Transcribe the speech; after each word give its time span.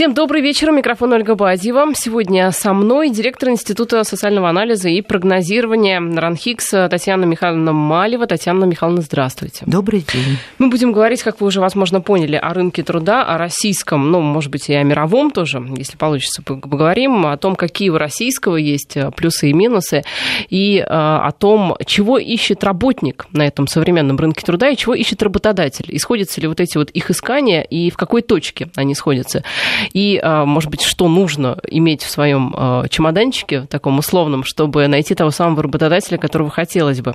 Всем 0.00 0.14
добрый 0.14 0.40
вечер. 0.40 0.72
Микрофон 0.72 1.12
Ольга 1.12 1.34
Бадьева. 1.34 1.92
Сегодня 1.94 2.50
со 2.52 2.72
мной 2.72 3.10
директор 3.10 3.50
Института 3.50 4.02
социального 4.02 4.48
анализа 4.48 4.88
и 4.88 5.02
прогнозирования 5.02 6.00
РАНХИКС 6.00 6.70
Татьяна 6.88 7.26
Михайловна 7.26 7.74
Малева. 7.74 8.26
Татьяна 8.26 8.64
Михайловна, 8.64 9.02
здравствуйте. 9.02 9.64
Добрый 9.66 10.00
день. 10.00 10.38
Мы 10.56 10.70
будем 10.70 10.92
говорить, 10.92 11.22
как 11.22 11.42
вы 11.42 11.48
уже, 11.48 11.60
возможно, 11.60 12.00
поняли, 12.00 12.36
о 12.36 12.54
рынке 12.54 12.82
труда, 12.82 13.26
о 13.26 13.36
российском, 13.36 14.10
ну, 14.10 14.22
может 14.22 14.50
быть, 14.50 14.70
и 14.70 14.74
о 14.74 14.82
мировом 14.84 15.30
тоже, 15.30 15.62
если 15.76 15.98
получится, 15.98 16.40
поговорим 16.40 17.26
о 17.26 17.36
том, 17.36 17.54
какие 17.54 17.90
у 17.90 17.98
российского 17.98 18.56
есть 18.56 18.96
плюсы 19.16 19.50
и 19.50 19.52
минусы, 19.52 20.02
и 20.48 20.78
э, 20.78 20.82
о 20.86 21.30
том, 21.38 21.76
чего 21.84 22.16
ищет 22.16 22.64
работник 22.64 23.26
на 23.32 23.46
этом 23.46 23.66
современном 23.66 24.16
рынке 24.16 24.46
труда 24.46 24.70
и 24.70 24.78
чего 24.78 24.94
ищет 24.94 25.22
работодатель. 25.22 25.94
И 25.94 25.98
сходятся 25.98 26.40
ли 26.40 26.48
вот 26.48 26.58
эти 26.58 26.78
вот 26.78 26.88
их 26.88 27.10
искания 27.10 27.60
и 27.60 27.90
в 27.90 27.98
какой 27.98 28.22
точке 28.22 28.70
они 28.76 28.94
сходятся 28.94 29.44
и, 29.92 30.20
а, 30.22 30.44
может 30.44 30.70
быть, 30.70 30.82
что 30.82 31.08
нужно 31.08 31.58
иметь 31.68 32.02
в 32.02 32.10
своем 32.10 32.54
а, 32.56 32.88
чемоданчике, 32.88 33.62
таком 33.62 33.98
условном, 33.98 34.44
чтобы 34.44 34.86
найти 34.86 35.14
того 35.14 35.30
самого 35.30 35.62
работодателя, 35.62 36.18
которого 36.18 36.50
хотелось 36.50 37.00
бы. 37.00 37.14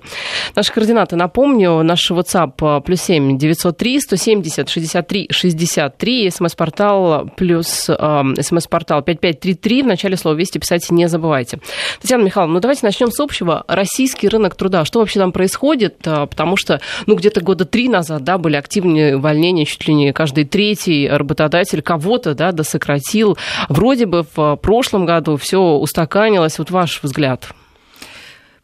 Наши 0.55 0.73
координаты, 0.73 1.15
напомню, 1.15 1.83
наш 1.83 2.09
WhatsApp 2.11 2.53
а, 2.61 2.79
плюс 2.81 3.01
7 3.01 3.37
903 3.37 3.99
170 3.99 4.69
63 4.69 5.27
63, 5.31 6.31
смс-портал 6.31 7.29
плюс 7.35 7.67
смс-портал 7.67 9.01
5533, 9.01 9.83
в 9.83 9.87
начале 9.87 10.17
слова 10.17 10.35
«Вести» 10.35 10.59
писать 10.59 10.89
не 10.91 11.07
забывайте. 11.07 11.59
Татьяна 12.01 12.23
Михайловна, 12.23 12.55
ну 12.55 12.59
давайте 12.59 12.85
начнем 12.85 13.11
с 13.11 13.19
общего. 13.19 13.63
Российский 13.67 14.27
рынок 14.27 14.55
труда, 14.55 14.85
что 14.85 14.99
вообще 14.99 15.19
там 15.19 15.31
происходит? 15.31 15.97
Потому 15.99 16.57
что, 16.57 16.81
ну, 17.05 17.15
где-то 17.15 17.41
года 17.41 17.65
три 17.65 17.89
назад, 17.89 18.23
да, 18.23 18.37
были 18.37 18.55
активные 18.55 19.17
увольнения, 19.17 19.65
чуть 19.65 19.87
ли 19.87 19.93
не 19.93 20.13
каждый 20.13 20.45
третий 20.45 21.07
работодатель 21.07 21.81
кого-то, 21.81 22.33
да, 22.33 22.51
досократил. 22.65 23.37
Вроде 23.69 24.05
бы 24.05 24.25
в 24.35 24.55
прошлом 24.57 25.05
году 25.05 25.37
все 25.37 25.59
устаканилось. 25.59 26.57
Вот 26.57 26.71
ваш 26.71 27.01
взгляд. 27.01 27.49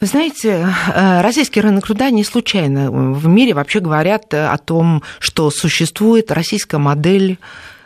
Вы 0.02 0.08
знаете, 0.08 0.67
э, 0.95 1.21
российский 1.21 1.61
рынок 1.61 1.85
труда 1.85 2.09
не 2.09 2.23
случайно. 2.23 2.91
В 2.91 3.27
мире 3.27 3.53
вообще 3.53 3.80
говорят 3.80 4.33
о 4.33 4.58
том, 4.58 5.03
что 5.19 5.52
существует 5.52 6.31
российская 6.31 6.80
модель 6.80 7.38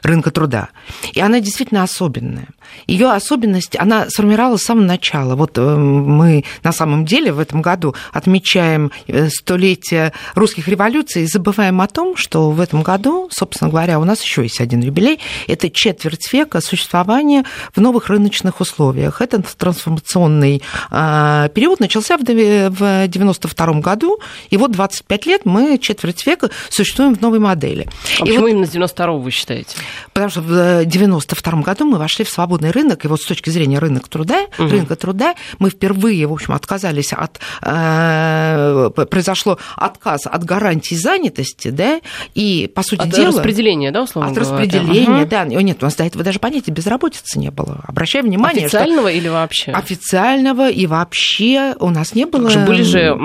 рынка 0.05 0.31
труда. 0.31 0.69
И 1.13 1.19
она 1.19 1.39
действительно 1.39 1.83
особенная. 1.83 2.47
Ее 2.87 3.11
особенность, 3.11 3.75
она 3.77 4.09
сформировалась 4.09 4.61
с 4.61 4.65
самого 4.65 4.85
начала. 4.85 5.35
Вот 5.35 5.57
э, 5.57 5.75
мы 5.75 6.43
на 6.63 6.71
самом 6.71 7.05
деле 7.05 7.31
в 7.31 7.39
этом 7.39 7.61
году 7.61 7.95
отмечаем 8.13 8.91
э, 9.07 9.29
столетие 9.29 10.13
русских 10.35 10.67
революций 10.67 11.23
и 11.23 11.27
забываем 11.27 11.81
о 11.81 11.87
том, 11.87 12.15
что 12.15 12.51
в 12.51 12.59
этом 12.59 12.83
году, 12.83 13.29
собственно 13.31 13.69
говоря, 13.69 13.99
у 13.99 14.03
нас 14.03 14.21
еще 14.21 14.43
есть 14.43 14.61
один 14.61 14.81
юбилей. 14.81 15.19
Это 15.47 15.69
четверть 15.69 16.31
века 16.31 16.61
существования 16.61 17.45
в 17.75 17.81
новых 17.81 18.07
рыночных 18.07 18.61
условиях. 18.61 19.21
Этот 19.21 19.47
трансформационный 19.57 20.61
а, 20.89 21.49
период 21.49 21.79
начался 21.79 22.17
в 22.17 22.21
1992 22.21 23.73
году, 23.81 24.19
и 24.49 24.57
вот 24.57 24.71
25 24.71 25.25
лет 25.25 25.41
мы 25.45 25.77
четверть 25.77 26.25
века 26.25 26.49
существуем 26.69 27.15
в 27.15 27.21
новой 27.21 27.39
модели. 27.39 27.87
А 28.19 28.25
и 28.25 28.27
почему 28.27 28.41
вот, 28.41 28.47
именно 28.49 28.65
с 28.65 28.71
92 28.71 29.13
вы 29.13 29.31
считаете? 29.31 29.75
Потому 30.13 30.29
что 30.29 30.41
в 30.41 30.45
1992 30.45 31.61
году 31.61 31.85
мы 31.85 31.97
вошли 31.97 32.25
в 32.25 32.29
свободный 32.29 32.71
рынок, 32.71 33.05
и 33.05 33.07
вот 33.07 33.21
с 33.21 33.25
точки 33.25 33.49
зрения 33.49 33.79
рынка 33.79 34.09
труда, 34.09 34.45
угу. 34.57 34.69
рынка 34.69 34.95
труда 34.95 35.35
мы 35.59 35.69
впервые, 35.69 36.27
в 36.27 36.33
общем, 36.33 36.53
отказались 36.53 37.13
от... 37.13 37.39
Э, 37.61 38.89
произошло 39.09 39.57
отказ 39.75 40.21
от 40.25 40.43
гарантии 40.43 40.95
занятости, 40.95 41.69
да, 41.69 41.99
и, 42.33 42.71
по 42.73 42.83
сути 42.83 43.01
от 43.01 43.09
дела... 43.09 43.29
От 43.29 43.35
распределения, 43.35 43.91
да, 43.91 44.03
условно 44.03 44.31
От 44.31 44.37
говоря. 44.37 44.63
распределения, 44.63 45.21
угу. 45.21 45.29
да. 45.29 45.45
Нет, 45.45 45.77
у 45.81 45.85
нас 45.85 45.95
до 45.95 46.03
этого 46.03 46.23
даже 46.23 46.39
понятия 46.39 46.71
безработицы 46.71 47.39
не 47.39 47.51
было. 47.51 47.83
Обращаю 47.87 48.25
внимание, 48.25 48.65
Официального 48.65 49.09
что... 49.09 49.17
или 49.17 49.27
вообще? 49.27 49.71
Официального 49.71 50.69
и 50.69 50.87
вообще 50.87 51.75
у 51.79 51.89
нас 51.89 52.13
не 52.13 52.25
было... 52.25 52.49
Были 52.65 52.83
же... 52.83 53.15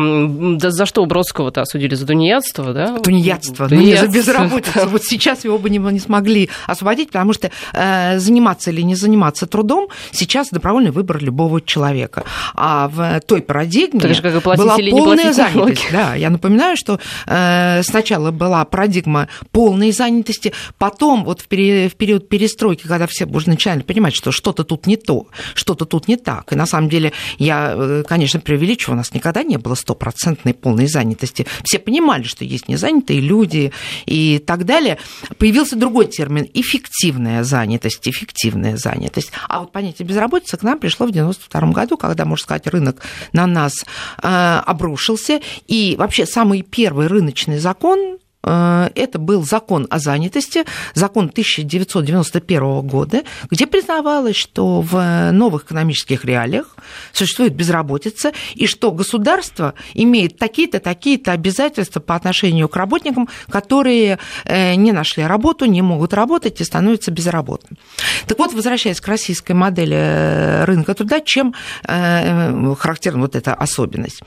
Да 0.58 0.70
за 0.70 0.86
что 0.86 1.04
Бродского-то 1.04 1.62
осудили? 1.62 1.94
За 1.94 2.06
тунеядство, 2.06 2.72
да? 2.72 2.98
Тунеядство, 2.98 3.68
но 3.70 3.76
не 3.76 3.96
за 3.96 4.08
безработицу. 4.08 4.88
Вот 4.88 5.04
сейчас 5.04 5.44
его 5.44 5.58
бы 5.58 5.70
не, 5.70 5.78
не 5.78 6.00
смогли 6.00 6.49
освободить, 6.66 7.08
потому 7.08 7.32
что 7.32 7.50
э, 7.72 8.18
заниматься 8.18 8.70
или 8.70 8.82
не 8.82 8.94
заниматься 8.94 9.46
трудом 9.46 9.88
сейчас 10.12 10.48
добровольный 10.50 10.90
выбор 10.90 11.22
любого 11.22 11.60
человека. 11.60 12.24
А 12.54 12.88
в 12.88 13.20
той 13.26 13.42
парадигме 13.42 14.00
же, 14.14 14.22
как 14.22 14.42
была 14.42 14.76
или 14.76 14.90
полная 14.90 15.32
занятость. 15.32 15.88
Да, 15.92 16.14
я 16.14 16.30
напоминаю, 16.30 16.76
что 16.76 17.00
э, 17.26 17.82
сначала 17.82 18.30
была 18.30 18.64
парадигма 18.64 19.28
полной 19.52 19.92
занятости, 19.92 20.52
потом 20.78 21.24
вот 21.24 21.40
в, 21.40 21.48
пере, 21.48 21.88
в 21.88 21.94
период 21.94 22.28
перестройки, 22.28 22.86
когда 22.86 23.06
все 23.06 23.26
уже 23.26 23.48
начали 23.48 23.82
понимать, 23.82 24.14
что 24.14 24.32
что-то 24.32 24.64
тут 24.64 24.86
не 24.86 24.96
то, 24.96 25.26
что-то 25.54 25.84
тут 25.84 26.08
не 26.08 26.16
так. 26.16 26.52
И 26.52 26.56
на 26.56 26.66
самом 26.66 26.88
деле 26.88 27.12
я, 27.38 27.74
э, 27.76 28.04
конечно, 28.06 28.40
преувеличиваю, 28.40 28.94
у 28.94 28.98
нас 28.98 29.14
никогда 29.14 29.42
не 29.42 29.56
было 29.56 29.74
стопроцентной 29.74 30.54
полной 30.54 30.86
занятости. 30.86 31.46
Все 31.64 31.78
понимали, 31.78 32.22
что 32.22 32.44
есть 32.44 32.68
незанятые 32.68 33.20
люди 33.20 33.72
и 34.06 34.42
так 34.44 34.64
далее. 34.64 34.98
Появился 35.38 35.76
другой 35.76 36.06
термин– 36.06 36.39
эффективная 36.54 37.42
занятость, 37.44 38.08
эффективная 38.08 38.76
занятость. 38.76 39.32
А 39.48 39.60
вот 39.60 39.72
понятие 39.72 40.06
безработицы 40.06 40.56
к 40.56 40.62
нам 40.62 40.78
пришло 40.78 41.06
в 41.06 41.10
1992 41.10 41.72
году, 41.72 41.96
когда, 41.96 42.24
можно 42.24 42.42
сказать, 42.42 42.66
рынок 42.66 43.02
на 43.32 43.46
нас 43.46 43.84
э, 44.22 44.62
обрушился. 44.66 45.40
И 45.66 45.96
вообще 45.98 46.26
самый 46.26 46.62
первый 46.62 47.06
рыночный 47.06 47.58
закон 47.58 48.18
это 48.42 49.18
был 49.18 49.44
закон 49.44 49.86
о 49.90 49.98
занятости, 49.98 50.64
закон 50.94 51.26
1991 51.26 52.80
года, 52.82 53.22
где 53.50 53.66
признавалось, 53.66 54.36
что 54.36 54.80
в 54.80 55.30
новых 55.32 55.64
экономических 55.64 56.24
реалиях 56.24 56.76
существует 57.12 57.54
безработица, 57.54 58.32
и 58.54 58.66
что 58.66 58.92
государство 58.92 59.74
имеет 59.94 60.38
такие-то, 60.38 60.80
такие-то 60.80 61.32
обязательства 61.32 62.00
по 62.00 62.14
отношению 62.14 62.68
к 62.68 62.76
работникам, 62.76 63.28
которые 63.48 64.18
э, 64.44 64.74
не 64.74 64.92
нашли 64.92 65.24
работу, 65.24 65.66
не 65.66 65.82
могут 65.82 66.14
работать 66.14 66.60
и 66.60 66.64
становятся 66.64 67.10
безработными. 67.10 67.78
Так 68.26 68.38
вот, 68.38 68.52
возвращаясь 68.52 69.00
к 69.00 69.08
российской 69.08 69.52
модели 69.52 69.96
э, 69.96 70.64
рынка 70.64 70.94
труда, 70.94 71.20
чем 71.20 71.54
характерна 71.82 73.20
вот 73.20 73.36
эта 73.36 73.54
особенность? 73.54 74.22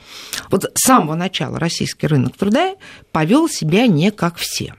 Вот 0.50 0.64
с 0.64 0.86
самого 0.86 1.14
начала 1.14 1.58
российский 1.58 2.06
рынок 2.06 2.36
труда 2.36 2.74
повел 3.12 3.48
себя 3.48 3.86
не 3.86 4.03
как 4.10 4.36
все. 4.36 4.74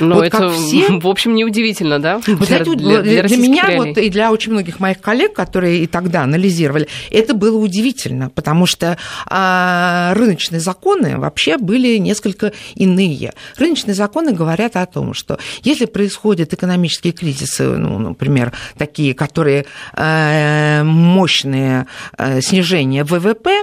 Но 0.00 0.16
вот 0.16 0.24
это, 0.24 0.50
все... 0.50 0.88
в 1.00 1.06
общем, 1.06 1.34
неудивительно, 1.34 1.98
да? 1.98 2.18
Вы 2.26 2.44
знаете, 2.46 2.74
для, 2.74 3.02
для, 3.02 3.22
для 3.22 3.36
меня 3.36 3.70
вот, 3.76 3.98
и 3.98 4.10
для 4.10 4.32
очень 4.32 4.52
многих 4.52 4.80
моих 4.80 5.00
коллег, 5.00 5.34
которые 5.34 5.80
и 5.80 5.86
тогда 5.86 6.22
анализировали, 6.22 6.88
это 7.10 7.34
было 7.34 7.56
удивительно, 7.58 8.30
потому 8.30 8.66
что 8.66 8.96
а, 9.26 10.12
рыночные 10.14 10.60
законы 10.60 11.18
вообще 11.18 11.58
были 11.58 11.98
несколько 11.98 12.52
иные. 12.74 13.32
Рыночные 13.58 13.94
законы 13.94 14.32
говорят 14.32 14.76
о 14.76 14.86
том, 14.86 15.14
что 15.14 15.38
если 15.62 15.84
происходят 15.84 16.52
экономические 16.52 17.12
кризисы, 17.12 17.64
ну, 17.64 17.98
например, 17.98 18.52
такие, 18.78 19.14
которые 19.14 19.66
а, 19.92 20.84
мощные 20.84 21.86
а, 22.16 22.40
снижения 22.40 23.04
ВВП, 23.04 23.62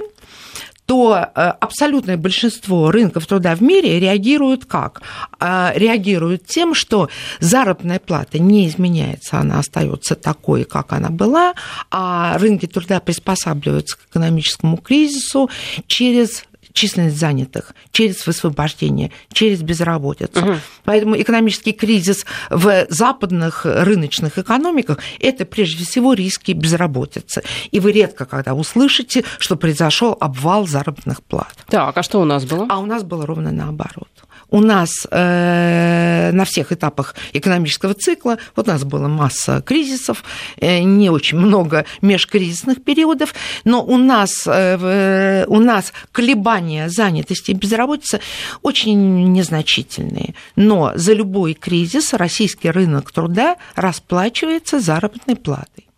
то 0.90 1.14
э, 1.36 1.40
абсолютное 1.60 2.16
большинство 2.16 2.90
рынков 2.90 3.24
труда 3.24 3.54
в 3.54 3.62
мире 3.62 4.00
реагируют 4.00 4.64
как? 4.64 5.02
А, 5.38 5.72
реагируют 5.76 6.46
тем, 6.46 6.74
что 6.74 7.08
заработная 7.38 8.00
плата 8.00 8.40
не 8.40 8.66
изменяется, 8.66 9.38
она 9.38 9.60
остается 9.60 10.16
такой, 10.16 10.64
как 10.64 10.92
она 10.92 11.10
была, 11.10 11.54
а 11.92 12.36
рынки 12.38 12.66
труда 12.66 12.98
приспосабливаются 12.98 13.98
к 13.98 14.00
экономическому 14.10 14.78
кризису 14.78 15.48
через 15.86 16.42
численность 16.72 17.18
занятых, 17.18 17.74
через 17.92 18.26
высвобождение, 18.26 19.10
через 19.32 19.62
безработицу. 19.62 20.40
Угу. 20.40 20.54
Поэтому 20.84 21.20
экономический 21.20 21.72
кризис 21.72 22.24
в 22.50 22.86
западных 22.88 23.64
рыночных 23.64 24.38
экономиках– 24.38 24.98
это 25.20 25.44
прежде 25.44 25.84
всего 25.84 26.14
риски 26.14 26.52
безработицы. 26.52 27.42
И 27.70 27.80
вы 27.80 27.92
редко 27.92 28.24
когда 28.24 28.54
услышите, 28.54 29.24
что 29.38 29.56
произошел 29.56 30.16
обвал 30.20 30.66
заработных 30.66 31.22
плат. 31.22 31.54
Так, 31.68 31.96
а 31.96 32.02
что 32.02 32.20
у 32.20 32.24
нас 32.24 32.44
было? 32.44 32.66
А 32.68 32.78
у 32.78 32.86
нас 32.86 33.02
было 33.02 33.26
ровно 33.26 33.50
наоборот 33.52 34.08
у 34.50 34.60
нас 34.60 35.06
э, 35.10 36.30
на 36.32 36.44
всех 36.44 36.72
этапах 36.72 37.14
экономического 37.32 37.94
цикла, 37.94 38.38
вот 38.56 38.68
у 38.68 38.70
нас 38.70 38.84
была 38.84 39.08
масса 39.08 39.62
кризисов, 39.62 40.24
э, 40.58 40.80
не 40.80 41.10
очень 41.10 41.38
много 41.38 41.84
межкризисных 42.02 42.82
периодов, 42.82 43.34
но 43.64 43.84
у 43.84 43.96
нас, 43.96 44.46
э, 44.46 45.44
у 45.46 45.60
нас 45.60 45.92
колебания 46.12 46.88
занятости 46.88 47.52
и 47.52 47.54
безработицы 47.54 48.20
очень 48.62 49.32
незначительные. 49.32 50.34
Но 50.56 50.92
за 50.94 51.12
любой 51.12 51.54
кризис 51.54 52.12
российский 52.14 52.70
рынок 52.70 53.12
труда 53.12 53.56
расплачивается 53.74 54.80
заработной 54.80 55.36
платой. 55.36 55.89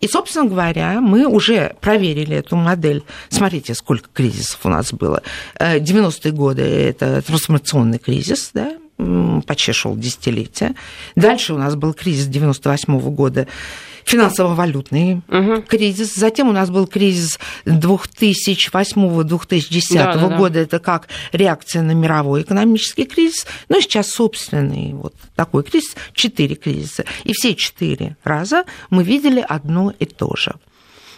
И, 0.00 0.08
собственно 0.08 0.46
говоря, 0.46 1.00
мы 1.00 1.26
уже 1.26 1.74
проверили 1.80 2.36
эту 2.36 2.56
модель. 2.56 3.02
Смотрите, 3.28 3.74
сколько 3.74 4.08
кризисов 4.12 4.60
у 4.64 4.68
нас 4.68 4.92
было. 4.92 5.22
90-е 5.58 6.30
э, 6.30 6.34
годы– 6.34 6.62
это 6.62 7.22
трансформационный 7.22 7.98
кризис, 7.98 8.50
да, 8.52 8.76
почти 9.46 9.72
шел. 9.72 9.98
Дальше 11.14 11.54
у 11.54 11.58
нас 11.58 11.76
был 11.76 11.94
кризис 11.94 12.26
98 12.26 12.98
года, 13.14 13.46
финансово-валютный 14.06 15.20
угу. 15.28 15.62
кризис. 15.62 16.14
Затем 16.14 16.48
у 16.48 16.52
нас 16.52 16.70
был 16.70 16.86
кризис 16.86 17.40
2008-2010 17.66 19.94
да, 19.94 20.14
да, 20.14 20.28
года. 20.36 20.54
Да. 20.54 20.60
Это 20.60 20.78
как 20.78 21.08
реакция 21.32 21.82
на 21.82 21.92
мировой 21.92 22.42
экономический 22.42 23.04
кризис. 23.04 23.46
Ну 23.68 23.78
и 23.78 23.82
сейчас 23.82 24.10
собственный 24.10 24.94
вот 24.94 25.14
такой 25.34 25.64
кризис. 25.64 25.96
Четыре 26.14 26.54
кризиса. 26.54 27.04
И 27.24 27.32
все 27.32 27.54
четыре 27.54 28.16
раза 28.24 28.64
мы 28.90 29.02
видели 29.02 29.44
одно 29.46 29.92
и 29.98 30.04
то 30.06 30.34
же 30.36 30.54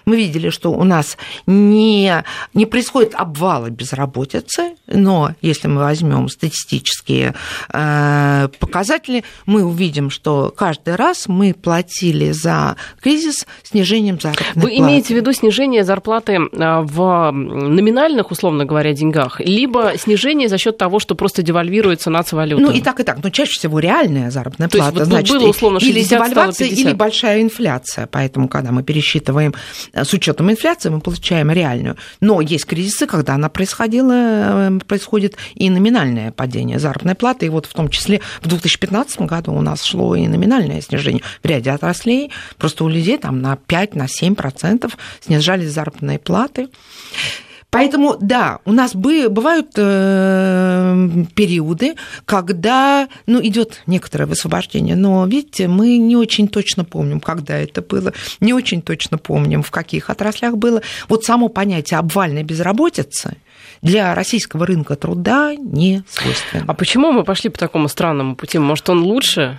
мы 0.08 0.16
видели, 0.16 0.48
что 0.48 0.72
у 0.72 0.84
нас 0.84 1.18
не, 1.46 2.24
не 2.54 2.66
происходит 2.66 3.14
обвала 3.14 3.68
безработицы, 3.68 4.76
но 4.86 5.34
если 5.42 5.68
мы 5.68 5.80
возьмем 5.82 6.28
статистические 6.28 7.34
э, 7.72 8.48
показатели, 8.58 9.22
мы 9.44 9.64
увидим, 9.64 10.08
что 10.08 10.52
каждый 10.56 10.96
раз 10.96 11.28
мы 11.28 11.52
платили 11.52 12.30
за 12.30 12.76
кризис 13.00 13.46
снижением 13.62 14.18
заработной 14.18 14.62
Вы 14.62 14.78
имеете 14.78 15.14
в 15.14 15.16
виду 15.16 15.32
снижение 15.32 15.84
зарплаты 15.84 16.32
э, 16.32 16.80
в 16.80 17.30
номинальных, 17.30 18.30
условно 18.30 18.64
говоря, 18.64 18.94
деньгах, 18.94 19.40
либо 19.40 19.92
снижение 19.98 20.48
за 20.48 20.56
счет 20.56 20.78
того, 20.78 21.00
что 21.00 21.14
просто 21.14 21.42
девальвируется 21.42 22.08
нацвалюта? 22.08 22.62
Ну 22.62 22.70
и 22.70 22.80
так, 22.80 23.00
и 23.00 23.02
так. 23.02 23.22
Но 23.22 23.28
чаще 23.28 23.52
всего 23.52 23.78
реальная 23.78 24.30
заработная 24.30 24.68
То 24.68 24.78
плата. 24.78 25.00
Есть, 25.00 25.10
вот, 25.10 25.14
значит, 25.14 25.36
было 25.36 25.48
условно 25.50 25.80
60, 25.80 25.96
или 25.96 26.08
девальвация, 26.08 26.68
или 26.68 26.92
большая 26.94 27.42
инфляция. 27.42 28.08
Поэтому, 28.10 28.48
когда 28.48 28.72
мы 28.72 28.82
пересчитываем 28.82 29.54
Э, 29.97 29.97
с 30.04 30.12
учетом 30.12 30.50
инфляции 30.50 30.88
мы 30.88 31.00
получаем 31.00 31.50
реальную. 31.50 31.96
Но 32.20 32.40
есть 32.40 32.66
кризисы, 32.66 33.06
когда 33.06 33.34
она 33.34 33.48
происходила, 33.48 34.12
э, 34.12 34.78
происходит 34.86 35.36
и 35.54 35.70
номинальное 35.70 36.32
падение 36.32 36.78
заработной 36.78 37.14
платы. 37.14 37.46
И 37.46 37.48
вот 37.48 37.66
в 37.66 37.74
том 37.74 37.88
числе 37.88 38.20
в 38.40 38.48
2015 38.48 39.20
году 39.22 39.52
у 39.52 39.60
нас 39.60 39.82
шло 39.82 40.14
и 40.14 40.26
номинальное 40.26 40.80
снижение 40.80 41.22
в 41.42 41.46
ряде 41.46 41.70
отраслей. 41.70 42.30
Просто 42.56 42.84
у 42.84 42.88
людей 42.88 43.18
там 43.18 43.40
на 43.40 43.58
5-7% 43.68 44.92
снижались 45.20 45.70
заработные 45.70 46.18
платы. 46.18 46.68
Поэтому, 47.70 48.16
да, 48.18 48.60
у 48.64 48.72
нас 48.72 48.94
бывают 48.94 49.72
э, 49.76 51.08
периоды, 51.34 51.96
когда 52.24 53.08
ну, 53.26 53.42
идет 53.42 53.82
некоторое 53.86 54.24
высвобождение, 54.24 54.96
но, 54.96 55.26
видите, 55.26 55.68
мы 55.68 55.98
не 55.98 56.16
очень 56.16 56.48
точно 56.48 56.84
помним, 56.84 57.20
когда 57.20 57.58
это 57.58 57.82
было, 57.82 58.14
не 58.40 58.54
очень 58.54 58.80
точно 58.80 59.18
помним, 59.18 59.62
в 59.62 59.70
каких 59.70 60.08
отраслях 60.08 60.56
было. 60.56 60.80
Вот 61.08 61.24
само 61.24 61.48
понятие 61.48 61.98
обвальной 61.98 62.42
безработицы 62.42 63.36
для 63.82 64.14
российского 64.14 64.64
рынка 64.64 64.96
труда 64.96 65.54
не 65.54 66.02
свойственно. 66.08 66.64
А 66.68 66.74
почему 66.74 67.12
мы 67.12 67.22
пошли 67.22 67.50
по 67.50 67.58
такому 67.58 67.88
странному 67.88 68.34
пути? 68.34 68.58
Может, 68.58 68.88
он 68.88 69.02
лучше? 69.02 69.58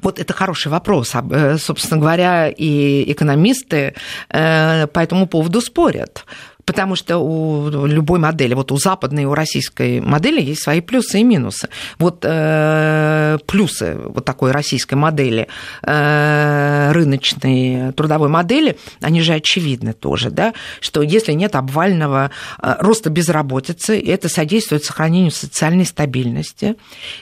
Вот 0.00 0.18
это 0.18 0.32
хороший 0.32 0.68
вопрос. 0.68 1.12
Э, 1.14 1.56
собственно 1.58 2.00
говоря, 2.00 2.48
и 2.48 3.10
экономисты 3.10 3.94
э, 4.28 4.86
по 4.88 5.00
этому 5.00 5.26
поводу 5.26 5.60
спорят. 5.60 6.24
Потому 6.64 6.94
что 6.94 7.18
у 7.18 7.86
любой 7.86 8.18
модели, 8.18 8.54
вот 8.54 8.70
у 8.72 8.76
западной 8.76 9.24
и 9.24 9.26
у 9.26 9.34
российской 9.34 10.00
модели 10.00 10.40
есть 10.40 10.62
свои 10.62 10.80
плюсы 10.80 11.20
и 11.20 11.24
минусы. 11.24 11.68
Вот 11.98 12.24
э, 12.24 13.38
плюсы 13.46 13.96
вот 13.96 14.24
такой 14.24 14.52
российской 14.52 14.94
модели, 14.94 15.48
э, 15.82 16.92
рыночной 16.92 17.92
трудовой 17.92 18.28
модели, 18.28 18.78
они 19.00 19.22
же 19.22 19.34
очевидны 19.34 19.92
тоже, 19.92 20.30
да, 20.30 20.54
что 20.80 21.02
если 21.02 21.32
нет 21.32 21.56
обвального 21.56 22.30
э, 22.60 22.76
роста 22.78 23.10
безработицы, 23.10 24.00
это 24.00 24.28
содействует 24.28 24.84
сохранению 24.84 25.32
социальной 25.32 25.84
стабильности. 25.84 26.76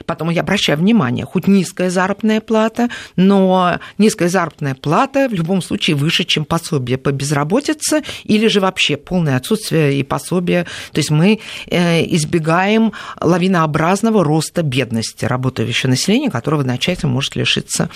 Потом 0.05 0.31
я 0.31 0.43
обращаю 0.43 0.79
внимание, 0.79 1.25
хоть 1.25 1.47
низкая 1.47 1.91
заработная 1.91 2.41
плата, 2.41 2.91
но 3.17 3.79
низкая 3.99 4.29
заработная 4.29 4.75
плата 4.75 5.29
в 5.29 5.33
любом 5.33 5.63
случае 5.63 5.97
выше, 5.97 6.25
чем 6.25 6.45
пособие 6.45 6.99
по 6.99 7.11
безработице 7.11 8.03
или 8.25 8.47
же 8.47 8.61
вообще 8.61 8.97
полная 8.97 9.30
полное 9.31 9.37
отсутствие 9.37 9.99
и 9.99 10.03
пособия. 10.03 10.65
То 10.93 10.99
есть 10.99 11.11
мы 11.11 11.41
э, 11.67 12.05
избегаем 12.17 12.93
лавинообразного 13.21 14.25
роста 14.25 14.63
бедности 14.63 15.25
работающего 15.25 15.91
населения, 15.91 16.31
которого 16.31 16.63
одночасье 16.63 17.09
может 17.09 17.37
лишиться 17.37 17.89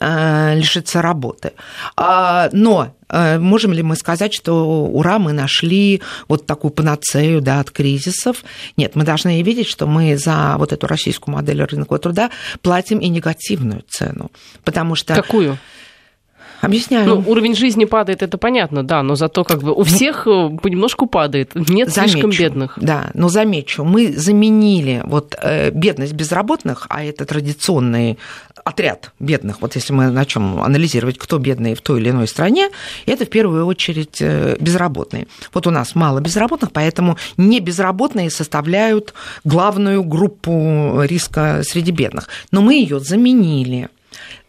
э, 0.00 0.54
лишиться 0.56 1.02
работы. 1.02 1.52
А, 1.96 2.48
но 2.52 2.94
э, 3.08 3.38
можем 3.38 3.72
ли 3.72 3.82
мы 3.82 3.96
сказать, 3.96 4.34
что 4.34 4.86
ура, 4.86 5.18
мы 5.18 5.32
нашли 5.32 6.02
вот 6.28 6.46
такую 6.46 6.70
панацею 6.70 7.40
да, 7.40 7.60
от 7.60 7.70
кризисов? 7.70 8.44
Нет, 8.76 8.96
мы 8.96 9.04
должны 9.04 9.42
видеть, 9.42 9.68
что 9.68 9.86
мы 9.86 10.16
за 10.16 10.56
вот 10.58 10.72
эту 10.72 10.86
российскую 10.86 11.34
модель 11.34 11.62
рынка 11.62 11.98
труда 11.98 12.30
платим 12.62 12.98
и 12.98 13.08
негативную 13.08 13.82
цену. 13.88 14.30
Потому 14.64 14.96
что... 14.96 15.14
Какую? 15.14 15.58
Объясняю. 16.66 17.06
Ну, 17.06 17.24
уровень 17.26 17.54
жизни 17.54 17.84
падает, 17.84 18.22
это 18.22 18.38
понятно, 18.38 18.82
да, 18.82 19.02
но 19.02 19.14
зато 19.14 19.44
как 19.44 19.62
бы 19.62 19.72
у 19.72 19.78
ну, 19.78 19.84
всех 19.84 20.26
э, 20.26 20.50
понемножку 20.62 21.06
падает. 21.06 21.54
Нет 21.54 21.90
замечу, 21.90 22.12
слишком 22.12 22.30
бедных. 22.30 22.78
Да, 22.80 23.10
но 23.14 23.28
замечу, 23.28 23.84
мы 23.84 24.12
заменили 24.12 25.02
вот 25.04 25.34
э, 25.40 25.70
бедность 25.70 26.12
безработных, 26.12 26.86
а 26.88 27.04
это 27.04 27.24
традиционный 27.24 28.18
отряд 28.64 29.12
бедных, 29.20 29.60
вот 29.60 29.74
если 29.74 29.92
мы 29.92 30.10
начнем 30.10 30.62
анализировать, 30.62 31.18
кто 31.18 31.38
бедные 31.38 31.74
в 31.74 31.82
той 31.82 32.00
или 32.00 32.10
иной 32.10 32.26
стране, 32.26 32.70
это 33.06 33.26
в 33.26 33.28
первую 33.28 33.66
очередь 33.66 34.18
э, 34.20 34.56
безработные. 34.58 35.26
Вот 35.52 35.66
у 35.66 35.70
нас 35.70 35.94
мало 35.94 36.20
безработных, 36.20 36.72
поэтому 36.72 37.18
не 37.36 37.60
безработные 37.60 38.30
составляют 38.30 39.12
главную 39.44 40.02
группу 40.02 41.02
риска 41.02 41.62
среди 41.62 41.90
бедных. 41.90 42.28
Но 42.50 42.62
мы 42.62 42.74
ее 42.74 43.00
заменили 43.00 43.88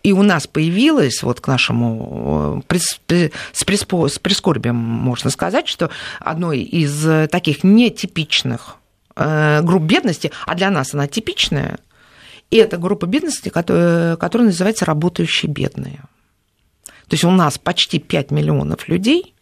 и 0.05 0.11
у 0.11 0.21
нас 0.21 0.45
появилось, 0.45 1.23
вот 1.23 1.41
к 1.41 1.47
нашему, 1.47 2.63
э, 2.69 3.27
с 3.53 3.63
прискорбием 3.63 4.75
можно 4.75 5.31
сказать, 5.31 5.67
что 5.67 5.89
одной 6.19 6.59
из 6.59 7.29
таких 7.31 7.63
нетипичных 7.63 8.75
э, 9.15 9.63
групп 9.63 9.81
бедности, 9.81 10.31
а 10.45 10.53
для 10.53 10.69
нас 10.69 10.93
она 10.93 11.07
типичная, 11.07 11.79
и 12.51 12.57
это 12.57 12.77
группа 12.77 13.07
бедности, 13.07 13.49
которая, 13.49 14.15
которая 14.17 14.49
называется 14.49 14.85
работающие 14.85 15.51
бедные. 15.51 16.03
То 17.07 17.13
есть 17.13 17.23
у 17.23 17.31
нас 17.31 17.57
почти 17.57 17.97
5 17.97 18.29
миллионов 18.29 18.87
людей 18.87 19.33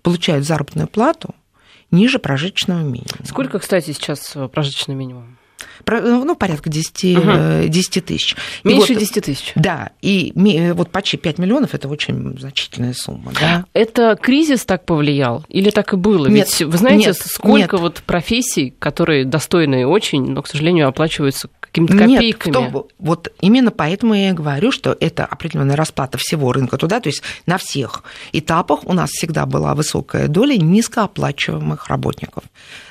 получают 0.00 0.46
заработную 0.46 0.88
плату 0.88 1.34
ниже 1.90 2.18
прожиточного 2.18 2.80
минимума. 2.80 3.26
Сколько, 3.26 3.58
кстати, 3.58 3.92
сейчас 3.92 4.34
прожиточный 4.50 4.94
минимум? 4.94 5.36
Ну, 5.86 6.34
порядка 6.36 6.70
10, 6.70 7.16
угу. 7.18 7.68
10 7.68 8.04
тысяч. 8.04 8.36
Меньше 8.64 8.94
вот, 8.94 9.00
10 9.00 9.24
тысяч. 9.24 9.52
Да, 9.54 9.90
и 10.02 10.32
вот 10.74 10.90
почти 10.90 11.16
5 11.16 11.38
миллионов– 11.38 11.70
это 11.74 11.88
очень 11.88 12.38
значительная 12.38 12.94
сумма. 12.94 13.32
Да? 13.40 13.64
Это 13.72 14.18
кризис 14.20 14.64
так 14.64 14.84
повлиял 14.84 15.44
или 15.48 15.70
так 15.70 15.92
и 15.92 15.96
было? 15.96 16.26
Нет, 16.26 16.48
Ведь 16.58 16.68
вы 16.68 16.78
знаете, 16.78 17.08
нет, 17.08 17.16
сколько 17.16 17.76
нет. 17.76 17.82
вот 17.82 18.02
профессий, 18.06 18.74
которые 18.78 19.24
достойные 19.24 19.86
очень, 19.86 20.30
но, 20.30 20.42
к 20.42 20.48
сожалению, 20.48 20.88
оплачиваются 20.88 21.48
какими-то 21.66 21.96
копейками. 21.96 22.24
Нет, 22.24 22.36
кто, 22.36 22.88
вот 22.98 23.32
именно 23.40 23.70
поэтому 23.70 24.14
я 24.14 24.30
и 24.30 24.32
говорю, 24.32 24.72
что 24.72 24.96
это 24.98 25.24
определенная 25.24 25.76
расплата 25.76 26.18
всего 26.18 26.52
рынка 26.52 26.78
туда, 26.78 27.00
то 27.00 27.08
есть 27.08 27.22
на 27.46 27.58
всех 27.58 28.02
этапах 28.32 28.84
у 28.84 28.92
нас 28.92 29.10
всегда 29.10 29.46
была 29.46 29.74
высокая 29.74 30.28
доля 30.28 30.56
низкооплачиваемых 30.56 31.88
работников. 31.88 32.44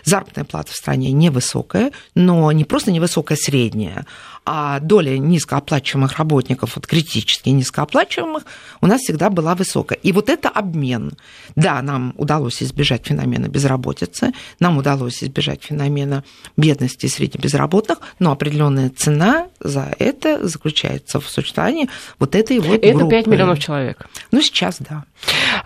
Заработная 0.04 0.46
плата 0.46 0.72
в 0.72 0.76
стране 0.76 1.12
невысокая, 1.12 1.92
но 2.14 2.52
не 2.52 2.64
просто 2.64 2.92
невысокая 2.92 3.38
средняя, 3.38 4.06
а 4.46 4.80
доля 4.80 5.18
низкооплачиваемых 5.18 6.18
работников, 6.18 6.76
вот 6.76 6.86
критически 6.86 7.50
низкооплачиваемых, 7.50 8.44
у 8.82 8.88
нас 8.88 9.02
всегда 9.02 9.30
была 9.30 9.56
высокая. 9.56 9.98
И 10.04 10.12
вот 10.12 10.30
это 10.30 10.50
обмен. 10.50 11.14
Да, 11.56 11.82
нам 11.82 12.14
удалось 12.18 12.62
избежать 12.62 13.08
феномена 13.08 13.48
безработицы, 13.48 14.34
нам 14.60 14.78
удалось 14.78 15.24
избежать 15.24 15.64
феномена 15.64 16.24
бедности 16.58 17.08
среди 17.08 17.40
безработных, 17.40 18.00
но 18.20 18.32
определенная 18.32 18.92
цена 18.92 19.48
за 19.60 19.94
это 19.98 20.48
заключается 20.48 21.20
в 21.20 21.28
существовании 21.28 21.90
вот 22.20 22.36
этой 22.36 22.60
вот 22.60 22.84
Это 22.84 22.98
группы. 22.98 23.16
5 23.16 23.28
миллионов 23.28 23.60
человек. 23.60 24.06
Ну, 24.32 24.42
сейчас, 24.42 24.78
да. 24.80 25.06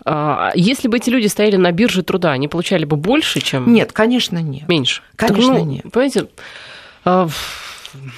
А, 0.05 0.51
если 0.55 0.88
бы 0.88 0.98
эти 0.98 1.09
люди 1.09 1.27
стояли 1.27 1.57
на 1.57 1.71
бирже 1.74 2.01
труда, 2.03 2.31
они 2.31 2.48
получали 2.48 2.86
бы 2.86 2.95
больше, 2.95 3.41
чем... 3.41 3.74
Нет, 3.74 3.91
конечно, 3.91 4.38
нет. 4.38 4.69
Меньше? 4.69 5.01
Конечно, 5.17 5.53
так, 5.53 5.59
ну, 5.59 5.65
нет. 5.65 5.91
Понимаете, 5.91 6.27
а, 7.03 7.27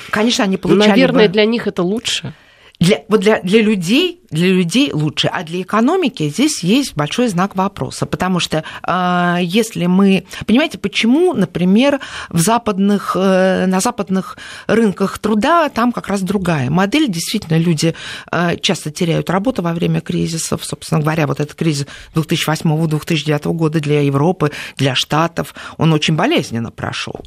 Конечно, 0.10 0.44
они 0.44 0.58
получали 0.58 0.90
Наверное, 0.90 1.28
бы... 1.28 1.34
для 1.34 1.46
них 1.46 1.68
это 1.68 1.84
лучше. 1.84 2.34
Для, 2.80 3.04
вот 3.08 3.22
для, 3.22 3.42
для 3.42 3.62
людей 3.62 4.21
для 4.32 4.48
людей 4.48 4.92
лучше, 4.94 5.28
а 5.28 5.44
для 5.44 5.62
экономики 5.62 6.30
здесь 6.30 6.64
есть 6.64 6.96
большой 6.96 7.28
знак 7.28 7.56
вопроса, 7.56 8.06
потому 8.06 8.40
что 8.40 8.64
э, 8.88 9.38
если 9.42 9.86
мы... 9.86 10.26
Понимаете, 10.46 10.78
почему, 10.78 11.34
например, 11.34 12.00
в 12.30 12.40
западных, 12.40 13.16
э, 13.16 13.66
на 13.68 13.80
западных 13.80 14.38
рынках 14.68 15.20
труда 15.20 15.70
там 15.70 15.92
как 15.92 16.08
раз 16.08 16.22
другая 16.22 16.70
модель, 16.70 17.10
действительно, 17.10 17.58
люди 17.58 17.94
э, 18.32 18.58
часто 18.62 18.92
теряют 18.92 19.30
работу 19.30 19.62
во 19.62 19.74
время 19.74 20.02
кризисов, 20.02 20.64
собственно 20.64 21.02
говоря, 21.02 21.28
вот 21.28 21.40
этот 21.40 21.56
кризис 21.56 21.88
2008-2009 22.16 23.54
года 23.54 23.80
для 23.80 24.02
Европы, 24.02 24.52
для 24.78 24.96
Штатов, 24.96 25.54
он 25.78 25.94
очень 25.94 26.16
болезненно 26.16 26.72
прошел. 26.72 27.20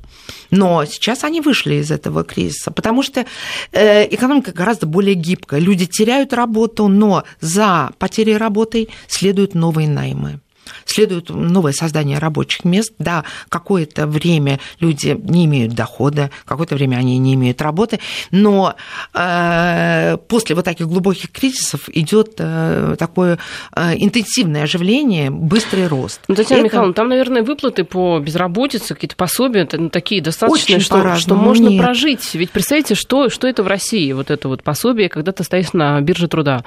Но 0.51 0.85
сейчас 0.85 1.25
они 1.25 1.41
вышли 1.41 1.75
из 1.75 1.91
этого 1.91 2.25
кризиса, 2.25 2.71
потому 2.71 3.03
что 3.03 3.27
э, 3.73 4.15
экономика 4.15 4.53
гораздо 4.53 4.87
более 4.87 5.15
гибкая. 5.15 5.61
Люди 5.61 5.87
теряют 5.87 6.33
работу, 6.33 6.89
но 6.95 7.25
за 7.41 7.93
потерей 7.99 8.37
работы 8.37 8.89
следуют 9.09 9.55
новые 9.55 9.89
наймы 9.89 10.41
следует 10.85 11.31
новое 11.31 11.73
создание 11.73 12.19
рабочих 12.19 12.65
мест. 12.65 12.93
Да, 12.99 13.25
какое-то 13.49 14.07
время 14.07 14.61
люди 14.81 15.19
не 15.23 15.47
имеют 15.47 15.75
дохода, 15.75 16.31
какое-то 16.45 16.75
время 16.75 16.97
они 16.97 17.19
не 17.19 17.35
имеют 17.35 17.61
работы, 17.63 18.01
но 18.31 18.75
э, 19.13 20.17
после 20.29 20.55
вот 20.55 20.65
таких 20.65 20.89
глубоких 20.89 21.31
кризисов 21.31 21.89
идет 21.89 22.35
э, 22.39 22.97
такое 22.99 23.39
э, 23.75 23.95
интенсивное 23.97 24.65
оживление, 24.65 25.31
быстрый 25.31 25.87
рост. 25.87 26.21
Ну, 26.29 26.35
Татьяна 26.35 26.61
Это... 26.61 26.67
Михайловна, 26.67 26.95
там, 26.95 27.09
наверное, 27.09 27.43
выплаты 27.43 27.85
по 27.85 28.19
безработице, 28.19 28.95
какие-то 28.95 29.17
пособия 29.17 29.69
ну, 29.73 29.91
такие 29.91 30.23
достаточные, 30.23 30.81
что, 30.81 31.17
что 31.17 31.35
можно 31.35 31.69
нет. 31.69 31.83
прожить. 31.83 32.35
Ведь 32.35 32.51
представьте, 32.51 32.95
что, 32.95 33.29
что 33.29 33.47
это 33.47 33.63
в 33.63 33.67
России, 33.67 34.13
вот 34.13 34.31
это 34.31 34.49
вот 34.49 34.63
пособие, 34.63 35.09
когда 35.09 35.33
ты 35.33 35.45
стоишь 35.45 35.73
на 35.73 36.01
бирже 36.01 36.29
труда. 36.29 36.65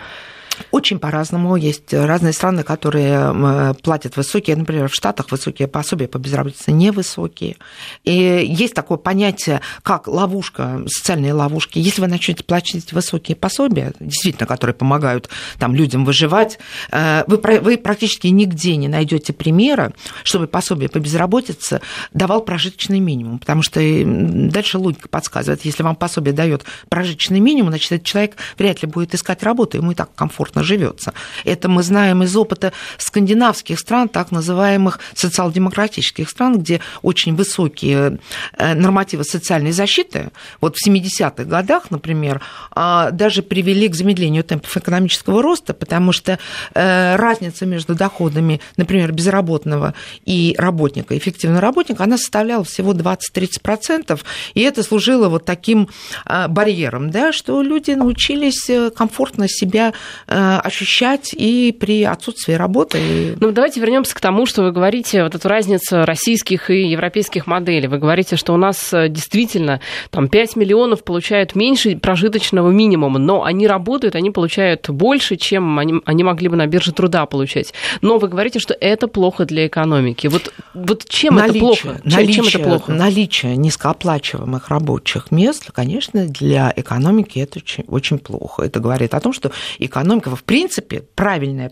Очень 0.71 0.99
по-разному. 0.99 1.55
Есть 1.55 1.93
разные 1.93 2.33
страны, 2.33 2.63
которые 2.63 3.75
платят 3.83 4.17
высокие, 4.17 4.55
например, 4.55 4.89
в 4.89 4.93
Штатах 4.93 5.31
высокие 5.31 5.67
пособия 5.67 6.07
по 6.07 6.17
безработице 6.17 6.71
невысокие. 6.71 7.57
И 8.03 8.13
есть 8.13 8.73
такое 8.73 8.97
понятие, 8.97 9.61
как 9.83 10.07
ловушка, 10.07 10.83
социальные 10.87 11.33
ловушки. 11.33 11.79
Если 11.79 12.01
вы 12.01 12.07
начнете 12.07 12.43
платить 12.43 12.93
высокие 12.93 13.35
пособия, 13.35 13.93
действительно, 13.99 14.47
которые 14.47 14.73
помогают 14.73 15.29
там, 15.59 15.75
людям 15.75 16.05
выживать, 16.05 16.59
э, 16.91 17.23
вы, 17.27 17.37
вы 17.37 17.77
практически 17.77 18.27
нигде 18.27 18.75
не 18.75 18.87
найдете 18.87 19.33
примера, 19.33 19.93
чтобы 20.23 20.47
пособие 20.47 20.89
по 20.89 20.99
безработице 20.99 21.81
давал 22.13 22.41
прожиточный 22.41 22.99
минимум. 22.99 23.39
Потому 23.39 23.61
что 23.61 23.79
дальше 23.79 24.77
логика 24.77 25.07
подсказывает, 25.07 25.65
если 25.65 25.83
вам 25.83 25.95
пособие 25.95 26.33
дает 26.33 26.63
прожиточный 26.89 27.39
минимум, 27.39 27.71
значит, 27.71 27.91
этот 27.91 28.05
человек 28.05 28.35
вряд 28.57 28.81
ли 28.81 28.87
будет 28.87 29.13
искать 29.13 29.43
работу, 29.43 29.77
ему 29.77 29.91
и 29.91 29.95
так 29.95 30.13
комфортно 30.15 30.46
комфортно 30.47 30.63
живется. 30.63 31.13
Это 31.45 31.69
мы 31.69 31.83
знаем 31.83 32.23
из 32.23 32.35
опыта 32.35 32.71
скандинавских 32.97 33.79
стран, 33.79 34.09
так 34.09 34.31
называемых 34.31 34.99
социал-демократических 35.15 36.29
стран, 36.29 36.59
где 36.59 36.79
очень 37.01 37.35
высокие 37.35 38.19
э, 38.57 38.73
нормативы 38.73 39.23
социальной 39.23 39.71
защиты, 39.71 40.29
вот 40.61 40.75
в 40.77 40.87
70-х 40.87 41.43
годах, 41.43 41.91
например, 41.91 42.41
а, 42.71 43.11
даже 43.11 43.41
привели 43.41 43.87
к 43.89 43.95
замедлению 43.95 44.43
темпов 44.43 44.77
экономического 44.77 45.41
роста, 45.41 45.73
потому 45.73 46.11
что 46.11 46.39
э, 46.73 47.15
разница 47.15 47.65
между 47.65 47.95
доходами, 47.95 48.59
например, 48.77 49.11
безработного 49.11 49.93
и 50.25 50.55
работника, 50.57 51.17
эффективного 51.17 51.61
работника, 51.61 52.03
она 52.03 52.17
составляла 52.17 52.63
всего 52.63 52.93
20-30%, 52.93 54.19
и 54.53 54.61
это 54.61 54.83
служило 54.83 55.29
вот 55.29 55.45
таким 55.45 55.89
э, 56.25 56.47
барьером, 56.47 57.09
да, 57.11 57.31
что 57.31 57.61
люди 57.61 57.91
научились 57.91 58.69
комфортно 58.95 59.47
себя 59.47 59.93
Э, 60.27 60.36
ощущать 60.37 61.33
и 61.33 61.75
при 61.77 62.03
отсутствии 62.03 62.53
работы. 62.53 63.35
Ну, 63.39 63.51
давайте 63.51 63.79
вернемся 63.79 64.13
к 64.13 64.19
тому, 64.19 64.45
что 64.45 64.63
вы 64.63 64.71
говорите, 64.71 65.23
вот 65.23 65.35
эту 65.35 65.47
разницу 65.47 66.05
российских 66.05 66.69
и 66.69 66.87
европейских 66.87 67.47
моделей. 67.47 67.87
Вы 67.87 67.97
говорите, 67.97 68.35
что 68.35 68.53
у 68.53 68.57
нас 68.57 68.93
э, 68.93 69.09
действительно 69.09 69.81
там 70.09 70.27
5 70.27 70.55
миллионов 70.55 71.03
получают 71.03 71.55
меньше 71.55 71.97
прожиточного 71.97 72.69
минимума, 72.69 73.19
но 73.19 73.43
они 73.43 73.67
работают, 73.67 74.15
они 74.15 74.31
получают 74.31 74.89
больше, 74.89 75.37
чем 75.37 75.79
они, 75.79 75.95
они 76.05 76.23
могли 76.23 76.49
бы 76.49 76.55
на 76.55 76.67
бирже 76.67 76.91
труда 76.91 77.25
получать. 77.25 77.73
Но 78.01 78.17
вы 78.17 78.27
говорите, 78.27 78.59
что 78.59 78.75
это 78.79 79.07
плохо 79.07 79.45
для 79.45 79.67
экономики. 79.67 80.27
Вот, 80.27 80.53
вот 80.73 81.05
чем 81.07 81.35
наличие, 81.35 81.57
это 81.57 81.59
плохо? 81.59 82.01
Наличие, 82.03 82.33
чем 82.33 82.47
это 82.47 82.59
плохо? 82.59 82.91
Наличие 82.91 83.55
низкооплачиваемых 83.57 84.69
рабочих 84.69 85.31
мест, 85.31 85.71
конечно, 85.71 86.27
для 86.27 86.71
экономики 86.75 87.39
это 87.39 87.59
очень, 87.59 87.85
очень 87.87 88.19
плохо. 88.19 88.63
Это 88.63 88.79
говорит 88.79 89.13
о 89.13 89.19
том, 89.19 89.33
что 89.33 89.51
экономика 89.79 90.26
Маркова, 90.27 90.35
в 90.35 90.43
принципе, 90.43 91.03
правильный, 91.15 91.69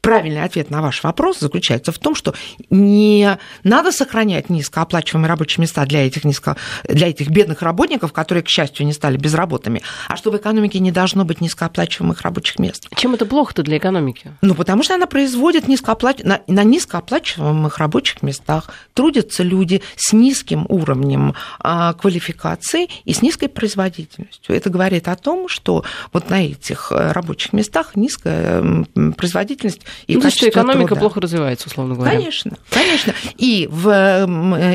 правильный 0.00 0.42
ответ 0.42 0.70
на 0.70 0.82
ваш 0.82 1.02
вопрос 1.02 1.38
заключается 1.38 1.92
в 1.92 1.98
том, 1.98 2.14
что 2.14 2.34
не 2.70 3.38
надо 3.62 3.92
сохранять 3.92 4.50
низкооплачиваемые 4.50 5.28
рабочие 5.28 5.62
места 5.62 5.84
для 5.86 6.06
этих, 6.06 6.24
низко, 6.24 6.56
для 6.88 7.08
этих 7.08 7.28
бедных 7.28 7.62
работников, 7.62 8.12
которые, 8.12 8.42
к 8.42 8.48
счастью, 8.48 8.86
не 8.86 8.92
стали 8.92 9.16
безработными, 9.16 9.82
а 10.08 10.16
что 10.16 10.30
в 10.30 10.36
экономике 10.36 10.80
не 10.80 10.90
должно 10.90 11.24
быть 11.24 11.40
низкооплачиваемых 11.40 12.22
рабочих 12.22 12.58
мест. 12.58 12.88
Чем 12.96 13.14
это 13.14 13.26
плохо-то 13.26 13.62
для 13.62 13.78
экономики? 13.78 14.32
Ну, 14.42 14.54
потому 14.54 14.82
что 14.82 14.94
она 14.94 15.06
производит 15.06 15.68
низкооплач... 15.68 16.18
на, 16.24 16.40
на 16.46 16.64
низкооплачиваемых 16.64 17.78
рабочих 17.78 18.22
местах 18.22 18.70
трудятся 18.94 19.42
люди 19.42 19.82
с 19.96 20.12
низким 20.12 20.66
уровнем 20.68 21.34
а, 21.60 21.92
квалификации 21.94 22.88
и 23.04 23.12
с 23.12 23.22
низкой 23.22 23.48
производительностью. 23.48 24.56
Это 24.56 24.70
говорит 24.70 25.08
о 25.08 25.16
том, 25.16 25.48
что 25.48 25.84
вот 26.12 26.30
на 26.30 26.44
этих 26.44 26.90
э, 26.90 27.12
рабочих 27.12 27.52
местах 27.52 27.83
местах 27.84 27.96
низкая 27.96 28.84
производительность 29.16 29.80
и 30.06 30.16
ну, 30.16 30.22
качество 30.22 30.48
экономика 30.48 30.88
труда. 30.88 31.00
плохо 31.00 31.20
развивается, 31.20 31.68
условно 31.68 31.94
говоря. 31.94 32.12
Конечно, 32.12 32.56
конечно. 32.70 33.14
И 33.36 33.68
в 33.70 33.88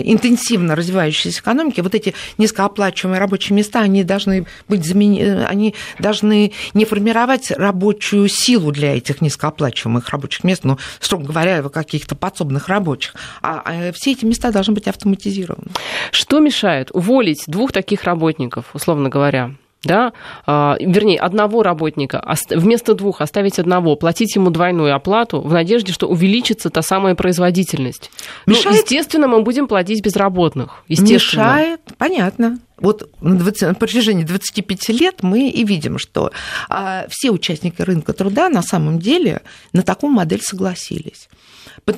интенсивно 0.04 0.76
развивающейся 0.76 1.40
экономике 1.42 1.82
вот 1.82 1.96
эти 1.96 2.14
низкооплачиваемые 2.38 3.20
рабочие 3.20 3.56
места, 3.56 3.82
они 3.82 4.04
должны 4.04 4.46
быть 4.68 4.86
заменены, 4.86 5.46
они 5.46 5.76
должны 6.00 6.54
не 6.74 6.86
формировать 6.86 7.52
рабочую 7.52 8.28
силу 8.28 8.72
для 8.72 8.98
этих 8.98 9.22
низкооплачиваемых 9.22 10.10
рабочих 10.10 10.44
мест, 10.44 10.64
ну, 10.64 10.78
строго 11.00 11.26
говоря, 11.26 11.62
каких-то 11.64 12.16
подсобных 12.16 12.68
рабочих, 12.68 13.16
а, 13.42 13.62
а 13.66 13.92
все 13.94 14.12
эти 14.12 14.26
места 14.26 14.52
должны 14.52 14.74
быть 14.74 14.88
автоматизированы. 14.88 15.68
Что 16.12 16.40
мешает 16.40 16.90
уволить 16.92 17.44
двух 17.48 17.72
таких 17.72 18.04
работников, 18.04 18.66
условно 18.74 19.10
говоря? 19.10 19.52
Да, 19.84 20.12
а, 20.46 20.76
вернее, 20.80 21.20
одного 21.20 21.64
работника, 21.64 22.36
вместо 22.50 22.96
двух 22.96 23.22
оставить 23.22 23.60
одного, 23.60 23.96
платить 23.96 24.36
ему 24.36 24.50
двойную 24.50 24.94
оплату 24.94 25.40
в 25.42 25.54
надежде, 25.54 25.94
что 25.94 26.08
увеличится 26.08 26.70
та 26.70 26.82
самая 26.82 27.16
производительность. 27.16 28.12
Ну, 28.46 28.54
мешает? 28.54 28.76
Ну, 28.76 28.82
естественно, 28.82 29.28
мы 29.28 29.42
будем 29.42 29.68
платить 29.68 30.04
безработных. 30.04 30.84
Естественно. 30.90 31.44
Мешает, 31.44 31.82
понятно. 31.98 32.60
Вот 32.78 33.10
на, 33.22 33.36
20, 33.36 33.62
на 33.70 33.74
протяжении 33.74 34.24
25 34.24 34.90
лет 34.90 35.24
мы 35.24 35.50
и 35.50 35.64
видим, 35.64 35.98
что 35.98 36.32
а, 36.70 37.06
все 37.10 37.32
участники 37.32 37.82
рынка 37.82 38.12
труда 38.12 38.50
на 38.50 38.62
самом 38.62 39.00
деле 39.00 39.42
на 39.72 39.82
такую 39.82 40.12
модель 40.12 40.42
согласились. 40.42 41.30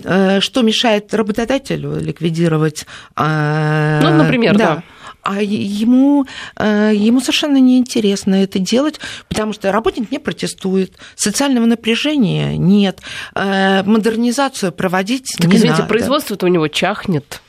Э, 0.03 0.39
что 0.39 0.61
мешает 0.61 1.13
работодателю 1.13 1.99
ликвидировать? 1.99 2.85
А, 3.15 4.01
ну, 4.01 4.23
например, 4.23 4.57
да. 4.57 4.75
да 4.75 4.83
а 5.23 5.41
ему, 5.41 6.25
э, 6.57 6.91
ему 6.93 7.19
совершенно 7.21 7.57
неинтересно 7.57 8.35
это 8.43 8.59
делать, 8.59 8.99
потому 9.27 9.53
что 9.53 9.71
работник 9.71 10.11
не 10.11 10.19
протестует, 10.19 10.93
социального 11.15 11.65
напряжения 11.65 12.57
нет, 12.57 12.99
э, 13.35 13.83
модернизацию 13.83 14.71
проводить 14.71 15.33
так, 15.37 15.47
не 15.47 15.57
извините, 15.57 15.81
надо. 15.81 15.89
производство-то 15.89 16.45
у 16.45 16.49
него 16.49 16.67
чахнет 16.67 17.41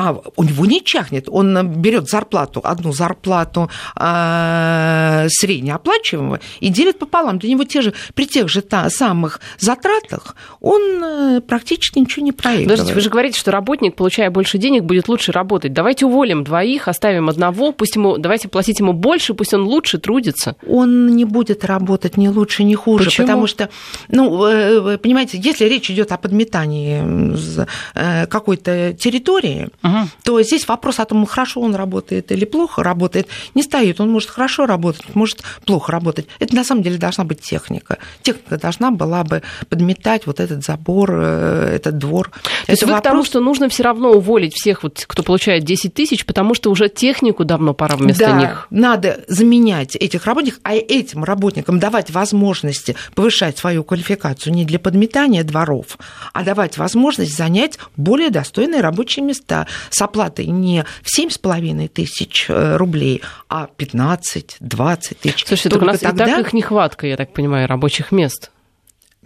а 0.00 0.16
у 0.36 0.44
него 0.44 0.64
не 0.64 0.82
чахнет, 0.82 1.28
он 1.28 1.74
берет 1.74 2.08
зарплату, 2.08 2.62
одну 2.64 2.90
зарплату 2.90 3.68
э, 3.96 5.26
среднеоплачиваемого 5.28 6.40
и 6.60 6.70
делит 6.70 6.98
пополам. 6.98 7.38
Для 7.38 7.50
него 7.50 7.64
те 7.64 7.82
же, 7.82 7.92
при 8.14 8.26
тех 8.26 8.48
же 8.48 8.62
та, 8.62 8.88
самых 8.88 9.40
затратах 9.58 10.36
он 10.60 11.04
э, 11.04 11.40
практически 11.42 11.98
ничего 11.98 12.24
не 12.24 12.32
проигрывает. 12.32 12.70
Подождите, 12.70 12.94
вы 12.94 13.00
же 13.02 13.10
говорите, 13.10 13.38
что 13.38 13.50
работник, 13.50 13.94
получая 13.94 14.30
больше 14.30 14.56
денег, 14.56 14.84
будет 14.84 15.06
лучше 15.06 15.32
работать. 15.32 15.74
Давайте 15.74 16.06
уволим 16.06 16.44
двоих, 16.44 16.88
оставим 16.88 17.28
одного, 17.28 17.72
пусть 17.72 17.96
ему, 17.96 18.16
давайте 18.16 18.48
платить 18.48 18.80
ему 18.80 18.94
больше, 18.94 19.34
пусть 19.34 19.52
он 19.52 19.64
лучше 19.64 19.98
трудится. 19.98 20.56
Он 20.66 21.14
не 21.14 21.26
будет 21.26 21.62
работать 21.62 22.16
ни 22.16 22.28
лучше, 22.28 22.64
ни 22.64 22.74
хуже, 22.74 23.04
Почему? 23.04 23.26
потому 23.26 23.46
что, 23.46 23.68
ну, 24.08 24.46
э, 24.46 24.96
понимаете, 24.96 25.38
если 25.38 25.66
речь 25.66 25.90
идет 25.90 26.10
о 26.10 26.16
подметании 26.16 27.36
э, 27.94 28.26
какой-то 28.26 28.94
территории, 28.94 29.68
Угу. 29.90 30.08
То 30.24 30.42
здесь 30.42 30.66
вопрос 30.68 31.00
о 31.00 31.04
том, 31.04 31.26
хорошо 31.26 31.60
он 31.60 31.74
работает 31.74 32.32
или 32.32 32.44
плохо 32.44 32.82
работает, 32.82 33.28
не 33.54 33.62
стоит. 33.62 34.00
Он 34.00 34.10
может 34.10 34.30
хорошо 34.30 34.66
работать, 34.66 35.14
может 35.14 35.42
плохо 35.64 35.92
работать. 35.92 36.26
Это 36.38 36.54
на 36.54 36.64
самом 36.64 36.82
деле 36.82 36.98
должна 36.98 37.24
быть 37.24 37.40
техника. 37.40 37.98
Техника 38.22 38.58
должна 38.58 38.90
была 38.90 39.24
бы 39.24 39.42
подметать 39.68 40.26
вот 40.26 40.40
этот 40.40 40.64
забор, 40.64 41.10
э, 41.12 41.72
этот 41.76 41.98
двор. 41.98 42.30
То 42.30 42.40
это 42.64 42.72
есть 42.72 42.82
вы 42.82 42.88
вопрос... 42.88 43.00
к 43.00 43.04
тому, 43.04 43.24
что 43.24 43.40
нужно 43.40 43.68
все 43.68 43.82
равно 43.82 44.10
уволить 44.12 44.54
всех, 44.54 44.82
вот, 44.82 45.04
кто 45.06 45.22
получает 45.22 45.64
10 45.64 45.94
тысяч, 45.94 46.24
потому 46.24 46.54
что 46.54 46.70
уже 46.70 46.88
технику 46.88 47.44
давно 47.44 47.74
пора 47.74 47.96
вместо 47.96 48.26
да, 48.26 48.32
них. 48.32 48.66
надо 48.70 49.20
заменять 49.28 49.96
этих 49.96 50.26
работников, 50.26 50.60
а 50.62 50.74
этим 50.74 51.24
работникам 51.24 51.78
давать 51.78 52.10
возможности 52.10 52.96
повышать 53.14 53.58
свою 53.58 53.84
квалификацию 53.84 54.52
не 54.52 54.64
для 54.64 54.78
подметания 54.78 55.44
дворов, 55.44 55.98
а 56.32 56.42
давать 56.42 56.78
возможность 56.78 57.36
занять 57.36 57.78
более 57.96 58.30
достойные 58.30 58.80
рабочие 58.80 59.24
места 59.24 59.66
с 59.90 60.02
оплатой 60.02 60.46
не 60.46 60.84
в 61.02 61.18
7,5 61.18 61.88
тысяч 61.88 62.46
э, 62.48 62.76
рублей, 62.76 63.22
а 63.48 63.68
15-20 63.76 65.16
тысяч. 65.20 65.44
Слушайте, 65.46 65.70
так 65.70 65.82
у 65.82 65.84
нас 65.84 66.00
тогда... 66.00 66.24
и 66.24 66.28
так 66.28 66.46
их 66.46 66.52
нехватка, 66.52 67.06
я 67.06 67.16
так 67.16 67.32
понимаю, 67.32 67.68
рабочих 67.68 68.12
мест. 68.12 68.50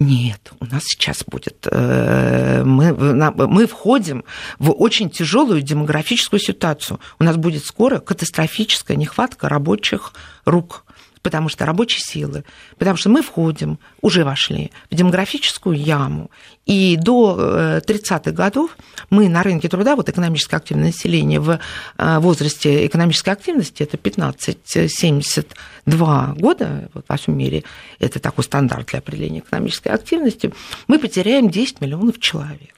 Нет, 0.00 0.52
у 0.58 0.64
нас 0.64 0.82
сейчас 0.84 1.22
будет. 1.24 1.68
Э, 1.70 2.64
мы, 2.64 2.92
мы 2.92 3.66
входим 3.66 4.24
в 4.58 4.72
очень 4.72 5.08
тяжелую 5.08 5.62
демографическую 5.62 6.40
ситуацию. 6.40 6.98
У 7.20 7.24
нас 7.24 7.36
будет 7.36 7.64
скоро 7.64 8.00
катастрофическая 8.00 8.96
нехватка 8.96 9.48
рабочих 9.48 10.12
рук 10.44 10.83
потому 11.24 11.48
что 11.48 11.66
рабочей 11.66 12.00
силы, 12.00 12.44
потому 12.78 12.96
что 12.98 13.08
мы 13.08 13.22
входим, 13.22 13.78
уже 14.02 14.24
вошли 14.24 14.70
в 14.90 14.94
демографическую 14.94 15.76
яму. 15.76 16.30
И 16.66 16.98
до 17.00 17.80
30-х 17.84 18.30
э, 18.30 18.32
годов 18.32 18.76
мы 19.08 19.30
на 19.30 19.42
рынке 19.42 19.68
труда, 19.68 19.96
вот 19.96 20.10
экономически 20.10 20.54
активное 20.54 20.88
население 20.88 21.40
в 21.40 21.58
э, 21.98 22.18
возрасте 22.18 22.86
экономической 22.86 23.30
активности, 23.30 23.82
это 23.82 23.96
15-72 23.96 26.38
года 26.38 26.90
вот 26.92 27.06
во 27.08 27.16
всем 27.16 27.38
мире, 27.38 27.64
это 27.98 28.20
такой 28.20 28.44
стандарт 28.44 28.88
для 28.88 28.98
определения 28.98 29.38
экономической 29.38 29.88
активности, 29.88 30.52
мы 30.88 30.98
потеряем 30.98 31.48
10 31.48 31.80
миллионов 31.80 32.20
человек. 32.20 32.74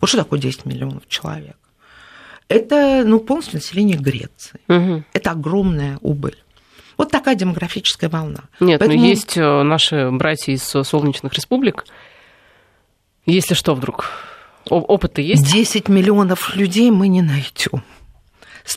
Вот 0.00 0.08
что 0.08 0.18
такое 0.18 0.40
10 0.40 0.66
миллионов 0.66 1.06
человек? 1.08 1.54
Это 2.48 3.04
ну, 3.06 3.20
полностью 3.20 3.54
население 3.56 3.96
Греции. 3.96 4.58
Угу. 4.68 5.04
Это 5.12 5.30
огромная 5.30 5.98
убыль. 6.00 6.36
Вот 6.98 7.10
такая 7.12 7.36
демографическая 7.36 8.10
волна. 8.10 8.40
Нет, 8.60 8.80
Поэтому... 8.80 9.00
но 9.00 9.06
есть 9.06 9.36
э, 9.38 9.62
наши 9.62 10.10
братья 10.10 10.52
из 10.52 10.64
солнечных 10.64 11.32
республик. 11.32 11.86
Если 13.24 13.54
что 13.54 13.74
вдруг, 13.74 14.10
опыт 14.68 15.18
есть? 15.18 15.50
10 15.50 15.88
миллионов 15.88 16.56
людей 16.56 16.90
мы 16.90 17.08
не 17.08 17.22
найдем. 17.22 17.82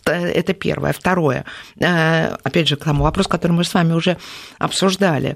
Это 0.05 0.53
первое. 0.53 0.93
Второе. 0.93 1.45
Э, 1.79 2.35
опять 2.43 2.67
же, 2.67 2.77
к 2.77 2.83
тому 2.83 3.03
вопросу, 3.03 3.27
который 3.27 3.53
мы 3.53 3.63
с 3.63 3.73
вами 3.73 3.93
уже 3.93 4.17
обсуждали 4.59 5.35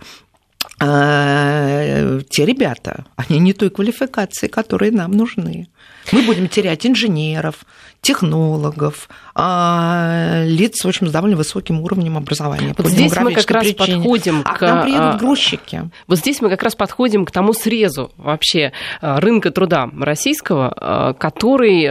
э, 0.80 2.22
те 2.30 2.46
ребята, 2.46 3.06
они 3.16 3.40
не 3.40 3.54
той 3.54 3.70
квалификации, 3.70 4.48
которые 4.48 4.92
нам 4.92 5.12
нужны. 5.12 5.68
Мы 6.12 6.22
будем 6.22 6.48
терять 6.48 6.86
инженеров, 6.86 7.66
технологов, 8.02 9.10
а, 9.34 10.44
лиц, 10.46 10.84
в 10.84 10.88
общем, 10.88 11.08
с 11.08 11.12
довольно 11.12 11.36
высоким 11.36 11.82
уровнем 11.82 12.18
образования. 12.18 12.76
Вот 12.78 12.88
здесь 12.88 13.16
мы 13.18 13.34
как 13.34 13.50
раз 13.50 13.64
причине. 13.64 13.98
подходим 13.98 14.42
а 14.46 14.54
к... 14.54 14.62
нам 14.62 14.84
приедут 14.84 15.20
грузчики. 15.20 15.90
Вот 16.08 16.20
здесь 16.20 16.42
мы 16.42 16.50
как 16.50 16.62
раз 16.62 16.76
подходим 16.76 17.26
к 17.26 17.32
тому 17.32 17.54
срезу 17.54 18.12
вообще 18.18 18.72
а, 19.02 19.20
рынка 19.20 19.50
труда 19.50 19.90
российского, 20.00 20.74
а, 20.76 21.14
который 21.14 21.88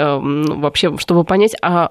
вообще, 0.61 0.97
чтобы 0.99 1.25
понять, 1.25 1.57
а 1.61 1.91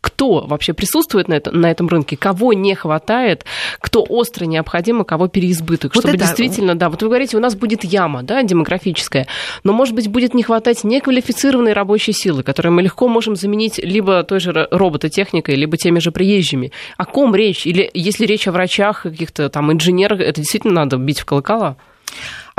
кто 0.00 0.46
вообще 0.46 0.72
присутствует 0.72 1.28
на, 1.28 1.34
это, 1.34 1.50
на 1.50 1.70
этом 1.70 1.88
рынке, 1.88 2.16
кого 2.16 2.52
не 2.52 2.74
хватает, 2.74 3.44
кто 3.80 4.02
остро 4.02 4.44
необходимо, 4.44 5.04
кого 5.04 5.28
переизбыток, 5.28 5.94
вот 5.94 6.02
чтобы 6.02 6.16
это... 6.16 6.24
действительно, 6.24 6.74
да, 6.74 6.88
вот 6.88 7.02
вы 7.02 7.08
говорите, 7.08 7.36
у 7.36 7.40
нас 7.40 7.54
будет 7.54 7.84
яма, 7.84 8.22
да, 8.22 8.42
демографическая, 8.42 9.26
но, 9.64 9.72
может 9.72 9.94
быть, 9.94 10.08
будет 10.08 10.34
не 10.34 10.42
хватать 10.42 10.84
неквалифицированной 10.84 11.72
рабочей 11.72 12.12
силы, 12.12 12.42
которую 12.42 12.72
мы 12.72 12.82
легко 12.82 13.08
можем 13.08 13.36
заменить 13.36 13.78
либо 13.78 14.22
той 14.24 14.40
же 14.40 14.68
робототехникой, 14.70 15.54
либо 15.54 15.76
теми 15.76 15.98
же 15.98 16.12
приезжими. 16.12 16.72
О 16.96 17.04
ком 17.04 17.34
речь? 17.34 17.66
Или 17.66 17.90
если 17.94 18.26
речь 18.26 18.48
о 18.48 18.52
врачах, 18.52 19.02
каких-то 19.02 19.48
там 19.48 19.72
инженерах, 19.72 20.20
это 20.20 20.40
действительно 20.40 20.74
надо 20.74 20.96
бить 20.96 21.20
в 21.20 21.24
колокола? 21.24 21.76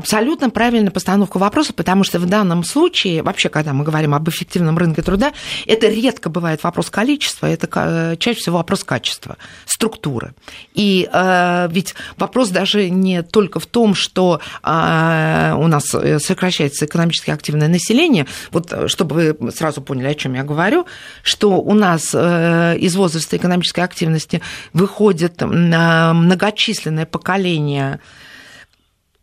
Абсолютно 0.01 0.49
правильная 0.49 0.89
постановка 0.89 1.37
вопроса, 1.37 1.73
потому 1.73 2.03
что 2.03 2.17
в 2.17 2.25
данном 2.25 2.63
случае, 2.63 3.21
вообще, 3.21 3.49
когда 3.49 3.71
мы 3.71 3.83
говорим 3.83 4.15
об 4.15 4.27
эффективном 4.27 4.75
рынке 4.75 5.03
труда, 5.03 5.31
это 5.67 5.87
редко 5.89 6.31
бывает 6.31 6.63
вопрос 6.63 6.89
количества, 6.89 7.45
это 7.45 7.69
э, 7.71 8.15
чаще 8.17 8.39
всего 8.39 8.57
вопрос 8.57 8.83
качества, 8.83 9.37
структуры. 9.65 10.33
И 10.73 11.07
э, 11.13 11.67
ведь 11.69 11.93
вопрос 12.17 12.49
даже 12.49 12.89
не 12.89 13.21
только 13.21 13.59
в 13.59 13.67
том, 13.67 13.93
что 13.93 14.41
э, 14.63 15.53
у 15.55 15.67
нас 15.67 15.85
сокращается 15.85 16.85
экономически 16.85 17.29
активное 17.29 17.67
население, 17.67 18.25
вот 18.49 18.73
э, 18.73 18.87
чтобы 18.87 19.37
вы 19.39 19.51
сразу 19.51 19.83
поняли, 19.83 20.07
о 20.07 20.15
чем 20.15 20.33
я 20.33 20.41
говорю, 20.41 20.87
что 21.21 21.61
у 21.61 21.75
нас 21.75 22.09
э, 22.15 22.75
из 22.79 22.95
возраста 22.95 23.37
экономической 23.37 23.81
активности 23.81 24.41
выходит 24.73 25.41
многочисленное 25.43 27.05
поколение 27.05 27.99
Э, 27.99 28.20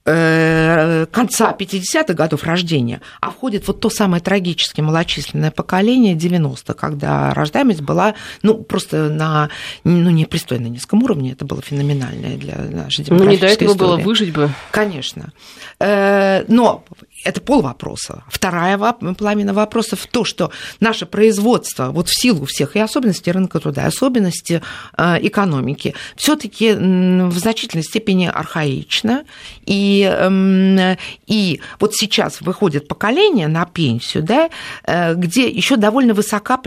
конца 0.09 1.55
50-х 1.59 2.15
годов 2.15 2.45
рождения, 2.45 3.01
а 3.21 3.31
входит 3.31 3.67
вот 3.67 3.81
то 3.81 3.91
самое 3.91 4.23
трагически 4.23 4.81
малочисленное 4.81 5.51
поколение 5.51 6.15
90-х, 6.15 6.75
когда 6.75 7.35
рождаемость 7.35 7.83
была 7.83 8.15
ну, 8.43 8.55
просто 8.55 9.09
на 9.09 9.51
ну, 9.85 10.11
непристойно 10.11 10.67
низком 10.67 11.03
уровне, 11.03 11.33
это 11.33 11.45
было 11.45 11.61
феноменальное 11.63 12.37
для 12.37 12.57
нашей 12.57 13.05
демографической 13.05 13.17
Ну, 13.19 13.31
не 13.31 13.37
до 13.37 13.47
этого 13.47 13.73
истории. 13.73 13.79
было 13.79 13.97
выжить 13.97 14.33
бы. 14.33 14.51
Конечно. 14.71 15.33
Э, 15.81 16.45
но 16.49 16.85
это 17.25 17.41
пол 17.41 17.63
вопроса. 17.63 18.25
Вторая 18.29 18.79
половина 18.79 19.53
вопроса 19.53 19.97
в 19.97 20.07
то, 20.07 20.25
что 20.25 20.51
наше 20.81 21.07
производство, 21.07 21.91
вот 21.91 22.09
в 22.09 22.21
силу 22.21 22.47
всех 22.47 22.77
и 22.77 22.79
особенностей 22.79 23.33
рынка 23.33 23.59
труда, 23.61 23.85
и 23.85 23.87
особенностей 23.87 24.61
э, 24.97 25.19
экономики, 25.27 25.95
все 26.17 26.37
таки 26.37 26.73
в 26.73 27.39
значительной 27.39 27.85
степени 27.85 28.27
архаично. 28.27 29.25
И, 29.69 30.03
эм, 30.03 30.97
и 31.27 31.61
вот 31.79 31.95
сейчас 31.95 32.41
выходит 32.41 32.89
поколение 32.89 33.49
на 33.49 33.67
пенсию, 33.67 34.23
да, 34.23 34.49
э, 34.85 35.15
где 35.15 35.47
еще 35.47 35.77
довольно 35.77 36.15
высока, 36.15 36.59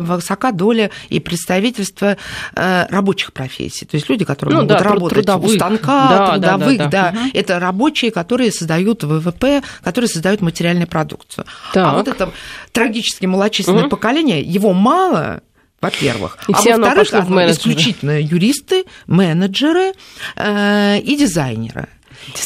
высока 0.00 0.52
доля 0.52 0.90
и 1.08 1.20
представительство 1.20 2.18
э, 2.54 2.86
рабочих 2.90 3.32
профессий. 3.32 3.86
То 3.86 3.94
есть 3.94 4.10
люди, 4.10 4.26
которые 4.26 4.56
ну, 4.56 4.62
могут 4.62 4.76
да, 4.76 4.84
работать 4.84 5.24
трудовых. 5.24 5.50
у 5.50 5.54
станка, 5.54 6.08
да, 6.08 6.30
трудовых, 6.32 6.76
да, 6.76 6.84
да, 6.84 6.90
да. 6.90 7.10
да. 7.12 7.20
Угу. 7.20 7.30
это 7.32 7.58
рабочие, 7.58 8.10
которые 8.10 8.52
создают 8.52 9.04
ВВП, 9.04 9.62
которые 9.82 10.08
создают 10.08 10.42
материальную 10.42 10.86
продукцию. 10.86 11.46
А 11.70 11.74
так. 11.74 11.86
А 11.86 11.94
вот 11.94 12.08
это 12.08 12.30
трагически 12.72 13.24
малочисленное 13.24 13.84
угу. 13.84 13.90
поколение, 13.90 14.42
его 14.42 14.74
мало, 14.74 15.40
во-первых. 15.80 16.38
И 16.48 16.52
а 16.52 16.76
во-вторых, 16.76 17.08
исключительно 17.50 18.20
юристы, 18.20 18.84
менеджеры 19.06 19.92
э, 20.36 20.98
и 20.98 21.16
дизайнеры. 21.16 21.88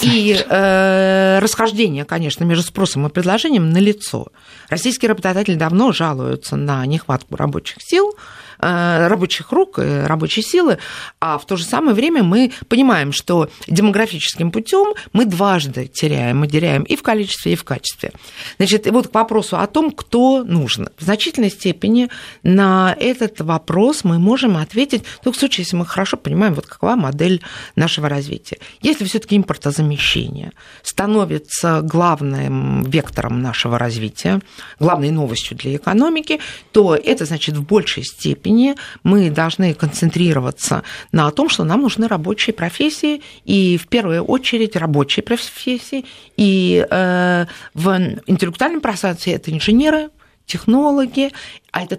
И 0.02 0.36
э, 0.38 1.38
расхождение, 1.40 2.04
конечно, 2.04 2.44
между 2.44 2.64
спросом 2.64 3.06
и 3.06 3.10
предложением 3.10 3.70
налицо. 3.70 4.28
Российские 4.68 5.10
работодатели 5.10 5.54
давно 5.54 5.92
жалуются 5.92 6.56
на 6.56 6.84
нехватку 6.86 7.36
рабочих 7.36 7.76
сил, 7.80 8.14
рабочих 8.58 9.52
рук, 9.52 9.78
рабочей 9.78 10.42
силы, 10.42 10.78
а 11.20 11.38
в 11.38 11.46
то 11.46 11.56
же 11.56 11.64
самое 11.64 11.94
время 11.94 12.22
мы 12.22 12.52
понимаем, 12.68 13.12
что 13.12 13.50
демографическим 13.66 14.50
путем 14.50 14.94
мы 15.12 15.24
дважды 15.24 15.86
теряем, 15.86 16.38
мы 16.38 16.48
теряем 16.48 16.82
и 16.82 16.96
в 16.96 17.02
количестве, 17.02 17.52
и 17.52 17.56
в 17.56 17.64
качестве. 17.64 18.12
Значит, 18.58 18.86
и 18.86 18.90
вот 18.90 19.08
к 19.08 19.14
вопросу 19.14 19.58
о 19.58 19.66
том, 19.66 19.90
кто 19.90 20.44
нужен. 20.44 20.88
В 20.96 21.04
значительной 21.04 21.50
степени 21.50 22.08
на 22.42 22.96
этот 22.98 23.40
вопрос 23.40 24.04
мы 24.04 24.18
можем 24.18 24.56
ответить 24.56 25.04
только 25.22 25.36
в 25.36 25.38
случае, 25.38 25.64
если 25.64 25.76
мы 25.76 25.86
хорошо 25.86 26.16
понимаем, 26.16 26.54
вот 26.54 26.66
какова 26.66 26.96
модель 26.96 27.42
нашего 27.76 28.08
развития. 28.08 28.58
Если 28.82 29.04
все-таки 29.04 29.36
импортозамещение 29.36 30.52
становится 30.82 31.82
главным 31.82 32.82
вектором 32.82 33.42
нашего 33.42 33.78
развития, 33.78 34.40
главной 34.80 35.10
новостью 35.10 35.56
для 35.56 35.76
экономики, 35.76 36.40
то 36.72 36.94
это 36.94 37.24
значит 37.24 37.56
в 37.56 37.64
большей 37.64 38.04
степени 38.04 38.47
степени 38.48 38.74
мы 39.04 39.30
должны 39.30 39.74
концентрироваться 39.74 40.82
на 41.12 41.30
том, 41.30 41.48
что 41.48 41.64
нам 41.64 41.82
нужны 41.82 42.08
рабочие 42.08 42.54
профессии, 42.54 43.20
и 43.44 43.76
в 43.76 43.86
первую 43.88 44.24
очередь 44.24 44.76
рабочие 44.76 45.22
профессии, 45.22 46.04
и 46.36 46.86
э, 46.90 47.46
в 47.74 47.88
интеллектуальном 48.26 48.80
пространстве 48.80 49.34
это 49.34 49.50
инженеры, 49.50 50.10
технологи, 50.48 51.30
а 51.70 51.84
это 51.84 51.98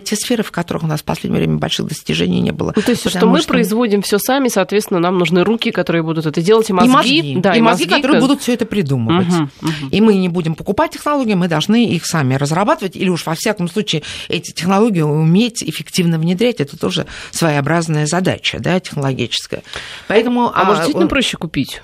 те 0.00 0.16
сферы, 0.16 0.42
в 0.42 0.50
которых 0.50 0.82
у 0.82 0.86
нас 0.86 1.02
в 1.02 1.04
последнее 1.04 1.40
время 1.40 1.58
больших 1.58 1.86
достижений 1.86 2.40
не 2.40 2.50
было. 2.50 2.72
Ну, 2.74 2.82
то 2.82 2.90
есть, 2.90 3.08
что 3.08 3.26
мы 3.26 3.40
что... 3.40 3.48
производим 3.48 4.00
все 4.00 4.18
сами, 4.18 4.48
соответственно, 4.48 4.98
нам 4.98 5.18
нужны 5.18 5.44
руки, 5.44 5.70
которые 5.70 6.02
будут 6.02 6.24
это 6.24 6.40
делать, 6.40 6.70
и 6.70 6.72
мозги. 6.72 6.88
И 6.88 6.92
мозги, 6.92 7.36
да, 7.36 7.54
и, 7.54 7.58
и 7.58 7.60
мозги, 7.60 7.84
мозги 7.84 8.02
которые 8.02 8.20
будут 8.20 8.40
все 8.40 8.54
это 8.54 8.64
придумывать. 8.64 9.28
Угу, 9.28 9.42
угу. 9.42 9.88
И 9.90 10.00
мы 10.00 10.16
не 10.16 10.30
будем 10.30 10.54
покупать 10.54 10.92
технологии, 10.92 11.34
мы 11.34 11.46
должны 11.46 11.86
их 11.86 12.06
сами 12.06 12.34
разрабатывать, 12.34 12.96
или 12.96 13.10
уж 13.10 13.26
во 13.26 13.34
всяком 13.34 13.68
случае 13.68 14.02
эти 14.28 14.50
технологии 14.52 15.02
уметь 15.02 15.62
эффективно 15.62 16.18
внедрять. 16.18 16.60
Это 16.60 16.78
тоже 16.78 17.06
своеобразная 17.30 18.06
задача 18.06 18.58
да, 18.58 18.80
технологическая. 18.80 19.62
Поэтому, 20.08 20.46
а, 20.46 20.52
а 20.54 20.64
может, 20.64 20.78
действительно 20.78 21.08
проще 21.08 21.36
купить? 21.36 21.82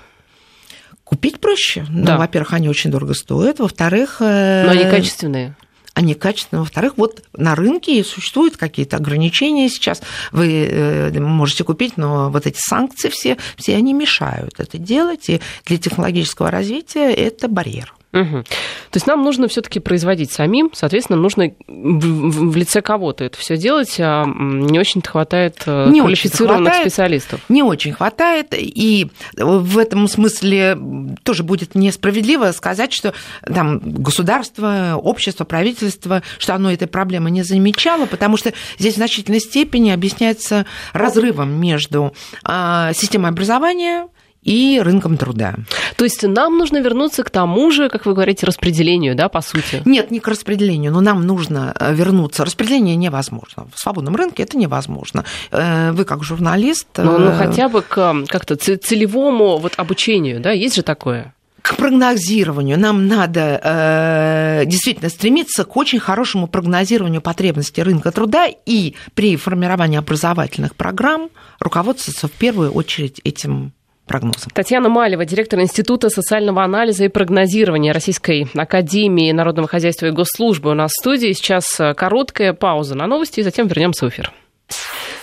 Купить 1.05 1.38
проще. 1.38 1.87
Ну, 1.88 2.05
да. 2.05 2.14
Ну, 2.14 2.20
во-первых, 2.20 2.55
они 2.55 2.68
очень 2.68 2.90
дорого 2.90 3.14
стоят. 3.14 3.61
Во-вторых... 3.61 4.16
Э, 4.20 4.64
Но 4.64 4.72
они 4.72 4.85
качественные 4.85 5.55
они 5.97 6.13
качественные. 6.15 6.61
Во-вторых, 6.61 6.93
вот 6.99 7.23
на 7.35 7.55
рынке 7.55 8.05
существуют 8.05 8.59
какие-то 8.59 8.99
ограничения 8.99 9.71
сейчас. 9.71 10.03
Вы 10.31 10.69
э, 10.71 11.19
можете 11.19 11.65
купить, 11.65 11.97
но 11.97 12.29
вот 12.29 12.47
эти 12.47 12.59
санкции 12.61 13.09
все, 13.09 13.39
все 13.57 13.77
они 13.77 13.95
мешают 13.95 14.61
это 14.61 14.77
делать. 14.77 15.31
И 15.31 15.41
для 15.65 15.79
технологического 15.79 16.51
развития 16.51 17.11
это 17.15 17.49
барьер. 17.49 17.96
Угу. 18.12 18.42
То 18.42 18.97
есть 18.97 19.07
нам 19.07 19.23
нужно 19.23 19.47
все-таки 19.49 19.79
производить 19.79 20.33
самим, 20.33 20.71
соответственно, 20.73 21.19
нужно 21.19 21.53
в, 21.66 22.51
в 22.51 22.57
лице 22.57 22.81
кого-то 22.81 23.25
это 23.25 23.37
все 23.37 23.57
делать, 23.57 23.97
а 23.99 24.25
не 24.27 24.79
очень-то 24.79 25.11
хватает 25.11 25.62
э, 25.66 25.90
не 25.90 26.01
квалифицированных 26.01 26.73
хватает, 26.73 26.92
специалистов. 26.92 27.40
Не 27.49 27.62
очень 27.62 27.92
хватает, 27.92 28.55
и 28.57 29.11
в 29.37 29.77
этом 29.77 30.09
смысле 30.09 30.79
тоже 31.25 31.42
будет 31.42 31.75
несправедливо 31.75 32.53
сказать, 32.53 32.92
что 32.92 33.12
там 33.42 33.81
государство, 33.81 34.99
общество, 35.03 35.45
правительство, 35.45 36.23
что 36.38 36.55
оно 36.55 36.73
этой 36.73 36.88
проблемы 36.88 37.31
не 37.31 37.42
замечало, 37.42 38.07
потому 38.07 38.37
что 38.37 38.55
здесь 38.79 38.95
в 38.95 38.97
значительной 38.97 39.40
степени 39.40 39.90
объясняется 39.90 40.64
разрывом 40.92 41.61
между 41.61 42.14
а, 42.45 42.92
системой 42.95 43.31
образования 43.31 44.09
и 44.47 44.81
рынком 44.81 45.17
труда. 45.17 45.57
То 45.97 46.05
есть 46.05 46.23
нам 46.23 46.57
нужно 46.57 46.79
вернуться 46.79 47.25
к 47.25 47.31
тому 47.31 47.71
же, 47.71 47.89
как 47.89 48.07
вы 48.07 48.15
говорите, 48.15 48.47
распределению, 48.47 49.15
да, 49.15 49.29
по 49.29 49.43
сути? 49.43 49.83
Нет, 49.85 50.11
не 50.11 50.21
к 50.21 50.29
распределению, 50.29 50.93
но 50.93 51.01
нам 51.01 51.27
нужно 51.27 51.75
э, 51.79 51.93
вернуться. 51.93 52.45
Распределение 52.45 52.97
невозможно. 52.97 53.67
В 53.75 53.81
свободном 53.81 54.15
рынке 54.15 54.45
это 54.45 54.57
невозможно. 54.57 55.25
Э, 55.51 55.91
вы 55.91 56.05
как 56.05 56.23
журналист... 56.23 56.87
Ну, 56.97 57.19
ну 57.19 57.31
э, 57.31 57.37
хотя 57.37 57.69
бы 57.69 57.83
к 57.83 58.25
как-то 58.29 58.57
целевому 58.57 59.59
вот 59.59 59.75
обучению, 59.77 60.41
да, 60.41 60.53
есть 60.53 60.77
же 60.77 60.83
такое? 60.83 61.33
к 61.67 61.75
прогнозированию. 61.75 62.79
Нам 62.79 63.09
надо 63.09 63.61
э, 63.61 64.63
действительно 64.67 65.09
стремиться 65.09 65.65
к 65.65 65.77
очень 65.77 65.99
хорошему 65.99 66.47
прогнозированию 66.47 67.21
потребностей 67.21 67.83
рынка 67.83 68.13
труда 68.13 68.47
и 68.47 68.95
при 69.15 69.37
формировании 69.37 69.99
образовательных 69.99 70.77
программ 70.77 71.29
руководствоваться 71.59 72.29
в 72.29 72.31
первую 72.31 72.71
очередь 72.71 73.21
этим 73.25 73.73
прогнозам. 74.07 74.51
Татьяна 74.55 74.88
Малева, 74.88 75.25
директор 75.25 75.61
Института 75.61 76.09
социального 76.09 76.62
анализа 76.62 77.05
и 77.05 77.09
прогнозирования 77.09 77.92
Российской 77.92 78.47
Академии 78.55 79.33
Народного 79.33 79.69
хозяйства 79.69 80.07
и 80.07 80.11
госслужбы 80.11 80.71
у 80.71 80.75
нас 80.75 80.92
в 80.92 81.01
студии. 81.01 81.33
Сейчас 81.33 81.79
э, 81.81 81.95
короткая 81.95 82.53
пауза 82.53 82.95
на 82.95 83.07
новости, 83.07 83.40
и 83.40 83.42
затем 83.42 83.66
вернемся 83.66 84.07
в 84.07 84.09
эфир. 84.09 84.33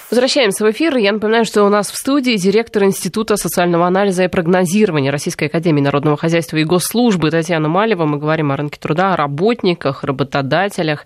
Возвращаемся 0.10 0.66
в 0.66 0.72
эфир. 0.72 0.96
Я 0.98 1.12
напоминаю, 1.12 1.46
что 1.46 1.64
у 1.64 1.70
нас 1.70 1.90
в 1.90 1.96
студии 1.96 2.36
директор 2.36 2.84
Института 2.84 3.36
социального 3.36 3.88
анализа 3.88 4.24
и 4.24 4.28
прогнозирования 4.28 5.12
Российской 5.12 5.46
Академии 5.46 5.82
Народного 5.82 6.18
хозяйства 6.18 6.58
и 6.58 6.64
госслужбы 6.64 7.32
Татьяна 7.32 7.68
Малева. 7.68 8.06
Мы 8.06 8.18
говорим 8.18 8.52
о 8.52 8.58
рынке 8.58 8.80
труда, 8.80 9.14
о 9.14 9.18
работниках, 9.18 10.04
работодателях. 10.04 11.06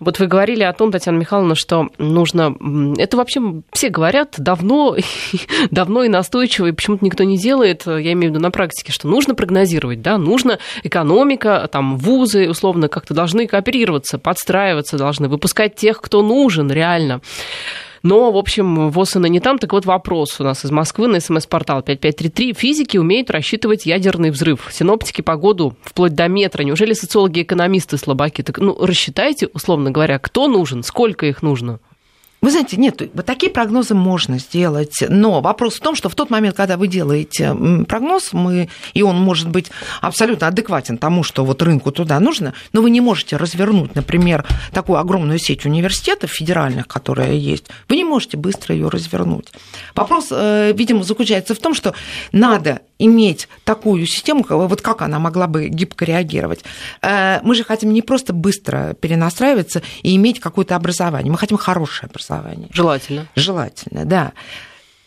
Вот 0.00 0.18
вы 0.18 0.26
говорили 0.26 0.62
о 0.62 0.72
том, 0.72 0.92
Татьяна 0.92 1.18
Михайловна, 1.18 1.54
что 1.54 1.88
нужно... 1.98 2.54
Это 2.98 3.16
вообще 3.16 3.62
все 3.72 3.88
говорят 3.88 4.34
давно, 4.36 4.96
давно 5.70 6.04
и 6.04 6.08
настойчиво, 6.08 6.66
и 6.66 6.72
почему-то 6.72 7.04
никто 7.04 7.24
не 7.24 7.38
делает. 7.38 7.86
Я 7.86 8.12
имею 8.12 8.32
в 8.32 8.34
виду 8.34 8.40
на 8.40 8.50
практике, 8.50 8.92
что 8.92 9.08
нужно 9.08 9.34
прогнозировать, 9.34 10.02
да, 10.02 10.18
нужно 10.18 10.58
экономика, 10.82 11.68
там, 11.70 11.96
вузы, 11.96 12.48
условно, 12.50 12.88
как-то 12.88 13.14
должны 13.14 13.46
кооперироваться, 13.46 14.18
подстраиваться 14.18 14.98
должны, 14.98 15.28
выпускать 15.28 15.76
тех, 15.76 16.00
кто 16.00 16.22
нужен 16.22 16.70
реально. 16.70 17.20
Но, 18.04 18.30
в 18.30 18.36
общем, 18.36 18.90
ВОЗ 18.90 19.16
и 19.16 19.30
не 19.30 19.40
там. 19.40 19.58
Так 19.58 19.72
вот 19.72 19.86
вопрос 19.86 20.38
у 20.38 20.44
нас 20.44 20.62
из 20.62 20.70
Москвы 20.70 21.08
на 21.08 21.20
смс-портал 21.20 21.82
5533. 21.82 22.52
Физики 22.52 22.98
умеют 22.98 23.30
рассчитывать 23.30 23.86
ядерный 23.86 24.30
взрыв. 24.30 24.68
Синоптики 24.70 25.22
погоду 25.22 25.74
вплоть 25.82 26.14
до 26.14 26.28
метра. 26.28 26.62
Неужели 26.64 26.92
социологи-экономисты 26.92 27.96
слабаки? 27.96 28.42
Так, 28.42 28.58
ну, 28.58 28.76
рассчитайте, 28.78 29.48
условно 29.54 29.90
говоря, 29.90 30.18
кто 30.18 30.48
нужен, 30.48 30.82
сколько 30.82 31.24
их 31.24 31.40
нужно. 31.40 31.80
Вы 32.44 32.50
знаете, 32.50 32.76
нет, 32.76 33.00
вот 33.14 33.24
такие 33.24 33.50
прогнозы 33.50 33.94
можно 33.94 34.38
сделать, 34.38 34.96
но 35.08 35.40
вопрос 35.40 35.76
в 35.76 35.80
том, 35.80 35.96
что 35.96 36.10
в 36.10 36.14
тот 36.14 36.28
момент, 36.28 36.54
когда 36.54 36.76
вы 36.76 36.88
делаете 36.88 37.56
прогноз, 37.88 38.34
мы, 38.34 38.68
и 38.92 39.00
он 39.00 39.18
может 39.18 39.48
быть 39.48 39.70
абсолютно 40.02 40.48
адекватен 40.48 40.98
тому, 40.98 41.22
что 41.22 41.42
вот 41.46 41.62
рынку 41.62 41.90
туда 41.90 42.20
нужно, 42.20 42.52
но 42.74 42.82
вы 42.82 42.90
не 42.90 43.00
можете 43.00 43.38
развернуть, 43.38 43.94
например, 43.94 44.44
такую 44.74 44.98
огромную 44.98 45.38
сеть 45.38 45.64
университетов 45.64 46.32
федеральных, 46.32 46.86
которая 46.86 47.32
есть, 47.32 47.68
вы 47.88 47.96
не 47.96 48.04
можете 48.04 48.36
быстро 48.36 48.74
ее 48.74 48.90
развернуть. 48.90 49.48
Вопрос, 49.94 50.26
э, 50.30 50.74
видимо, 50.74 51.02
заключается 51.02 51.54
в 51.54 51.58
том, 51.58 51.72
что 51.72 51.94
надо 52.30 52.82
иметь 53.04 53.48
такую 53.64 54.06
систему, 54.06 54.44
вот 54.48 54.82
как 54.82 55.02
она 55.02 55.18
могла 55.18 55.46
бы 55.46 55.68
гибко 55.68 56.04
реагировать. 56.04 56.64
Э, 57.02 57.40
мы 57.42 57.54
же 57.54 57.64
хотим 57.64 57.92
не 57.92 58.02
просто 58.02 58.32
быстро 58.32 58.94
перенастраиваться 58.94 59.82
и 60.02 60.14
иметь 60.16 60.40
какое-то 60.40 60.76
образование, 60.76 61.30
мы 61.30 61.38
хотим 61.38 61.56
хорошее 61.56 62.08
образование. 62.08 62.68
Желательно. 62.72 63.26
Желательно, 63.34 64.04
да. 64.04 64.32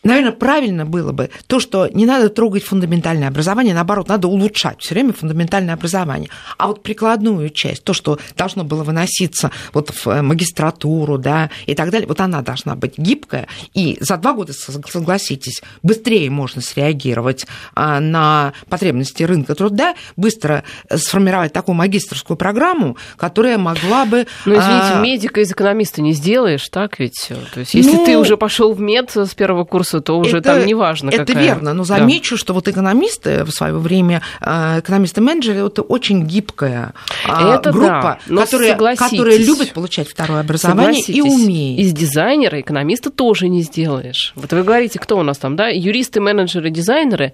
Наверное, 0.07 0.31
правильно 0.31 0.85
было 0.85 1.11
бы 1.11 1.29
то, 1.47 1.59
что 1.59 1.89
не 1.89 2.05
надо 2.05 2.29
трогать 2.29 2.63
фундаментальное 2.63 3.27
образование, 3.27 3.73
наоборот, 3.73 4.07
надо 4.07 4.29
улучшать 4.29 4.79
все 4.79 4.93
время 4.93 5.11
фундаментальное 5.11 5.73
образование. 5.73 6.29
А 6.57 6.67
вот 6.67 6.81
прикладную 6.81 7.49
часть, 7.49 7.83
то, 7.83 7.91
что 7.91 8.17
должно 8.37 8.63
было 8.63 8.83
выноситься 8.83 9.51
вот 9.73 9.89
в 9.89 10.07
э, 10.07 10.21
магистратуру, 10.21 11.17
да, 11.17 11.49
и 11.65 11.75
так 11.75 11.89
далее, 11.89 12.07
вот 12.07 12.21
она 12.21 12.41
должна 12.41 12.75
быть 12.75 12.97
гибкая. 12.97 13.47
И 13.73 13.97
за 13.99 14.15
два 14.15 14.31
года, 14.31 14.53
согласитесь, 14.53 15.61
быстрее 15.83 16.29
можно 16.29 16.61
среагировать 16.61 17.45
а, 17.75 17.99
на 17.99 18.53
потребности 18.69 19.23
рынка 19.23 19.55
труда, 19.55 19.95
быстро 20.15 20.63
сформировать 20.89 21.51
такую 21.51 21.75
магистрскую 21.75 22.37
программу, 22.37 22.95
которая 23.17 23.57
могла 23.57 24.05
бы... 24.05 24.25
Ну, 24.45 24.53
извините, 24.53 24.93
а... 24.93 25.01
медика 25.01 25.41
из 25.41 25.51
экономиста 25.51 26.01
не 26.01 26.13
сделаешь, 26.13 26.69
так 26.69 26.97
ведь? 26.97 27.29
То 27.53 27.59
есть, 27.59 27.73
если 27.73 27.97
ну... 27.97 28.05
ты 28.05 28.17
уже 28.17 28.37
пошел 28.37 28.73
в 28.73 28.79
мед 28.79 29.11
с 29.13 29.35
первого 29.35 29.65
курса, 29.65 29.96
курса, 29.99 30.05
то 30.05 30.19
уже 30.19 30.37
это, 30.37 30.55
там 30.55 30.65
неважно 30.65 31.09
Это 31.09 31.25
какая. 31.25 31.43
верно, 31.43 31.73
но 31.73 31.83
замечу, 31.83 32.35
да. 32.35 32.39
что 32.39 32.53
вот 32.53 32.67
экономисты 32.67 33.43
в 33.43 33.51
свое 33.51 33.77
время, 33.77 34.21
э, 34.41 34.79
экономисты-менеджеры, 34.79 35.65
это 35.65 35.81
очень 35.81 36.25
гибкая 36.25 36.93
а, 37.25 37.55
это 37.55 37.71
группа, 37.71 38.19
да, 38.27 38.45
которая, 38.45 38.95
которая 38.95 39.37
любит 39.37 39.73
получать 39.73 40.07
второе 40.07 40.41
образование 40.41 41.01
и 41.07 41.21
умеет. 41.21 41.79
Из 41.79 41.93
дизайнера 41.93 42.61
экономиста 42.61 43.09
тоже 43.09 43.47
не 43.47 43.61
сделаешь. 43.61 44.33
Вот 44.35 44.51
вы 44.51 44.63
говорите, 44.63 44.99
кто 44.99 45.17
у 45.17 45.23
нас 45.23 45.37
там, 45.37 45.55
да? 45.55 45.67
Юристы, 45.67 46.19
менеджеры, 46.19 46.69
дизайнеры, 46.69 47.33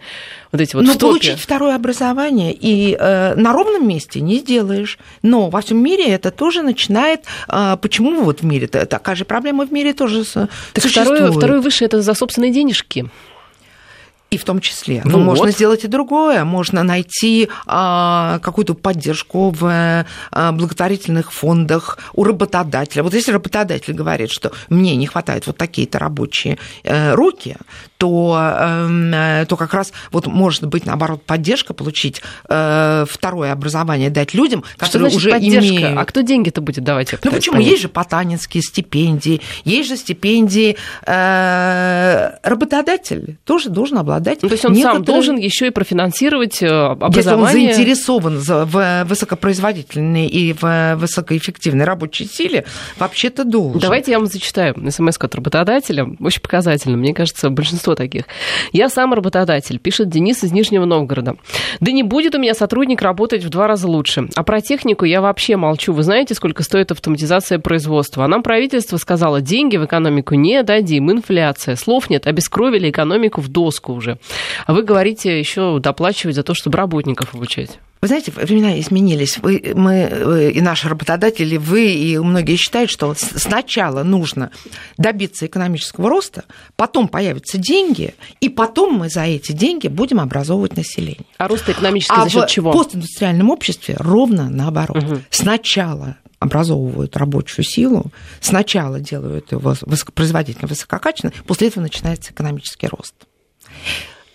вот 0.51 0.61
эти 0.61 0.75
вот 0.75 0.85
Но 0.85 0.95
получить 0.95 1.39
второе 1.39 1.75
образование 1.75 2.53
и 2.53 2.95
э, 2.99 3.35
на 3.35 3.53
ровном 3.53 3.87
месте 3.87 4.21
не 4.21 4.37
сделаешь. 4.37 4.97
Но 5.21 5.49
во 5.49 5.61
всем 5.61 5.77
мире 5.77 6.05
это 6.09 6.31
тоже 6.31 6.61
начинает... 6.61 7.21
Э, 7.47 7.77
почему 7.81 8.21
вот 8.21 8.41
в 8.41 8.45
мире 8.45 8.67
такая 8.67 9.15
же 9.15 9.25
проблема 9.25 9.65
в 9.65 9.71
мире 9.71 9.93
тоже 9.93 10.23
так 10.25 10.49
существует? 10.77 11.19
Второе, 11.19 11.31
второе 11.31 11.61
высшее 11.61 11.87
это 11.87 12.01
за 12.01 12.13
собственные 12.13 12.42
денежки. 12.51 13.09
И 14.33 14.37
в 14.37 14.43
том 14.43 14.59
числе. 14.59 15.01
Ну, 15.05 15.11
Но 15.11 15.17
вот. 15.19 15.25
можно 15.25 15.51
сделать 15.51 15.83
и 15.83 15.87
другое. 15.87 16.43
Можно 16.43 16.83
найти 16.83 17.49
а, 17.65 18.39
какую-то 18.39 18.73
поддержку 18.73 19.51
в 19.51 20.05
а, 20.31 20.51
благотворительных 20.51 21.31
фондах 21.31 21.99
у 22.13 22.23
работодателя. 22.23 23.03
Вот 23.03 23.13
если 23.13 23.31
работодатель 23.31 23.93
говорит, 23.93 24.31
что 24.31 24.51
мне 24.69 24.95
не 24.95 25.07
хватает 25.07 25.47
вот 25.47 25.57
такие-то 25.57 25.99
рабочие 25.99 26.57
э, 26.83 27.13
руки, 27.13 27.57
то, 27.97 28.37
эм, 28.59 29.13
э, 29.13 29.45
то 29.47 29.55
как 29.55 29.73
раз 29.73 29.93
вот 30.11 30.27
может 30.27 30.65
быть, 30.67 30.85
наоборот, 30.85 31.23
поддержка 31.23 31.73
получить 31.73 32.21
э, 32.49 33.05
второе 33.07 33.53
образование, 33.53 34.09
дать 34.09 34.33
людям, 34.33 34.63
которые 34.77 35.09
что 35.09 35.17
уже 35.17 35.29
поддержка? 35.29 35.69
имеют... 35.69 35.97
А 35.97 36.03
кто 36.03 36.21
деньги-то 36.21 36.59
будет 36.59 36.83
давать? 36.83 37.13
Ну 37.23 37.31
почему? 37.31 37.55
Понять? 37.55 37.69
Есть 37.69 37.81
же 37.83 37.87
потанинские 37.87 38.61
стипендии, 38.61 39.41
есть 39.63 39.87
же 39.87 39.95
стипендии. 39.95 40.75
Э, 41.05 42.31
работодатель 42.43 43.37
тоже 43.45 43.69
должен 43.69 43.99
обладать 43.99 44.22
обладать. 44.23 44.41
Ну, 44.41 44.49
то 44.49 44.53
есть 44.53 44.65
он 44.65 44.73
некоторые... 44.73 44.97
сам 44.97 45.03
должен 45.03 45.37
еще 45.37 45.67
и 45.67 45.69
профинансировать 45.69 46.63
образование. 46.63 47.13
Если 47.15 47.31
он 47.31 47.47
заинтересован 47.47 48.37
в 48.39 49.03
высокопроизводительной 49.05 50.27
и 50.27 50.53
в 50.53 50.95
высокоэффективной 50.95 51.85
рабочей 51.85 52.25
силе, 52.25 52.65
вообще-то 52.97 53.43
должен. 53.43 53.79
Давайте 53.79 54.11
я 54.11 54.19
вам 54.19 54.27
зачитаю 54.27 54.75
смс 54.89 55.17
от 55.19 55.35
работодателя. 55.35 56.07
Очень 56.19 56.41
показательно, 56.41 56.97
мне 56.97 57.13
кажется, 57.13 57.49
большинство 57.49 57.95
таких. 57.95 58.23
Я 58.71 58.89
сам 58.89 59.13
работодатель, 59.13 59.79
пишет 59.79 60.09
Денис 60.09 60.43
из 60.43 60.51
Нижнего 60.51 60.85
Новгорода. 60.85 61.35
Да 61.79 61.91
не 61.91 62.03
будет 62.03 62.35
у 62.35 62.39
меня 62.39 62.53
сотрудник 62.53 63.01
работать 63.01 63.43
в 63.43 63.49
два 63.49 63.67
раза 63.67 63.87
лучше. 63.87 64.27
А 64.35 64.43
про 64.43 64.61
технику 64.61 65.05
я 65.05 65.21
вообще 65.21 65.55
молчу. 65.55 65.93
Вы 65.93 66.03
знаете, 66.03 66.33
сколько 66.33 66.63
стоит 66.63 66.91
автоматизация 66.91 67.59
производства? 67.59 68.25
А 68.25 68.27
нам 68.27 68.43
правительство 68.43 68.97
сказало, 68.97 69.41
деньги 69.41 69.77
в 69.77 69.85
экономику 69.85 70.35
не 70.35 70.63
дадим, 70.63 71.11
инфляция. 71.11 71.75
Слов 71.75 72.09
нет, 72.09 72.27
обескровили 72.27 72.89
экономику 72.89 73.41
в 73.41 73.47
доску 73.49 73.93
уже. 73.93 74.12
А 74.65 74.73
вы 74.73 74.83
говорите 74.83 75.37
еще 75.37 75.79
доплачивать 75.79 76.35
за 76.35 76.43
то, 76.43 76.53
чтобы 76.53 76.77
работников 76.77 77.33
обучать. 77.33 77.79
Вы 78.03 78.07
знаете, 78.07 78.33
времена 78.35 78.77
изменились. 78.81 79.37
Вы, 79.37 79.71
мы 79.75 80.51
и 80.53 80.59
наши 80.59 80.89
работодатели, 80.89 81.55
вы 81.55 81.93
и 81.93 82.17
многие 82.17 82.57
считают, 82.57 82.91
что 82.91 83.15
сначала 83.15 84.03
нужно 84.03 84.51
добиться 84.97 85.45
экономического 85.45 86.09
роста, 86.09 86.43
потом 86.75 87.07
появятся 87.07 87.57
деньги, 87.57 88.13
и 88.41 88.49
потом 88.49 88.95
мы 88.95 89.07
за 89.07 89.21
эти 89.21 89.53
деньги 89.53 89.87
будем 89.87 90.19
образовывать 90.19 90.75
население. 90.75 91.25
А 91.37 91.47
рост 91.47 91.69
экономический 91.69 92.13
а 92.13 92.25
за 92.25 92.29
счет 92.29 92.49
чего? 92.49 92.71
В 92.71 92.73
постиндустриальном 92.73 93.49
обществе 93.49 93.95
ровно 93.97 94.49
наоборот. 94.49 95.01
Угу. 95.01 95.21
Сначала 95.29 96.17
образовывают 96.39 97.15
рабочую 97.15 97.63
силу, 97.63 98.07
сначала 98.41 98.99
делают 98.99 99.53
его 99.53 99.75
высокопроизводительно, 99.79 100.67
высококачественно, 100.67 101.31
после 101.47 101.69
этого 101.69 101.83
начинается 101.83 102.33
экономический 102.33 102.87
рост 102.87 103.15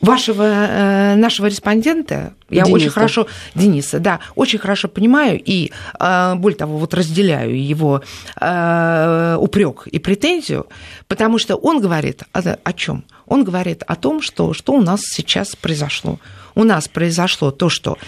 вашего 0.00 0.44
э, 0.44 1.14
нашего 1.16 1.46
респондента 1.46 2.34
я 2.50 2.64
Дениса. 2.64 2.72
очень 2.72 2.90
хорошо 2.90 3.26
Дениса, 3.54 3.98
да, 3.98 4.20
очень 4.36 4.58
хорошо 4.58 4.88
понимаю 4.88 5.40
и 5.44 5.72
э, 5.98 6.34
более 6.36 6.56
того 6.56 6.78
вот 6.78 6.94
разделяю 6.94 7.60
его 7.60 8.02
э, 8.40 9.36
упрек 9.40 9.86
и 9.88 9.98
претензию, 9.98 10.66
потому 11.08 11.38
что 11.38 11.56
он 11.56 11.80
говорит 11.80 12.22
о, 12.32 12.40
о 12.62 12.72
чем? 12.72 13.04
Он 13.26 13.44
говорит 13.44 13.82
о 13.86 13.96
том, 13.96 14.22
что 14.22 14.52
что 14.52 14.72
у 14.72 14.80
нас 14.80 15.00
сейчас 15.02 15.56
произошло 15.56 16.18
у 16.58 16.64
нас 16.64 16.88
произошло 16.88 17.52
то, 17.52 17.68
что 17.68 17.98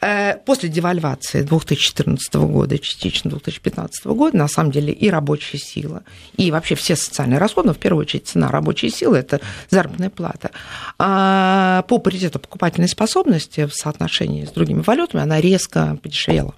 э, 0.00 0.36
после 0.46 0.68
девальвации 0.68 1.42
2014 1.42 2.34
года, 2.34 2.78
частично 2.78 3.30
2015 3.30 4.06
года, 4.06 4.36
на 4.36 4.46
самом 4.46 4.70
деле 4.70 4.92
и 4.92 5.10
рабочая 5.10 5.58
сила, 5.58 6.04
и 6.36 6.52
вообще 6.52 6.76
все 6.76 6.94
социальные 6.94 7.38
расходы, 7.38 7.66
но 7.68 7.74
в 7.74 7.78
первую 7.78 8.02
очередь 8.02 8.28
цена 8.28 8.48
рабочей 8.48 8.90
силы, 8.90 9.18
это 9.18 9.40
заработная 9.70 10.10
плата, 10.10 10.52
а 11.00 11.82
по 11.88 11.98
паритету 11.98 12.38
покупательной 12.38 12.88
способности 12.88 13.66
в 13.66 13.74
соотношении 13.74 14.44
с 14.44 14.52
другими 14.52 14.82
валютами 14.82 15.24
она 15.24 15.40
резко 15.40 15.98
подешевела. 16.00 16.54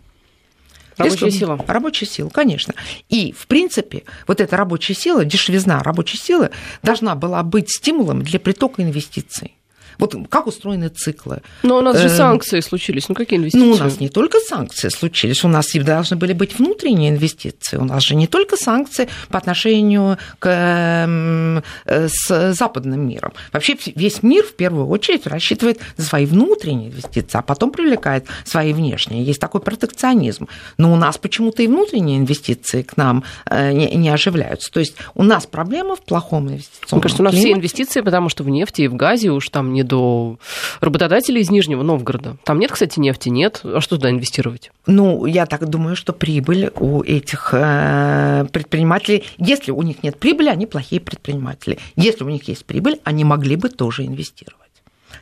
Рабочая 0.99 1.31
сила. 1.31 1.65
Рабочая 1.67 2.07
сила, 2.07 2.29
конечно. 2.29 2.75
И, 3.09 3.33
в 3.33 3.47
принципе, 3.47 4.03
вот 4.27 4.43
эта 4.43 4.55
рабочая 4.55 4.95
сила, 4.95 5.25
дешевизна 5.25 5.83
рабочей 5.83 6.19
силы 6.19 6.51
должна 6.83 7.15
была 7.15 7.43
быть 7.43 7.71
стимулом 7.71 8.23
для 8.23 8.39
притока 8.39 8.83
инвестиций. 8.83 9.55
Вот 9.99 10.15
как 10.29 10.47
устроены 10.47 10.89
циклы. 10.89 11.43
Но 11.63 11.79
у 11.79 11.81
нас 11.81 11.99
же 11.99 12.09
эм, 12.09 12.17
санкции 12.17 12.61
случились. 12.61 13.09
Ну, 13.09 13.15
какие 13.15 13.39
инвестиции? 13.39 13.65
Ну, 13.65 13.73
у 13.73 13.79
нас 13.79 14.01
не 14.01 14.09
только 14.09 14.39
санкции 14.39 14.89
случились, 14.89 15.45
у 15.45 15.49
нас 15.49 15.75
и 15.75 15.81
должны 15.81 16.17
были 16.17 16.33
быть 16.33 16.59
внутренние 16.59 17.11
инвестиции. 17.11 17.77
У 17.77 17.85
нас 17.85 18.03
же 18.03 18.15
не 18.15 18.27
только 18.27 18.57
санкции 18.57 19.09
по 19.29 19.39
отношению 19.39 20.19
к, 20.39 20.49
эм, 20.49 21.63
с 21.85 22.53
западным 22.53 23.09
миром. 23.09 23.33
Вообще 23.53 23.77
весь 23.95 24.23
мир 24.23 24.45
в 24.45 24.55
первую 24.55 24.87
очередь 24.87 25.27
рассчитывает 25.27 25.81
за 25.97 26.07
свои 26.07 26.27
внутренние 26.27 26.91
инвестиции, 26.91 27.39
а 27.39 27.43
потом 27.43 27.71
привлекает 27.71 28.27
свои 28.45 28.73
внешние. 28.73 29.25
Есть 29.25 29.41
такой 29.41 29.61
протекционизм. 29.61 30.49
Но 30.77 30.93
у 30.93 30.97
нас 30.97 31.19
почему-то 31.19 31.63
и 31.63 31.67
внутренние 31.67 32.19
инвестиции 32.19 32.83
к 32.83 32.97
нам 32.97 33.25
э, 33.47 33.73
не, 33.73 33.95
не 33.95 34.09
оживляются. 34.09 34.71
То 34.71 34.81
есть 34.81 34.95
у 35.15 35.25
нас 35.25 35.47
проблема 35.47 35.97
в 35.97 36.03
плохом 36.03 36.49
инвестиционном 36.49 36.99
Мне 36.99 37.03
кажется, 37.03 37.23
у 37.23 37.25
нас 37.25 37.33
климате. 37.33 37.49
все 37.49 37.59
инвестиции, 37.59 38.01
потому 38.01 38.29
что 38.29 38.45
в 38.45 38.49
нефти 38.49 38.83
и 38.83 38.89
в 38.89 38.95
газе 38.95 39.31
уж 39.31 39.49
там 39.49 39.73
не 39.73 39.83
до 39.89 40.39
работодателей 40.81 41.41
из 41.41 41.51
Нижнего 41.51 41.83
Новгорода. 41.83 42.37
Там 42.45 42.59
нет, 42.59 42.71
кстати, 42.71 43.01
нефти, 43.01 43.29
нет. 43.29 43.61
А 43.65 43.81
что 43.81 43.97
туда 43.97 44.11
инвестировать? 44.11 44.71
Ну, 44.87 45.27
я 45.27 45.47
так 45.47 45.69
думаю, 45.69 45.97
что 45.97 46.13
прибыль 46.13 46.71
у 46.77 47.03
этих 47.03 47.51
э, 47.53 48.47
предпринимателей, 48.53 49.25
если 49.39 49.73
у 49.73 49.83
них 49.83 50.03
нет 50.03 50.19
прибыли, 50.19 50.49
они 50.49 50.67
плохие 50.67 51.01
предприниматели. 51.01 51.79
Если 51.97 52.23
у 52.25 52.29
них 52.29 52.47
есть 52.49 52.65
прибыль, 52.65 53.01
они 53.05 53.25
могли 53.25 53.57
бы 53.57 53.69
тоже 53.69 54.07
инвестировать. 54.07 54.68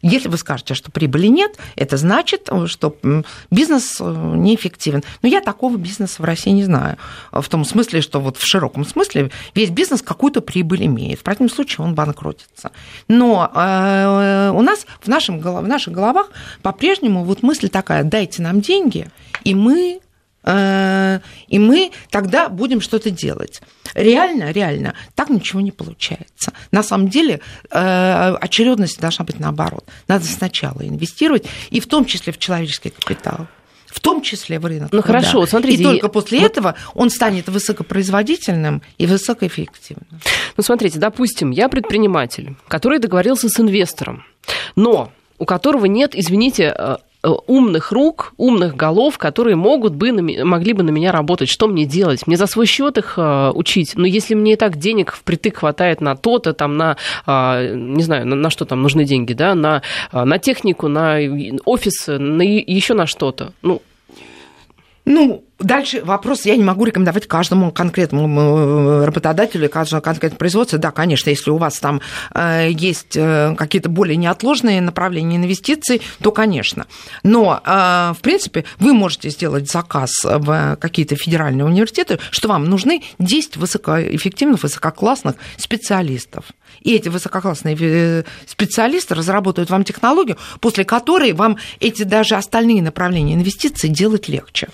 Если 0.03 0.29
вы 0.29 0.37
скажете, 0.37 0.75
что 0.75 0.91
прибыли 0.91 1.27
нет, 1.27 1.57
это 1.77 1.97
значит, 1.97 2.49
что 2.67 2.97
бизнес 3.51 3.97
э, 4.01 4.05
неэффективен. 4.05 5.03
Но 5.23 5.29
я 5.29 5.41
такого 5.41 5.77
бизнеса 5.77 6.23
в 6.23 6.25
России 6.25 6.51
не 6.51 6.65
знаю. 6.65 6.97
В 7.33 7.49
том 7.49 7.65
смысле, 7.65 8.01
что 8.01 8.21
вот 8.21 8.37
в 8.37 8.47
широком 8.47 8.85
смысле 8.85 9.31
весь 9.55 9.71
бизнес 9.71 10.03
какую-то 10.03 10.41
прибыль 10.41 10.87
имеет. 10.87 11.21
В 11.21 11.23
противном 11.23 11.51
случае 11.51 11.85
он 11.85 11.95
банкротится. 11.95 12.73
Но 13.09 13.51
э, 13.55 14.51
у 14.55 14.63
нас 14.63 14.87
в, 15.01 15.09
нашем, 15.09 15.41
в 15.41 15.69
наших 15.69 15.93
головах 15.93 16.31
по-прежнему 16.63 17.25
вот 17.25 17.43
мысль 17.43 17.69
такая, 17.69 18.05
дайте 18.05 18.43
нам 18.43 18.61
деньги, 18.61 19.09
и 19.45 19.55
мы 19.55 20.01
Э, 20.01 20.06
и 20.47 21.59
мы 21.59 21.91
тогда 22.11 22.49
будем 22.49 22.81
что-то 22.81 23.11
делать. 23.11 23.61
Реально, 23.95 24.53
реально, 24.53 24.95
так 25.15 25.31
ничего 25.31 25.61
не 25.61 25.73
получается. 25.73 26.53
На 26.71 26.83
самом 26.83 27.09
деле 27.09 27.41
э, 27.71 28.37
очередность 28.41 29.01
должна 29.01 29.25
быть 29.25 29.41
наоборот. 29.41 29.85
Надо 30.07 30.25
сначала 30.25 30.87
инвестировать, 30.87 31.47
и 31.71 31.81
в 31.81 31.87
том 31.87 32.05
числе 32.05 32.33
в 32.33 32.39
человеческий 32.39 32.91
капитал 32.91 33.49
в 33.87 34.01
том 34.01 34.21
числе 34.21 34.59
в 34.59 34.67
рынок. 34.67 34.93
Ну 34.93 35.01
труда. 35.01 35.21
хорошо, 35.21 35.47
смотрите. 35.47 35.81
И 35.81 35.83
только 35.83 36.09
после 36.11 36.41
вот... 36.41 36.51
этого 36.51 36.75
он 36.95 37.09
станет 37.09 37.49
высокопроизводительным 37.49 38.83
и 38.99 39.07
высокоэффективным. 39.07 40.21
Ну 40.57 40.63
смотрите, 40.63 40.99
допустим, 40.99 41.51
я 41.51 41.71
предприниматель, 41.71 42.57
который 42.69 42.99
договорился 42.99 43.49
с 43.49 43.59
инвестором, 43.59 44.23
но 44.75 45.13
у 45.39 45.47
которого 45.47 45.87
нет, 45.87 46.15
извините, 46.15 46.75
э, 46.77 46.97
Э, 47.16 47.16
умных 47.47 47.93
рук, 47.93 48.33
умных 48.37 48.77
голов, 48.77 49.19
которые 49.19 49.57
могут 49.57 49.95
бы, 49.95 50.13
могли 50.45 50.73
бы 50.73 50.83
на 50.83 50.91
меня 50.91 51.13
работать. 51.13 51.49
Что 51.49 51.67
мне 51.67 51.85
делать? 51.85 52.27
Мне 52.27 52.37
за 52.37 52.47
свой 52.47 52.67
счет 52.67 52.99
их 52.99 53.15
э, 53.17 53.51
учить? 53.55 53.95
Но 53.97 54.07
если 54.07 54.35
мне 54.35 54.55
и 54.55 54.57
так 54.57 54.77
денег 54.77 55.13
впритык 55.13 55.59
хватает 55.59 56.01
на 56.01 56.17
то-то, 56.17 56.53
там, 56.53 56.77
на, 56.77 56.97
э, 57.27 57.75
не 57.75 58.03
знаю, 58.03 58.27
на, 58.27 58.37
на 58.37 58.51
что 58.51 58.65
там 58.65 58.83
нужны 58.83 59.05
деньги, 59.05 59.33
да, 59.33 59.55
на, 59.55 59.83
на 60.13 60.39
технику, 60.39 60.89
на 60.89 61.19
офис, 61.65 62.07
на 62.07 62.43
еще 62.43 62.95
на 62.95 63.07
что-то. 63.07 63.53
Ну, 63.63 63.83
ну, 65.05 65.45
Дальше 65.59 66.03
вопрос, 66.05 66.45
я 66.45 66.55
не 66.55 66.63
могу 66.63 66.85
рекомендовать 66.85 67.27
каждому 67.27 67.73
конкретному 67.73 69.07
работодателю, 69.07 69.71
каждому 69.71 70.03
конкретному 70.03 70.39
производству. 70.39 70.79
Да, 70.79 70.91
конечно, 70.91 71.31
если 71.31 71.51
у 71.51 71.57
вас 71.57 71.79
там 71.79 72.03
э, 72.35 72.69
есть 72.71 73.17
э, 73.17 73.55
какие-то 73.57 73.89
более 73.89 74.17
неотложные 74.17 74.83
направления 74.83 75.37
инвестиций, 75.37 76.03
то, 76.21 76.31
конечно. 76.31 76.87
Но, 77.23 77.63
э, 77.65 78.13
в 78.19 78.21
принципе, 78.21 78.67
вы 78.79 78.93
можете 78.93 79.31
сделать 79.31 79.71
заказ 79.71 80.11
в 80.25 80.77
какие-то 80.79 81.17
федеральные 81.17 81.65
университеты, 81.65 82.19
что 82.31 82.49
вам 82.49 82.67
нужны 82.67 83.03
10 83.19 83.57
высокоэффективных, 83.57 84.63
высококлассных 84.63 85.37
специалистов. 85.57 86.45
И 86.81 86.95
эти 86.95 87.09
высококлассные 87.09 88.25
специалисты 88.47 89.15
разработают 89.15 89.71
вам 89.71 89.85
технологию, 89.85 90.37
после 90.61 90.85
которой 90.85 91.33
вам 91.33 91.59
эти 91.81 92.03
даже 92.03 92.37
остальные 92.37 92.83
направления 92.83 93.35
инвестиций 93.35 93.91
делать 93.91 94.29
легче. 94.29 94.69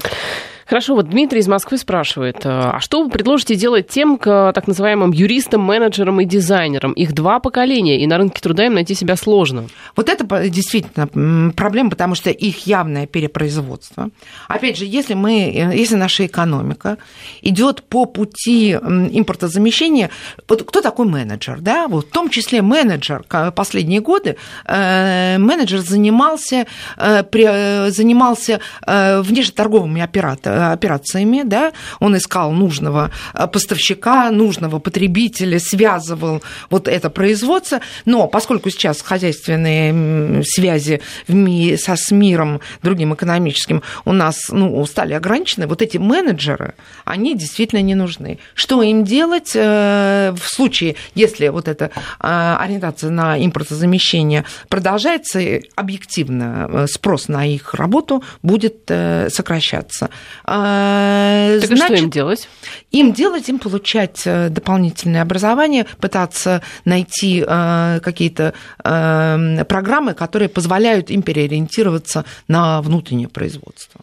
Хорошо, 0.73 0.95
вот 0.95 1.11
Дмитрий 1.11 1.41
из 1.41 1.49
Москвы 1.49 1.77
спрашивает, 1.77 2.47
э, 2.47 2.49
а 2.49 2.81
что 2.81 3.03
вы 3.03 3.11
предложите 3.11 3.57
делать 3.57 3.89
тем, 3.89 4.17
так 4.17 4.67
называемым 4.67 5.13
юристам, 5.13 5.61
менеджерам 5.61 6.23
и 6.23 6.25
дизайнерам? 6.25 6.93
Их 6.93 7.13
два 7.13 7.41
поколения, 7.41 8.01
и 8.01 8.07
на 8.07 8.17
рынке 8.17 8.41
труда 8.41 8.65
им 8.65 8.73
найти 8.73 8.95
себя 8.95 9.17
сложно. 9.17 9.67
Вот 9.97 10.09
это 10.09 10.49
действительно 10.49 11.53
проблема, 11.53 11.91
потому 11.91 12.15
что 12.15 12.31
их 12.31 12.67
явное 12.67 13.07
перепроизводство. 13.07 14.09
Опять 14.49 14.79
же, 14.79 14.87
если, 14.87 15.13
мы, 15.13 15.51
э, 15.51 15.77
если 15.77 15.97
наша 15.97 16.25
экономика 16.25 16.97
идет 17.43 17.83
по 17.83 18.07
пути 18.07 18.73
импортозамещения, 18.73 20.09
вот 20.49 20.63
кто 20.63 20.81
такой 20.81 21.05
менеджер? 21.07 21.61
Да? 21.61 21.87
В 22.03 22.13
том 22.13 22.29
числе 22.31 22.63
менеджер 22.63 23.25
последние 23.55 24.01
годы, 24.01 24.37
э, 24.65 25.39
менеджер 25.39 25.81
занимался, 25.81 26.67
занимался 26.97 28.61
внешнеторговыми 28.87 30.03
операциями 30.03 31.43
да, 31.45 31.73
он 32.01 32.17
искал 32.17 32.53
нужного 32.53 33.11
поставщика, 33.53 34.31
нужного 34.31 34.79
потребителя, 34.79 35.59
связывал 35.59 36.43
вот 36.71 36.89
это 36.89 37.11
производство, 37.11 37.81
но 38.05 38.27
поскольку 38.27 38.71
сейчас 38.71 39.03
хозяйственные 39.03 40.43
связи 40.45 41.01
в 41.29 41.35
ми, 41.35 41.77
со, 41.77 41.97
с 41.97 42.11
миром, 42.11 42.61
другим 42.83 43.15
экономическим, 43.15 43.83
у 44.05 44.13
нас 44.13 44.49
ну, 44.51 44.85
стали 44.87 45.13
ограничены, 45.13 45.67
вот 45.67 45.83
эти 45.83 45.99
менеджеры, 45.99 46.75
они 47.05 47.37
действительно 47.37 47.83
не 47.83 47.95
нужны. 47.95 48.39
Что 48.55 48.83
им 48.83 49.05
делать 49.05 49.55
в 49.55 50.41
случае, 50.43 50.97
если 51.15 51.49
вот 51.49 51.69
эта 51.83 52.59
ориентация 52.59 53.11
на 53.11 53.43
импортозамещение 53.45 54.45
продолжается, 54.69 55.41
объективно 55.75 56.87
спрос 56.89 57.29
на 57.29 57.47
их 57.47 57.75
работу 57.75 58.23
будет 58.43 58.91
сокращаться. 59.29 60.11
Так 60.45 61.65
Значит, 61.65 61.85
что 61.85 61.95
им 61.95 62.11
делать? 62.11 62.49
Им 62.91 63.13
делать, 63.13 63.49
им 63.49 63.59
получать 63.59 64.23
дополнительное 64.25 65.23
образование, 65.23 65.87
пытаться 66.01 66.63
найти 66.85 67.41
какие-то 67.43 68.55
программы, 68.79 70.15
которые 70.15 70.49
позволяют 70.49 71.11
им 71.11 71.23
переориентироваться 71.23 72.25
на 72.49 72.81
внутреннее 72.83 73.29
производство. 73.29 74.01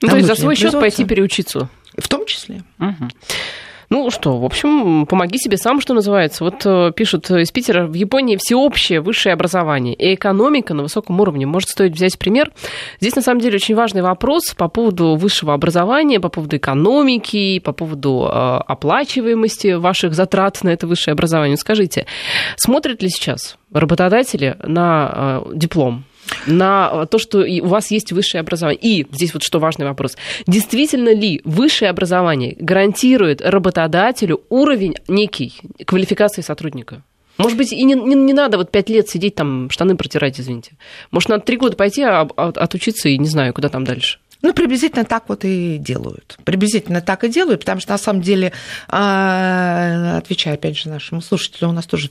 Ну, 0.00 0.08
то 0.08 0.16
есть 0.16 0.28
за 0.28 0.34
свой 0.34 0.56
счет 0.56 0.72
пойти 0.72 1.04
переучиться? 1.04 1.68
В 1.96 2.08
том 2.08 2.26
числе. 2.26 2.62
Угу. 2.78 3.08
Ну 3.90 4.10
что, 4.10 4.38
в 4.38 4.44
общем, 4.44 5.06
помоги 5.06 5.38
себе 5.38 5.56
сам, 5.56 5.80
что 5.80 5.94
называется. 5.94 6.44
Вот 6.44 6.64
э, 6.64 6.92
пишут 6.94 7.30
из 7.30 7.50
Питера, 7.50 7.86
в 7.86 7.94
Японии 7.94 8.36
всеобщее 8.36 9.00
высшее 9.00 9.32
образование 9.32 9.94
и 9.94 10.14
экономика 10.14 10.74
на 10.74 10.82
высоком 10.82 11.20
уровне. 11.20 11.46
Может, 11.46 11.70
стоит 11.70 11.92
взять 11.92 12.18
пример? 12.18 12.50
Здесь, 13.00 13.16
на 13.16 13.22
самом 13.22 13.40
деле, 13.40 13.56
очень 13.56 13.74
важный 13.74 14.02
вопрос 14.02 14.54
по 14.54 14.68
поводу 14.68 15.16
высшего 15.16 15.54
образования, 15.54 16.20
по 16.20 16.28
поводу 16.28 16.56
экономики, 16.56 17.58
по 17.58 17.72
поводу 17.72 18.28
э, 18.30 18.60
оплачиваемости 18.66 19.74
ваших 19.74 20.14
затрат 20.14 20.62
на 20.62 20.70
это 20.70 20.86
высшее 20.86 21.12
образование. 21.12 21.56
Скажите, 21.56 22.06
смотрят 22.56 23.02
ли 23.02 23.08
сейчас 23.08 23.56
работодатели 23.72 24.56
на 24.62 25.42
э, 25.44 25.52
диплом 25.54 26.04
на 26.46 27.06
то, 27.06 27.18
что 27.18 27.38
у 27.40 27.66
вас 27.66 27.90
есть 27.90 28.12
высшее 28.12 28.40
образование. 28.40 28.80
И 28.80 29.06
здесь 29.12 29.34
вот 29.34 29.42
что 29.42 29.58
важный 29.58 29.86
вопрос. 29.86 30.16
Действительно 30.46 31.14
ли 31.14 31.40
высшее 31.44 31.90
образование 31.90 32.56
гарантирует 32.58 33.40
работодателю 33.40 34.42
уровень 34.48 34.96
некий 35.08 35.54
квалификации 35.86 36.42
сотрудника? 36.42 37.02
Может 37.36 37.58
быть, 37.58 37.72
и 37.72 37.82
не, 37.82 37.94
не, 37.94 38.14
не 38.14 38.32
надо 38.32 38.58
вот 38.58 38.70
пять 38.70 38.88
лет 38.88 39.08
сидеть 39.08 39.34
там, 39.34 39.68
штаны 39.70 39.96
протирать, 39.96 40.38
извините. 40.38 40.72
Может, 41.10 41.28
надо 41.28 41.44
три 41.44 41.56
года 41.56 41.76
пойти, 41.76 42.02
а, 42.02 42.28
а, 42.36 42.48
отучиться 42.48 43.08
и 43.08 43.18
не 43.18 43.26
знаю, 43.26 43.52
куда 43.52 43.68
там 43.68 43.84
дальше. 43.84 44.18
Ну, 44.44 44.52
приблизительно 44.52 45.04
так 45.06 45.24
вот 45.28 45.46
и 45.46 45.78
делают. 45.78 46.36
Приблизительно 46.44 47.00
так 47.00 47.24
и 47.24 47.30
делают, 47.30 47.60
потому 47.60 47.80
что 47.80 47.92
на 47.92 47.98
самом 47.98 48.20
деле, 48.20 48.52
а, 48.88 50.18
отвечая 50.18 50.56
опять 50.56 50.76
же 50.76 50.90
нашему 50.90 51.22
слушателю, 51.22 51.70
у 51.70 51.72
нас 51.72 51.86
тоже, 51.86 52.10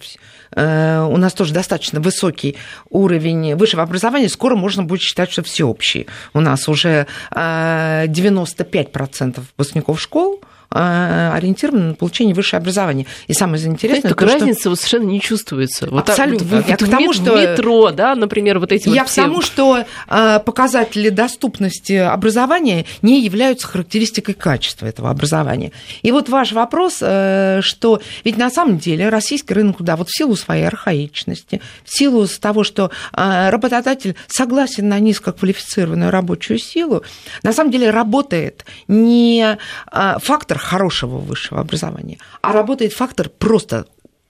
э, 0.55 1.07
у 1.07 1.17
нас 1.17 1.33
тоже 1.33 1.53
достаточно 1.53 1.99
высокий 1.99 2.55
уровень 2.89 3.53
высшего 3.53 3.83
образования. 3.83 4.29
Скоро 4.29 4.55
можно 4.55 4.81
будет 4.81 5.01
считать, 5.01 5.31
что 5.31 5.43
всеобщий. 5.43 6.07
У 6.33 6.39
нас 6.39 6.67
уже 6.67 7.05
95% 7.29 9.43
выпускников 9.55 10.01
школ– 10.01 10.41
ориентированы 10.73 11.89
на 11.89 11.93
получение 11.93 12.33
высшего 12.33 12.61
образования. 12.61 13.05
И 13.27 13.33
самое 13.33 13.63
интересное... 13.63 14.09
Только 14.09 14.25
разница 14.25 14.61
что... 14.61 14.75
совершенно 14.75 15.09
не 15.09 15.21
чувствуется. 15.21 15.87
Вот 15.89 16.09
Абсолютно. 16.09 16.57
Вот, 16.57 16.67
я 16.67 16.77
к 16.77 16.89
тому, 16.89 17.13
что... 17.13 17.35
метро, 17.35 17.91
да, 17.91 18.15
например, 18.15 18.59
вот 18.59 18.71
эти 18.71 18.89
Я 18.89 19.03
вот 19.03 19.11
к 19.11 19.15
тому, 19.15 19.41
что 19.41 19.85
э, 20.07 20.39
показатели 20.39 21.09
доступности 21.09 21.93
образования 21.93 22.85
не 23.01 23.21
являются 23.21 23.67
характеристикой 23.67 24.33
качества 24.33 24.87
этого 24.87 25.09
образования. 25.09 25.71
И 26.01 26.11
вот 26.11 26.29
ваш 26.29 26.51
вопрос, 26.53 26.97
э, 27.01 27.59
что 27.61 28.01
ведь 28.23 28.37
на 28.37 28.49
самом 28.49 28.79
деле 28.79 29.09
российский 29.09 29.53
рынок, 29.53 29.77
да, 29.81 29.95
вот 29.95 30.09
в 30.09 30.17
силу 30.17 30.35
своей 30.35 30.65
архаичности, 30.65 31.61
в 31.83 31.95
силу 31.95 32.27
того, 32.27 32.63
что 32.63 32.91
работодатель 33.13 34.15
согласен 34.27 34.89
на 34.89 34.99
низкоквалифицированную 34.99 36.09
рабочую 36.09 36.57
силу, 36.57 37.03
на 37.43 37.53
самом 37.53 37.71
деле 37.71 37.91
работает 37.91 38.65
не 38.87 39.57
фактор 39.91 40.57
хорошего 40.63 41.17
высшего 41.17 41.61
образования, 41.61 42.17
а 42.41 42.53
работает 42.53 42.93
фактор 42.93 43.29
просто 43.29 43.85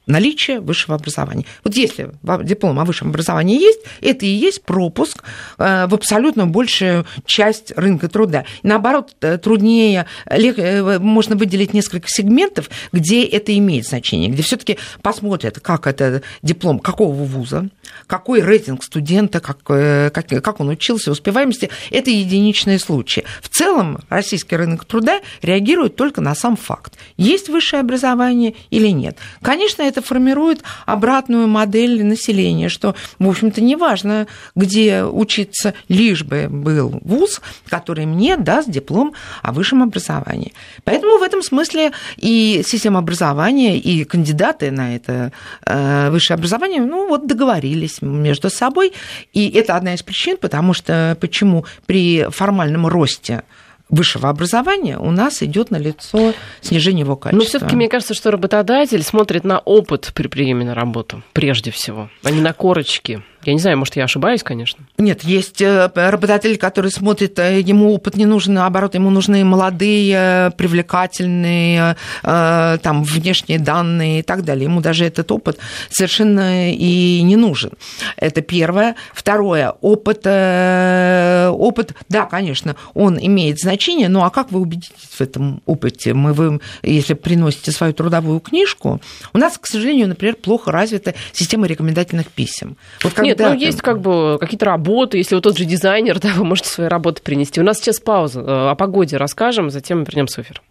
наличие 0.05 0.59
высшего 0.59 0.95
образования. 0.95 1.45
Вот 1.63 1.75
если 1.75 2.11
диплом 2.43 2.79
о 2.79 2.85
высшем 2.85 3.09
образовании 3.09 3.61
есть, 3.61 3.79
это 4.01 4.25
и 4.25 4.29
есть 4.29 4.63
пропуск 4.63 5.23
э, 5.57 5.87
в 5.87 5.93
абсолютно 5.93 6.45
большую 6.45 7.05
часть 7.25 7.71
рынка 7.77 8.09
труда. 8.09 8.45
Наоборот, 8.63 9.15
э, 9.21 9.37
труднее, 9.37 10.05
э, 10.25 10.99
можно 10.99 11.35
выделить 11.35 11.73
несколько 11.73 12.07
сегментов, 12.09 12.69
где 12.91 13.23
это 13.23 13.57
имеет 13.57 13.87
значение, 13.87 14.29
где 14.29 14.43
все 14.43 14.57
таки 14.57 14.77
посмотрят, 15.01 15.59
как 15.59 15.87
это 15.87 16.21
диплом, 16.41 16.79
какого 16.79 17.13
вуза, 17.13 17.69
какой 18.07 18.41
рейтинг 18.41 18.83
студента, 18.83 19.39
как, 19.39 19.63
как, 19.63 20.27
как 20.27 20.59
он 20.59 20.69
учился, 20.69 21.11
успеваемости. 21.11 21.69
Это 21.91 22.09
единичные 22.09 22.79
случаи. 22.79 23.23
В 23.41 23.49
целом 23.49 23.99
российский 24.09 24.55
рынок 24.55 24.85
труда 24.85 25.21
реагирует 25.41 25.95
только 25.95 26.21
на 26.21 26.35
сам 26.35 26.55
факт, 26.55 26.93
есть 27.17 27.49
высшее 27.49 27.81
образование 27.81 28.55
или 28.69 28.87
нет. 28.87 29.17
Конечно, 29.41 29.83
это 29.83 30.01
формирует 30.01 30.63
обратную 30.85 31.47
модель 31.47 32.03
населения, 32.03 32.69
что, 32.69 32.95
в 33.19 33.27
общем-то, 33.27 33.61
неважно, 33.61 34.27
где 34.55 35.03
учиться, 35.03 35.73
лишь 35.87 36.23
бы 36.23 36.47
был 36.49 36.99
вуз, 37.01 37.41
который 37.67 38.05
мне 38.05 38.37
даст 38.37 38.69
диплом 38.69 39.13
о 39.41 39.51
высшем 39.51 39.83
образовании. 39.83 40.53
Поэтому 40.83 41.17
в 41.17 41.23
этом 41.23 41.41
смысле 41.41 41.91
и 42.17 42.63
система 42.65 42.99
образования, 42.99 43.77
и 43.77 44.03
кандидаты 44.03 44.71
на 44.71 44.95
это 44.95 45.31
э, 45.65 46.09
высшее 46.09 46.35
образование, 46.35 46.81
ну 46.81 47.07
вот 47.07 47.27
договорились 47.27 47.92
между 48.01 48.49
собой, 48.49 48.93
и 49.33 49.49
это 49.49 49.75
одна 49.75 49.93
из 49.93 50.03
причин, 50.03 50.37
потому 50.37 50.73
что 50.73 51.17
почему 51.19 51.65
при 51.85 52.25
формальном 52.29 52.87
росте 52.87 53.43
высшего 53.89 54.29
образования 54.29 54.97
у 54.97 55.11
нас 55.11 55.43
идет 55.43 55.71
на 55.71 55.77
лицо 55.77 56.33
снижение 56.61 57.01
его 57.01 57.15
качества. 57.15 57.37
Но 57.37 57.45
все-таки 57.47 57.75
мне 57.75 57.89
кажется, 57.89 58.13
что 58.13 58.31
работодатель 58.31 59.03
смотрит 59.03 59.43
на 59.43 59.59
опыт 59.59 60.11
при 60.13 60.27
приеме 60.27 60.65
на 60.65 60.73
работу 60.73 61.21
прежде 61.33 61.71
всего, 61.71 62.09
а 62.23 62.31
не 62.31 62.41
на 62.41 62.53
корочки. 62.53 63.23
Я 63.45 63.53
не 63.53 63.59
знаю, 63.59 63.77
может, 63.77 63.95
я 63.95 64.05
ошибаюсь, 64.05 64.43
конечно. 64.43 64.85
Нет, 64.97 65.23
есть 65.23 65.61
э, 65.61 65.91
работодатель, 65.93 66.57
который 66.57 66.91
смотрит, 66.91 67.37
э, 67.39 67.59
ему 67.59 67.93
опыт 67.93 68.15
не 68.15 68.25
нужен, 68.25 68.53
наоборот, 68.53 68.95
ему 68.95 69.09
нужны 69.09 69.43
молодые, 69.43 70.51
привлекательные, 70.57 71.97
э, 72.23 72.77
там, 72.81 73.03
внешние 73.03 73.59
данные 73.59 74.19
и 74.19 74.21
так 74.21 74.43
далее. 74.43 74.65
Ему 74.65 74.81
даже 74.81 75.05
этот 75.05 75.31
опыт 75.31 75.59
совершенно 75.89 76.71
и 76.71 77.21
не 77.21 77.35
нужен. 77.35 77.71
Это 78.17 78.41
первое. 78.41 78.95
Второе, 79.13 79.71
опыт, 79.81 80.19
опыт, 80.25 81.93
да, 82.09 82.25
конечно, 82.25 82.75
он 82.93 83.17
имеет 83.19 83.59
значение, 83.59 84.09
ну 84.09 84.23
а 84.23 84.29
как 84.29 84.51
вы 84.51 84.61
убедитесь 84.61 84.93
в 85.09 85.21
этом 85.21 85.61
опыте? 85.65 86.13
Мы, 86.13 86.33
вы, 86.33 86.59
если 86.81 87.13
приносите 87.13 87.71
свою 87.71 87.93
трудовую 87.93 88.39
книжку, 88.39 89.01
у 89.33 89.37
нас, 89.37 89.57
к 89.57 89.65
сожалению, 89.65 90.07
например, 90.07 90.35
плохо 90.35 90.71
развита 90.71 91.13
система 91.33 91.67
рекомендательных 91.67 92.27
писем. 92.27 92.77
Вот 93.03 93.13
Нет, 93.39 93.49
ну 93.49 93.53
есть 93.55 93.81
как 93.81 93.99
бы 93.99 94.37
какие-то 94.39 94.65
работы, 94.65 95.17
если 95.17 95.35
вы 95.35 95.41
тот 95.41 95.57
же 95.57 95.65
дизайнер, 95.65 96.19
да, 96.21 96.29
вы 96.35 96.45
можете 96.45 96.69
свои 96.69 96.87
работы 96.87 97.21
принести. 97.21 97.59
У 97.59 97.63
нас 97.63 97.77
сейчас 97.77 97.99
пауза, 97.99 98.41
э, 98.41 98.69
о 98.71 98.75
погоде 98.75 99.17
расскажем, 99.17 99.69
затем 99.69 100.03
вернемся 100.03 100.41
в 100.41 100.45
эфир. 100.45 100.61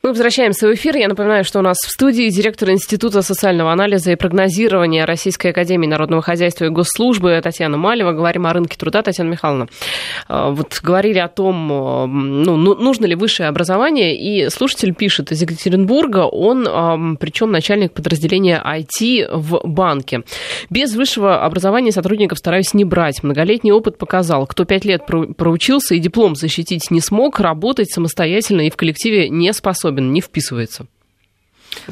Мы 0.00 0.10
возвращаемся 0.10 0.68
в 0.68 0.74
эфир. 0.74 0.96
Я 0.96 1.08
напоминаю, 1.08 1.42
что 1.42 1.58
у 1.58 1.62
нас 1.62 1.78
в 1.78 1.90
студии 1.90 2.30
директор 2.30 2.70
Института 2.70 3.20
социального 3.20 3.72
анализа 3.72 4.12
и 4.12 4.14
прогнозирования 4.14 5.04
Российской 5.04 5.48
Академии 5.48 5.88
Народного 5.88 6.22
Хозяйства 6.22 6.66
и 6.66 6.68
Госслужбы 6.68 7.40
Татьяна 7.42 7.78
Малева. 7.78 8.12
Говорим 8.12 8.46
о 8.46 8.52
рынке 8.52 8.76
труда. 8.78 9.02
Татьяна 9.02 9.30
Михайловна, 9.30 9.66
э, 10.28 10.50
вот 10.52 10.78
говорили 10.84 11.18
о 11.18 11.26
том, 11.26 11.72
э, 11.72 12.06
ну, 12.06 12.56
ну, 12.56 12.76
нужно 12.76 13.06
ли 13.06 13.16
высшее 13.16 13.48
образование, 13.48 14.16
и 14.16 14.48
слушатель 14.50 14.94
пишет 14.94 15.32
из 15.32 15.42
Екатеринбурга, 15.42 16.26
он 16.26 16.68
э, 16.68 17.16
причем 17.18 17.50
начальник 17.50 17.92
подразделения 17.92 18.62
IT 18.64 19.34
в 19.34 19.62
банке. 19.64 20.22
Без 20.70 20.94
высшего 20.94 21.44
образования 21.44 21.90
сотрудников 21.90 22.38
стараюсь 22.38 22.72
не 22.72 22.84
брать. 22.84 23.24
Многолетний 23.24 23.72
опыт 23.72 23.98
показал, 23.98 24.46
кто 24.46 24.64
пять 24.64 24.84
лет 24.84 25.02
проучился 25.06 25.96
и 25.96 25.98
диплом 25.98 26.36
защитить 26.36 26.88
не 26.92 27.00
смог, 27.00 27.40
работать 27.40 27.90
самостоятельно 27.90 28.60
и 28.60 28.70
в 28.70 28.76
коллективе 28.76 29.28
не 29.28 29.52
способен 29.52 29.87
способен, 29.88 30.12
не 30.12 30.20
вписывается. 30.20 30.86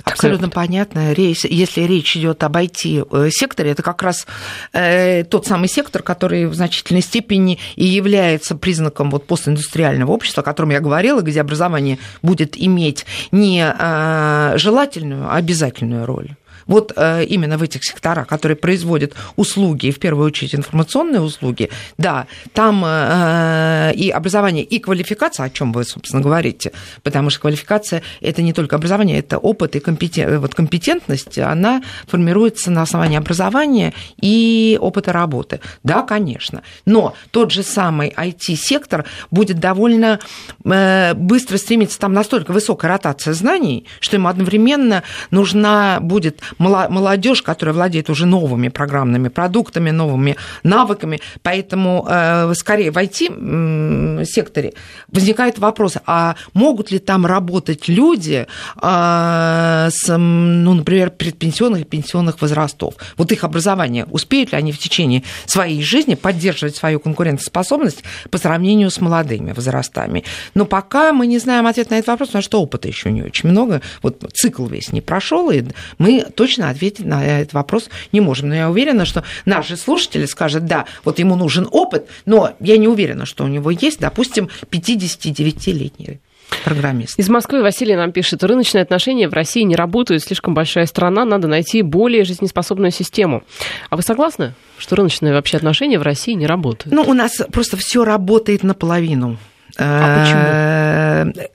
Абсолютно 0.04 0.48
понятно. 0.48 1.12
Если 1.16 1.82
речь 1.82 2.16
идет 2.16 2.42
об 2.42 2.56
IT-секторе, 2.56 3.70
это 3.70 3.82
как 3.82 4.02
раз 4.02 4.26
э, 4.72 5.24
тот 5.24 5.46
самый 5.46 5.68
сектор, 5.68 6.02
который 6.02 6.46
в 6.46 6.54
значительной 6.54 7.02
степени 7.02 7.58
и 7.76 7.84
является 7.84 8.56
признаком 8.56 9.10
вот 9.10 9.26
постиндустриального 9.26 10.10
общества, 10.10 10.42
о 10.42 10.44
котором 10.44 10.70
я 10.70 10.80
говорила, 10.80 11.20
где 11.20 11.40
образование 11.40 11.98
будет 12.22 12.56
иметь 12.58 13.06
не 13.32 13.64
э, 13.64 14.58
желательную, 14.58 15.30
а 15.30 15.36
обязательную 15.36 16.06
роль 16.06 16.30
вот 16.66 16.92
э, 16.96 17.24
именно 17.24 17.58
в 17.58 17.62
этих 17.62 17.84
секторах, 17.84 18.26
которые 18.26 18.56
производят 18.56 19.14
услуги, 19.36 19.90
в 19.90 19.98
первую 19.98 20.26
очередь 20.26 20.54
информационные 20.54 21.20
услуги, 21.20 21.70
да, 21.98 22.26
там 22.52 22.82
э, 22.84 23.92
и 23.94 24.10
образование, 24.10 24.64
и 24.64 24.78
квалификация, 24.78 25.46
о 25.46 25.50
чем 25.50 25.72
вы, 25.72 25.84
собственно, 25.84 26.22
говорите, 26.22 26.72
потому 27.02 27.30
что 27.30 27.40
квалификация– 27.40 28.02
это 28.20 28.42
не 28.42 28.52
только 28.52 28.76
образование, 28.76 29.18
это 29.18 29.38
опыт 29.38 29.76
и 29.76 29.80
компетен... 29.80 30.38
вот 30.38 30.54
компетентность, 30.54 31.38
она 31.38 31.82
формируется 32.06 32.70
на 32.70 32.82
основании 32.82 33.18
образования 33.18 33.92
и 34.20 34.78
опыта 34.80 35.12
работы. 35.12 35.60
Да, 35.82 36.02
конечно. 36.02 36.62
Но 36.84 37.14
тот 37.30 37.52
же 37.52 37.62
самый 37.62 38.10
IT-сектор 38.10 39.04
будет 39.30 39.58
довольно 39.58 40.18
э, 40.64 41.14
быстро 41.14 41.56
стремиться, 41.56 41.98
там 41.98 42.12
настолько 42.12 42.52
высокая 42.52 42.90
ротация 42.90 43.34
знаний, 43.34 43.86
что 44.00 44.16
ему 44.16 44.28
одновременно 44.28 45.02
нужна 45.30 45.98
будет 46.00 46.40
молодежь, 46.58 47.42
которая 47.42 47.74
владеет 47.74 48.10
уже 48.10 48.26
новыми 48.26 48.68
программными 48.68 49.28
продуктами, 49.28 49.90
новыми 49.90 50.36
навыками. 50.62 51.20
Поэтому 51.42 52.06
э, 52.08 52.52
скорее 52.54 52.90
в 52.90 52.96
IT-секторе 52.96 54.72
возникает 55.08 55.58
вопрос, 55.58 55.96
а 56.06 56.36
могут 56.54 56.90
ли 56.90 56.98
там 56.98 57.26
работать 57.26 57.88
люди 57.88 58.46
э, 58.82 59.88
с, 59.90 60.16
ну, 60.16 60.74
например, 60.74 61.10
предпенсионных 61.10 61.82
и 61.82 61.84
пенсионных 61.84 62.40
возрастов? 62.40 62.94
Вот 63.16 63.32
их 63.32 63.44
образование, 63.44 64.06
успеют 64.10 64.52
ли 64.52 64.58
они 64.58 64.72
в 64.72 64.78
течение 64.78 65.22
своей 65.46 65.82
жизни 65.82 66.14
поддерживать 66.14 66.76
свою 66.76 67.00
конкурентоспособность 67.00 68.02
по 68.30 68.38
сравнению 68.38 68.90
с 68.90 69.00
молодыми 69.00 69.52
возрастами? 69.52 70.24
Но 70.54 70.64
пока 70.64 71.12
мы 71.12 71.26
не 71.26 71.38
знаем 71.38 71.66
ответ 71.66 71.90
на 71.90 71.96
этот 71.96 72.08
вопрос, 72.08 72.28
потому 72.28 72.42
что 72.42 72.62
опыта 72.62 72.88
еще 72.88 73.12
не 73.12 73.22
очень 73.22 73.50
много. 73.50 73.82
Вот 74.02 74.24
цикл 74.32 74.66
весь 74.66 74.92
не 74.92 75.00
прошел, 75.00 75.50
и 75.50 75.62
мы 75.98 76.24
точно 76.34 76.45
ответить 76.70 77.04
на 77.04 77.24
этот 77.24 77.52
вопрос 77.52 77.90
не 78.12 78.20
можем. 78.20 78.48
Но 78.48 78.54
я 78.54 78.70
уверена, 78.70 79.04
что 79.04 79.24
наши 79.44 79.76
слушатели 79.76 80.26
скажут, 80.26 80.66
да, 80.66 80.86
вот 81.04 81.18
ему 81.18 81.36
нужен 81.36 81.68
опыт, 81.70 82.08
но 82.24 82.54
я 82.60 82.76
не 82.76 82.88
уверена, 82.88 83.26
что 83.26 83.44
у 83.44 83.48
него 83.48 83.70
есть, 83.70 84.00
допустим, 84.00 84.48
59-летний 84.70 86.20
программист. 86.64 87.18
Из 87.18 87.28
Москвы 87.28 87.62
Василий 87.62 87.96
нам 87.96 88.12
пишет, 88.12 88.44
рыночные 88.44 88.82
отношения 88.82 89.28
в 89.28 89.32
России 89.32 89.62
не 89.62 89.76
работают, 89.76 90.22
слишком 90.22 90.54
большая 90.54 90.86
страна, 90.86 91.24
надо 91.24 91.48
найти 91.48 91.82
более 91.82 92.24
жизнеспособную 92.24 92.92
систему. 92.92 93.42
А 93.90 93.96
вы 93.96 94.02
согласны, 94.02 94.54
что 94.78 94.96
рыночные 94.96 95.32
вообще 95.32 95.56
отношения 95.56 95.98
в 95.98 96.02
России 96.02 96.32
не 96.32 96.46
работают? 96.46 96.94
Ну, 96.94 97.02
у 97.02 97.14
нас 97.14 97.42
просто 97.52 97.76
все 97.76 98.04
работает 98.04 98.62
наполовину. 98.62 99.38
А 99.78 101.32
почему? 101.32 101.46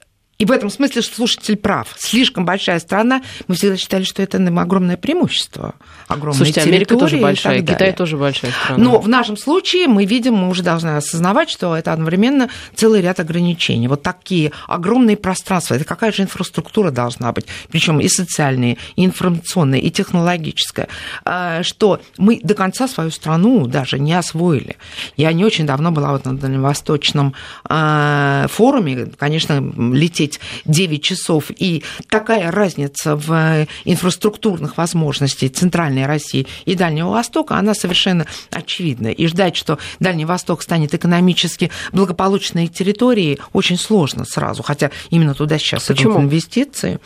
И 0.42 0.44
в 0.44 0.50
этом 0.50 0.70
смысле 0.70 1.02
слушатель 1.02 1.56
прав. 1.56 1.94
Слишком 1.96 2.44
большая 2.44 2.80
страна. 2.80 3.22
Мы 3.46 3.54
всегда 3.54 3.76
считали, 3.76 4.02
что 4.02 4.24
это 4.24 4.38
огромное 4.60 4.96
преимущество. 4.96 5.76
Огромная 6.08 6.38
Слушайте, 6.38 6.62
Америка 6.62 6.96
тоже 6.96 7.18
большая, 7.18 7.60
Китай 7.60 7.76
далее. 7.76 7.92
тоже 7.92 8.16
большая 8.16 8.50
страна. 8.50 8.82
Но 8.82 9.00
в 9.00 9.08
нашем 9.08 9.36
случае 9.36 9.86
мы 9.86 10.04
видим, 10.04 10.34
мы 10.34 10.48
уже 10.48 10.64
должны 10.64 10.96
осознавать, 10.96 11.48
что 11.48 11.76
это 11.76 11.92
одновременно 11.92 12.48
целый 12.74 13.02
ряд 13.02 13.20
ограничений. 13.20 13.86
Вот 13.86 14.02
такие 14.02 14.50
огромные 14.66 15.16
пространства. 15.16 15.76
Это 15.76 15.84
какая 15.84 16.10
же 16.10 16.22
инфраструктура 16.22 16.90
должна 16.90 17.30
быть? 17.30 17.46
Причем 17.70 18.00
и 18.00 18.08
социальная, 18.08 18.78
и 18.96 19.04
информационная, 19.04 19.78
и 19.78 19.92
технологическая. 19.92 20.88
А, 21.24 21.62
что 21.62 22.00
мы 22.18 22.40
до 22.42 22.54
конца 22.54 22.88
свою 22.88 23.12
страну 23.12 23.68
даже 23.68 24.00
не 24.00 24.14
освоили. 24.14 24.76
Я 25.16 25.32
не 25.32 25.44
очень 25.44 25.66
давно 25.66 25.92
была 25.92 26.10
вот 26.10 26.24
на 26.24 26.36
Дальневосточном 26.36 27.32
а, 27.64 28.48
форуме. 28.48 29.06
Конечно, 29.16 29.72
лететь 29.92 30.31
лететь 30.32 30.40
9 30.64 31.02
часов, 31.02 31.50
и 31.50 31.82
такая 32.08 32.50
разница 32.50 33.16
в 33.16 33.66
инфраструктурных 33.84 34.76
возможностях 34.76 35.52
Центральной 35.52 36.06
России 36.06 36.46
и 36.64 36.74
Дальнего 36.74 37.10
Востока, 37.10 37.56
она 37.56 37.74
совершенно 37.74 38.26
очевидна. 38.50 39.08
И 39.08 39.26
ждать, 39.26 39.56
что 39.56 39.78
Дальний 40.00 40.24
Восток 40.24 40.62
станет 40.62 40.94
экономически 40.94 41.70
благополучной 41.92 42.68
территорией, 42.68 43.38
очень 43.52 43.78
сложно 43.78 44.24
сразу, 44.24 44.62
хотя 44.62 44.90
именно 45.10 45.34
туда 45.34 45.58
сейчас 45.58 45.86
Почему? 45.86 46.12
идут 46.12 46.22
инвестиции. 46.24 47.00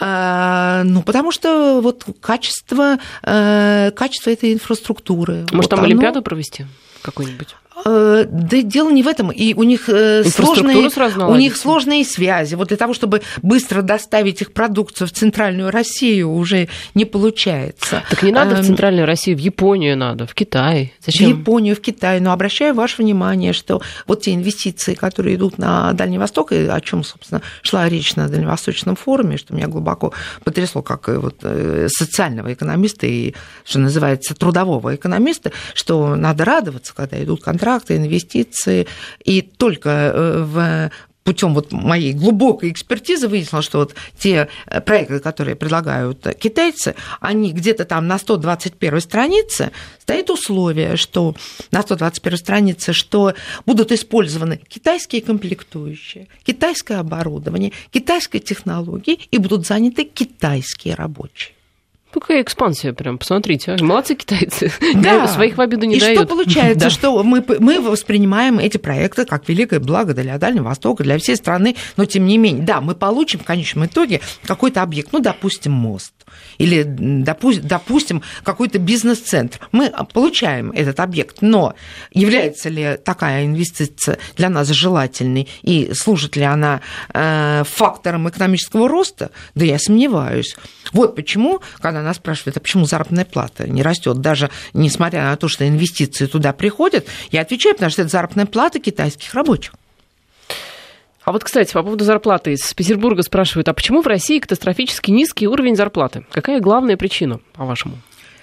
А, 0.00 0.82
ну, 0.84 1.02
потому 1.02 1.32
что 1.32 1.80
вот 1.82 2.04
качество, 2.20 2.98
э, 3.22 3.90
качество 3.94 4.30
этой 4.30 4.52
инфраструктуры. 4.52 5.46
Может, 5.52 5.54
вот 5.54 5.70
там 5.70 5.80
оно... 5.80 5.86
Олимпиаду 5.86 6.22
провести 6.22 6.66
какую-нибудь? 7.02 7.54
Э, 7.84 8.24
да 8.28 8.62
дело 8.62 8.90
не 8.90 9.02
в 9.02 9.08
этом. 9.08 9.30
И 9.30 9.54
у 9.54 9.64
них 9.64 9.88
э, 9.88 10.22
сложные, 10.24 10.76
у 10.76 11.34
них 11.34 11.56
сложные 11.56 12.04
связи. 12.04 12.54
Вот 12.54 12.68
для 12.68 12.76
того, 12.76 12.94
чтобы 12.94 13.22
быстро 13.42 13.82
доставить 13.82 14.42
их 14.42 14.52
продукцию 14.52 15.08
в 15.08 15.10
центральную 15.10 15.70
Россию, 15.70 16.32
уже 16.32 16.68
не 16.94 17.04
получается. 17.04 18.04
Так 18.08 18.22
не 18.22 18.30
надо 18.30 18.56
в 18.56 18.58
эм, 18.60 18.64
центральную 18.64 19.06
Россию, 19.06 19.36
в 19.36 19.40
Японию 19.40 19.96
надо, 19.96 20.26
в 20.26 20.34
Китай. 20.34 20.92
Зачем? 21.04 21.26
В 21.26 21.38
Японию, 21.38 21.74
в 21.74 21.80
Китай. 21.80 22.20
Но 22.20 22.32
обращаю 22.32 22.74
ваше 22.74 23.02
внимание, 23.02 23.52
что 23.52 23.82
вот 24.06 24.22
те 24.22 24.34
инвестиции, 24.34 24.94
которые 24.94 25.34
идут 25.34 25.58
на 25.58 25.92
Дальний 25.94 26.18
Восток, 26.18 26.52
и 26.52 26.66
о 26.66 26.80
чем, 26.80 27.02
собственно, 27.02 27.42
шла 27.62 27.88
речь 27.88 28.14
на 28.14 28.28
Дальневосточном 28.28 28.94
форуме, 28.94 29.36
что 29.36 29.52
меня 29.52 29.66
глубоко 29.66 30.12
потрясло, 30.44 30.82
как 30.82 31.08
э, 31.08 31.18
вот 31.18 31.44
социального 31.88 32.52
экономиста 32.52 33.06
и, 33.06 33.34
что 33.64 33.80
называется, 33.80 34.34
трудового 34.34 34.94
экономиста, 34.94 35.50
что 35.74 36.14
надо 36.14 36.44
радоваться, 36.44 36.94
когда 36.94 37.22
идут 37.22 37.42
контракты 37.42 37.63
контракты, 37.64 37.96
инвестиции, 37.96 38.86
и 39.24 39.40
только 39.40 39.88
э, 39.90 40.42
в 40.42 40.90
путем 41.24 41.54
вот 41.54 41.72
моей 41.72 42.12
глубокой 42.12 42.70
экспертизы 42.70 43.28
выяснила, 43.28 43.62
что 43.62 43.78
вот 43.78 43.94
те 44.18 44.48
э, 44.66 44.80
проекты, 44.82 45.20
которые 45.20 45.56
предлагают 45.56 46.26
китайцы, 46.38 46.94
они 47.20 47.52
где-то 47.52 47.86
там 47.86 48.06
на 48.06 48.18
121 48.18 49.00
странице 49.00 49.70
стоит 49.98 50.28
условие, 50.28 50.96
что 50.96 51.34
на 51.70 51.80
121 51.80 52.38
странице, 52.38 52.92
что 52.92 53.32
будут 53.64 53.90
использованы 53.92 54.60
китайские 54.68 55.22
комплектующие, 55.22 56.28
китайское 56.42 56.98
оборудование, 56.98 57.72
китайские 57.90 58.40
технологии 58.40 59.18
и 59.30 59.38
будут 59.38 59.66
заняты 59.66 60.04
китайские 60.04 60.94
рабочие. 60.94 61.53
Какая 62.14 62.42
экспансия 62.42 62.92
прям, 62.92 63.18
посмотрите. 63.18 63.72
А. 63.72 63.84
Молодцы 63.84 64.14
китайцы. 64.14 64.70
Да. 64.94 65.26
Своих 65.26 65.56
в 65.56 65.60
обиду 65.60 65.84
не 65.84 65.96
и 65.96 66.00
дают. 66.00 66.14
И 66.14 66.18
что 66.18 66.26
получается, 66.28 66.84
да. 66.84 66.90
что 66.90 67.22
мы, 67.24 67.44
мы 67.58 67.80
воспринимаем 67.80 68.60
эти 68.60 68.76
проекты 68.76 69.24
как 69.24 69.48
великое 69.48 69.80
благо 69.80 70.14
для 70.14 70.38
Дальнего 70.38 70.64
Востока, 70.64 71.02
для 71.02 71.18
всей 71.18 71.34
страны, 71.34 71.74
но 71.96 72.04
тем 72.04 72.24
не 72.26 72.38
менее, 72.38 72.64
да, 72.64 72.80
мы 72.80 72.94
получим 72.94 73.40
в 73.40 73.44
конечном 73.44 73.86
итоге 73.86 74.20
какой-то 74.46 74.82
объект, 74.82 75.12
ну, 75.12 75.18
допустим, 75.18 75.72
мост 75.72 76.12
или, 76.58 76.84
допустим, 76.84 78.22
какой-то 78.42 78.78
бизнес-центр. 78.78 79.60
Мы 79.72 79.92
получаем 80.12 80.70
этот 80.70 81.00
объект, 81.00 81.38
но 81.40 81.74
является 82.12 82.68
ли 82.68 82.98
такая 83.02 83.46
инвестиция 83.46 84.18
для 84.36 84.48
нас 84.48 84.68
желательной 84.68 85.48
и 85.62 85.92
служит 85.94 86.36
ли 86.36 86.44
она 86.44 86.80
э, 87.12 87.64
фактором 87.66 88.28
экономического 88.28 88.88
роста? 88.88 89.30
Да 89.54 89.64
я 89.64 89.78
сомневаюсь. 89.78 90.56
Вот 90.92 91.16
почему, 91.16 91.60
когда 91.80 92.02
нас 92.02 92.16
спрашивают, 92.16 92.56
а 92.56 92.60
почему 92.60 92.86
заработная 92.86 93.24
плата 93.24 93.68
не 93.68 93.82
растет, 93.82 94.20
даже 94.20 94.50
несмотря 94.72 95.24
на 95.24 95.36
то, 95.36 95.48
что 95.48 95.66
инвестиции 95.66 96.26
туда 96.26 96.52
приходят, 96.52 97.06
я 97.30 97.42
отвечаю, 97.42 97.74
потому 97.74 97.90
что 97.90 98.02
это 98.02 98.10
заработная 98.10 98.46
плата 98.46 98.78
китайских 98.78 99.34
рабочих. 99.34 99.72
А 101.24 101.32
вот, 101.32 101.42
кстати, 101.42 101.72
по 101.72 101.82
поводу 101.82 102.04
зарплаты. 102.04 102.52
Из 102.52 102.74
Петербурга 102.74 103.22
спрашивают, 103.22 103.68
а 103.68 103.72
почему 103.72 104.02
в 104.02 104.06
России 104.06 104.38
катастрофически 104.38 105.10
низкий 105.10 105.48
уровень 105.48 105.74
зарплаты? 105.74 106.26
Какая 106.30 106.60
главная 106.60 106.96
причина, 106.96 107.40
по-вашему? 107.54 107.96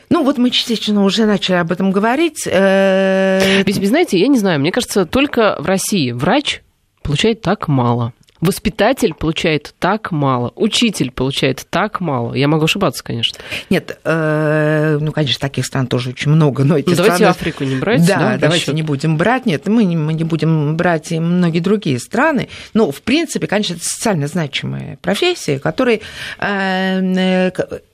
Ну, 0.10 0.24
вот 0.24 0.38
мы 0.38 0.50
частично 0.50 1.06
уже 1.06 1.26
начали 1.26 1.56
об 1.56 1.72
этом 1.72 1.92
говорить. 1.92 2.46
Э, 2.46 3.62
Ведь, 3.64 3.88
знаете, 3.88 4.20
я 4.20 4.28
не 4.28 4.38
знаю, 4.38 4.60
мне 4.60 4.72
кажется, 4.72 5.06
только 5.06 5.56
в 5.60 5.66
России 5.66 6.12
врач 6.12 6.62
получает 7.02 7.42
так 7.42 7.68
мало. 7.68 8.14
Воспитатель 8.42 9.14
получает 9.14 9.76
так 9.78 10.12
мало, 10.12 10.52
учитель 10.56 11.12
получает 11.12 11.66
так 11.70 12.02
мало. 12.02 12.34
Я 12.34 12.48
могу 12.48 12.66
ошибаться, 12.66 13.04
конечно. 13.04 13.38
Нет, 13.70 14.00
э, 14.04 14.98
ну, 15.00 15.12
конечно, 15.12 15.40
таких 15.40 15.66
стран 15.66 15.86
тоже 15.86 16.10
очень 16.10 16.32
много, 16.32 16.64
но 16.64 16.76
эти 16.76 16.90
ну, 16.90 16.96
давайте 16.96 17.18
страны... 17.18 17.32
Африку 17.32 17.64
не 17.64 17.76
брать. 17.76 18.06
Да, 18.08 18.18
да 18.18 18.38
давайте 18.38 18.66
счет. 18.66 18.76
не 18.76 18.82
будем 18.82 19.18
брать. 19.18 19.46
Нет, 19.46 19.68
мы 19.68 19.84
не, 19.84 19.96
мы 19.96 20.14
не 20.14 20.24
будем 20.24 20.76
брать 20.76 21.12
и 21.12 21.20
многие 21.20 21.60
другие 21.60 22.00
страны. 22.00 22.50
Но, 22.74 22.92
в 22.92 23.04
принципе, 23.04 23.46
конечно, 23.46 23.76
это 23.76 23.84
социально 23.84 24.26
значимые 24.26 24.98
профессии, 25.02 25.60
которые 25.60 26.02
э, 26.40 27.52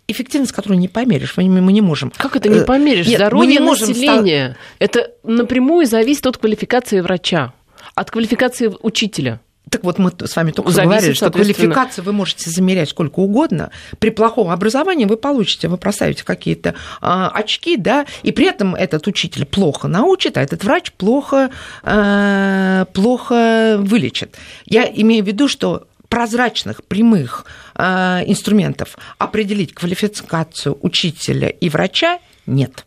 эффективность 0.08 0.54
которую 0.54 0.80
не 0.80 0.88
померишь. 0.88 1.34
Мы, 1.36 1.50
мы 1.50 1.74
не 1.74 1.82
можем. 1.82 2.12
Как 2.16 2.36
это 2.38 2.48
не 2.48 2.60
э, 2.60 2.64
померишь? 2.66 3.08
Нет, 3.08 3.18
Здоровье 3.18 3.46
мы 3.46 3.52
не 3.52 3.60
можем 3.60 3.90
населения. 3.90 4.52
Стал... 4.52 4.66
Это 4.80 5.12
напрямую 5.24 5.86
зависит 5.86 6.26
от 6.26 6.38
квалификации 6.38 7.02
врача, 7.02 7.54
от 7.96 8.12
квалификации 8.12 8.72
учителя. 8.82 9.42
Так 9.70 9.84
вот, 9.84 10.00
мы 10.00 10.12
с 10.24 10.36
вами 10.36 10.52
только 10.52 10.72
Зависит, 10.72 10.90
говорили, 10.90 11.14
что 11.14 11.32
квалификацию 11.32 12.04
вы 12.06 12.14
можете 12.14 12.50
замерять 12.50 12.90
сколько 12.90 13.20
угодно. 13.20 13.72
При 14.00 14.10
плохом 14.10 14.50
образовании 14.50 15.06
вы 15.06 15.18
получите, 15.18 15.68
вы 15.68 15.78
проставите 15.78 16.24
какие-то 16.24 16.76
а, 17.02 17.30
очки, 17.30 17.78
да, 17.78 18.06
и 18.24 18.32
при 18.32 18.48
этом 18.48 18.76
этот 18.76 19.08
учитель 19.08 19.46
плохо 19.46 19.88
научит, 19.88 20.38
а 20.38 20.42
этот 20.42 20.64
врач 20.64 20.92
плохо, 20.94 21.50
а, 21.84 22.86
плохо 22.94 23.78
вылечит. 23.80 24.36
Я 24.66 24.86
имею 24.86 25.24
в 25.24 25.28
виду, 25.28 25.48
что 25.48 25.88
прозрачных, 26.10 26.84
прямых 26.86 27.46
э, 27.76 27.84
инструментов 28.26 28.98
определить 29.18 29.74
квалификацию 29.74 30.78
учителя 30.82 31.50
и 31.50 31.70
врача 31.70 32.20
нет. 32.46 32.86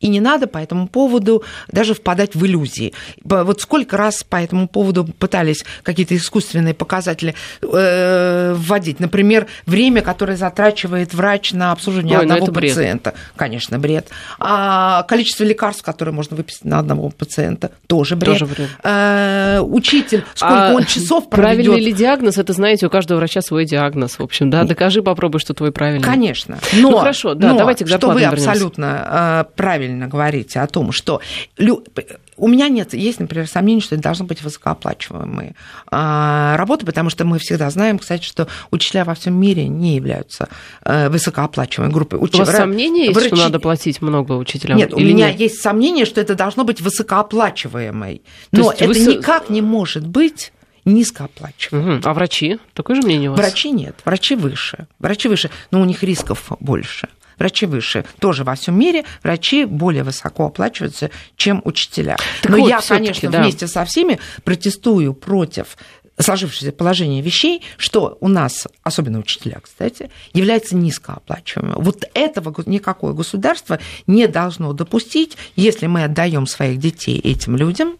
И 0.00 0.08
не 0.08 0.20
надо 0.20 0.46
по 0.46 0.58
этому 0.58 0.88
поводу 0.88 1.42
даже 1.68 1.94
впадать 1.94 2.34
в 2.34 2.44
иллюзии. 2.44 2.92
Вот 3.24 3.60
сколько 3.62 3.96
раз 3.96 4.22
по 4.22 4.36
этому 4.36 4.68
поводу 4.68 5.04
пытались 5.04 5.64
какие-то 5.82 6.14
искусственные 6.14 6.74
показатели 6.74 7.34
э, 7.62 8.54
вводить. 8.54 9.00
Например, 9.00 9.46
время, 9.64 10.02
которое 10.02 10.36
затрачивает 10.36 11.14
врач 11.14 11.52
на 11.52 11.72
обслуживание 11.72 12.18
Ой, 12.18 12.26
ну 12.26 12.34
одного 12.34 12.52
пациента. 12.52 13.10
Бред. 13.10 13.22
Конечно, 13.36 13.78
бред. 13.78 14.08
А 14.38 15.02
количество 15.04 15.44
лекарств, 15.44 15.82
которые 15.82 16.14
можно 16.14 16.36
выписать 16.36 16.64
на 16.64 16.78
одного 16.78 17.08
пациента, 17.08 17.70
тоже 17.86 18.16
бред. 18.16 18.38
Тоже 18.38 18.46
бред. 18.46 18.68
Э, 18.82 19.60
учитель, 19.62 20.24
сколько 20.34 20.72
а 20.72 20.74
он 20.74 20.84
часов 20.84 21.30
проведет. 21.30 21.66
Правильный 21.66 21.86
ли 21.86 21.92
диагноз? 21.92 22.36
Это, 22.36 22.52
знаете, 22.52 22.86
у 22.86 22.90
каждого 22.90 23.18
врача 23.18 23.40
свой 23.40 23.64
диагноз. 23.64 24.18
В 24.18 24.22
общем, 24.22 24.50
да, 24.50 24.64
докажи, 24.64 25.02
попробуй, 25.02 25.40
что 25.40 25.54
твой 25.54 25.72
правильный. 25.72 26.04
Конечно. 26.04 26.58
Но, 26.74 26.90
ну 26.90 26.98
хорошо, 26.98 27.34
да, 27.34 27.52
но, 27.52 27.58
давайте 27.58 27.84
к 27.84 27.88
что 27.88 28.10
вы 28.10 28.20
вернемся. 28.20 28.50
абсолютно 28.50 29.44
э, 29.48 29.56
правильно 29.56 29.85
правильно 29.86 30.08
говорите 30.08 30.60
о 30.60 30.66
том, 30.66 30.92
что 30.92 31.20
у 32.36 32.48
меня 32.48 32.68
нет, 32.68 32.92
есть, 32.92 33.20
например, 33.20 33.46
сомнений, 33.46 33.80
что 33.80 33.94
это 33.94 34.02
должны 34.02 34.26
быть 34.26 34.42
высокооплачиваемые 34.42 35.54
а, 35.90 36.56
работы, 36.56 36.84
потому 36.84 37.08
что 37.08 37.24
мы 37.24 37.38
всегда 37.38 37.70
знаем, 37.70 37.98
кстати, 37.98 38.24
что 38.24 38.48
учителя 38.70 39.04
во 39.04 39.14
всем 39.14 39.34
мире 39.34 39.68
не 39.68 39.96
являются 39.96 40.48
э, 40.84 41.08
высокооплачиваемой 41.08 41.94
группой. 41.94 42.18
Уч... 42.18 42.34
У 42.34 42.38
вас 42.38 42.50
сомнения 42.50 43.06
есть, 43.06 43.26
что 43.26 43.36
надо 43.36 43.58
платить 43.58 44.02
много 44.02 44.32
учителям? 44.32 44.76
Нет, 44.76 44.92
у 44.92 44.98
меня 44.98 45.30
нет? 45.30 45.40
есть 45.40 45.62
сомнение, 45.62 46.04
что 46.04 46.20
это 46.20 46.34
должно 46.34 46.64
быть 46.64 46.80
высокооплачиваемой. 46.80 48.22
Но 48.52 48.72
это 48.72 48.86
вы... 48.86 48.98
никак 48.98 49.48
не 49.48 49.62
может 49.62 50.06
быть 50.06 50.52
низкооплачиваемой. 50.84 51.98
Угу. 51.98 52.08
А 52.08 52.14
врачи? 52.14 52.58
Такое 52.74 52.96
же 52.96 53.02
мнение 53.02 53.30
у 53.30 53.32
вас? 53.32 53.40
Врачи 53.40 53.70
нет, 53.70 53.96
врачи 54.04 54.34
выше. 54.34 54.86
Врачи 54.98 55.28
выше, 55.28 55.50
но 55.70 55.80
у 55.80 55.84
них 55.84 56.02
рисков 56.02 56.52
больше 56.60 57.08
врачи 57.38 57.66
выше. 57.66 58.04
Тоже 58.18 58.44
во 58.44 58.54
всем 58.54 58.78
мире 58.78 59.04
врачи 59.22 59.64
более 59.64 60.02
высоко 60.02 60.46
оплачиваются, 60.46 61.10
чем 61.36 61.62
учителя. 61.64 62.16
Так 62.42 62.52
Но 62.52 62.58
вот, 62.58 62.68
я, 62.68 62.80
конечно, 62.80 63.30
да. 63.30 63.42
вместе 63.42 63.66
со 63.66 63.84
всеми 63.84 64.18
протестую 64.44 65.14
против 65.14 65.76
сложившееся 66.18 66.72
положение 66.72 67.22
вещей, 67.22 67.62
что 67.76 68.16
у 68.20 68.28
нас, 68.28 68.66
особенно 68.82 69.18
учителя, 69.18 69.60
кстати, 69.62 70.10
является 70.32 70.76
низкооплачиваемым. 70.76 71.82
Вот 71.82 72.04
этого 72.14 72.54
никакое 72.66 73.12
государство 73.12 73.78
не 74.06 74.26
должно 74.26 74.72
допустить, 74.72 75.36
если 75.56 75.86
мы 75.86 76.04
отдаем 76.04 76.46
своих 76.46 76.78
детей 76.78 77.18
этим 77.18 77.56
людям, 77.56 77.98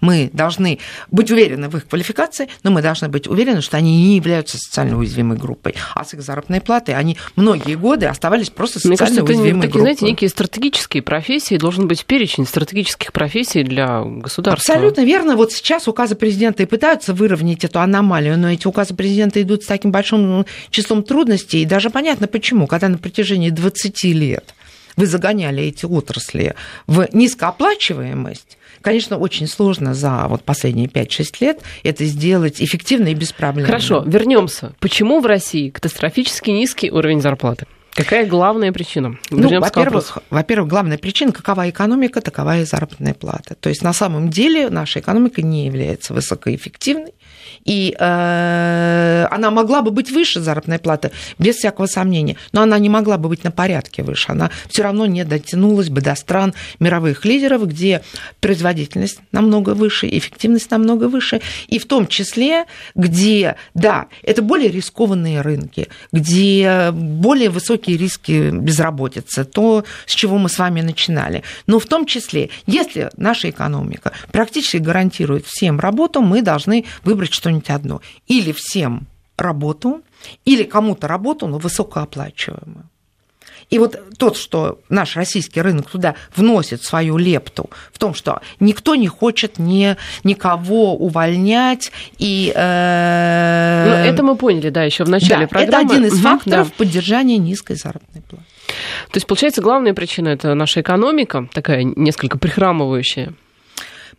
мы 0.00 0.30
должны 0.32 0.78
быть 1.10 1.30
уверены 1.30 1.68
в 1.68 1.76
их 1.76 1.86
квалификации, 1.88 2.48
но 2.62 2.70
мы 2.70 2.82
должны 2.82 3.08
быть 3.08 3.26
уверены, 3.26 3.60
что 3.60 3.76
они 3.76 3.96
не 3.96 4.16
являются 4.16 4.58
социально 4.58 4.98
уязвимой 4.98 5.36
группой. 5.36 5.74
А 5.94 6.04
с 6.04 6.14
их 6.14 6.22
заработной 6.22 6.60
платой 6.60 6.94
они 6.94 7.16
многие 7.36 7.74
годы 7.74 8.06
оставались 8.06 8.50
просто 8.50 8.78
социально 8.78 8.94
Мне 8.94 8.98
кажется, 8.98 9.22
уязвимой 9.24 9.50
это, 9.50 9.60
такие, 9.60 9.72
группой. 9.72 9.80
знаете, 9.80 10.04
некие 10.06 10.30
стратегические 10.30 11.02
профессии, 11.02 11.56
должен 11.56 11.88
быть 11.88 12.04
перечень 12.04 12.46
стратегических 12.46 13.12
профессий 13.12 13.62
для 13.62 14.02
государства. 14.02 14.74
Абсолютно 14.74 15.04
верно. 15.04 15.36
Вот 15.36 15.52
сейчас 15.52 15.88
указы 15.88 16.14
президента 16.14 16.62
и 16.62 16.66
пытаются 16.66 17.14
выровнять 17.14 17.64
эту 17.64 17.80
аномалию, 17.80 18.38
но 18.38 18.50
эти 18.50 18.66
указы 18.66 18.94
президента 18.94 19.40
идут 19.42 19.62
с 19.62 19.66
таким 19.66 19.90
большим 19.90 20.46
числом 20.70 21.02
трудностей, 21.02 21.62
и 21.62 21.66
даже 21.66 21.90
понятно 21.90 22.26
почему. 22.26 22.66
Когда 22.66 22.88
на 22.88 22.98
протяжении 22.98 23.50
20 23.50 24.04
лет 24.04 24.54
вы 24.96 25.06
загоняли 25.06 25.62
эти 25.64 25.84
отрасли 25.86 26.54
в 26.86 27.08
низкооплачиваемость, 27.12 28.58
конечно, 28.84 29.18
очень 29.18 29.48
сложно 29.48 29.94
за 29.94 30.26
вот 30.28 30.44
последние 30.44 30.86
5-6 30.86 31.36
лет 31.40 31.60
это 31.82 32.04
сделать 32.04 32.62
эффективно 32.62 33.08
и 33.08 33.14
без 33.14 33.32
проблем. 33.32 33.66
Хорошо, 33.66 34.04
вернемся. 34.06 34.74
Почему 34.78 35.20
в 35.20 35.26
России 35.26 35.70
катастрофически 35.70 36.50
низкий 36.50 36.90
уровень 36.90 37.20
зарплаты? 37.20 37.66
Какая 37.94 38.26
главная 38.26 38.72
причина? 38.72 39.18
ну, 39.30 39.60
во-первых, 39.60 40.18
во-первых, 40.28 40.68
главная 40.68 40.98
причина, 40.98 41.32
какова 41.32 41.70
экономика, 41.70 42.20
такова 42.20 42.58
и 42.58 42.64
заработная 42.64 43.14
плата. 43.14 43.54
То 43.54 43.68
есть 43.68 43.82
на 43.82 43.92
самом 43.92 44.30
деле 44.30 44.68
наша 44.68 44.98
экономика 44.98 45.42
не 45.42 45.66
является 45.66 46.12
высокоэффективной, 46.12 47.14
и 47.64 47.96
э, 47.98 49.26
она 49.30 49.50
могла 49.50 49.82
бы 49.82 49.90
быть 49.90 50.10
выше 50.10 50.40
заработной 50.40 50.78
платы, 50.78 51.10
без 51.38 51.56
всякого 51.56 51.86
сомнения, 51.86 52.36
но 52.52 52.62
она 52.62 52.78
не 52.78 52.88
могла 52.88 53.18
бы 53.18 53.28
быть 53.28 53.44
на 53.44 53.50
порядке 53.50 54.02
выше. 54.02 54.32
Она 54.32 54.50
все 54.68 54.82
равно 54.82 55.06
не 55.06 55.24
дотянулась 55.24 55.88
бы 55.88 56.00
до 56.00 56.14
стран 56.14 56.54
мировых 56.78 57.24
лидеров, 57.24 57.66
где 57.66 58.02
производительность 58.40 59.18
намного 59.32 59.70
выше, 59.70 60.08
эффективность 60.08 60.70
намного 60.70 61.08
выше, 61.08 61.40
и 61.68 61.78
в 61.78 61.86
том 61.86 62.06
числе, 62.06 62.66
где, 62.94 63.56
да, 63.74 64.06
это 64.22 64.42
более 64.42 64.70
рискованные 64.70 65.40
рынки, 65.40 65.88
где 66.12 66.90
более 66.92 67.50
высокие 67.50 67.96
риски 67.96 68.50
безработицы, 68.50 69.44
то, 69.44 69.84
с 70.06 70.14
чего 70.14 70.38
мы 70.38 70.48
с 70.48 70.58
вами 70.58 70.80
начинали. 70.80 71.42
Но 71.66 71.78
в 71.78 71.86
том 71.86 72.06
числе, 72.06 72.50
если 72.66 73.10
наша 73.16 73.50
экономика 73.50 74.12
практически 74.32 74.76
гарантирует 74.78 75.46
всем 75.46 75.80
работу, 75.80 76.20
мы 76.20 76.42
должны 76.42 76.84
выбрать 77.04 77.32
что-нибудь 77.32 77.53
что-нибудь 77.60 77.70
одно. 77.70 78.00
Или 78.26 78.52
всем 78.52 79.06
работу, 79.36 80.02
или 80.44 80.64
кому-то 80.64 81.08
работу, 81.08 81.46
но 81.46 81.58
высокооплачиваемую. 81.58 82.88
И 83.70 83.78
вот 83.78 83.98
тот, 84.18 84.36
что 84.36 84.78
наш 84.90 85.16
российский 85.16 85.62
рынок 85.62 85.88
туда 85.90 86.16
вносит 86.36 86.82
свою 86.82 87.16
лепту 87.16 87.70
в 87.92 87.98
том, 87.98 88.14
что 88.14 88.40
никто 88.60 88.94
не 88.94 89.08
хочет 89.08 89.58
ни, 89.58 89.96
никого 90.22 90.94
увольнять. 90.94 91.90
И, 92.18 92.52
э... 92.54 93.84
ну, 93.88 93.94
это 93.94 94.22
мы 94.22 94.36
поняли, 94.36 94.68
да, 94.68 94.84
еще 94.84 95.04
в 95.04 95.08
начале 95.08 95.46
да, 95.46 95.48
программы. 95.48 95.84
Это 95.86 95.94
один 95.94 96.06
из 96.06 96.14
угу, 96.14 96.22
факторов 96.22 96.68
да. 96.68 96.74
поддержания 96.76 97.38
низкой 97.38 97.76
заработной 97.76 98.22
платы. 98.22 98.44
То 99.10 99.16
есть, 99.16 99.26
получается, 99.26 99.62
главная 99.62 99.94
причина 99.94 100.28
это 100.28 100.54
наша 100.54 100.82
экономика, 100.82 101.48
такая 101.52 101.84
несколько 101.84 102.38
прихрамывающая. 102.38 103.32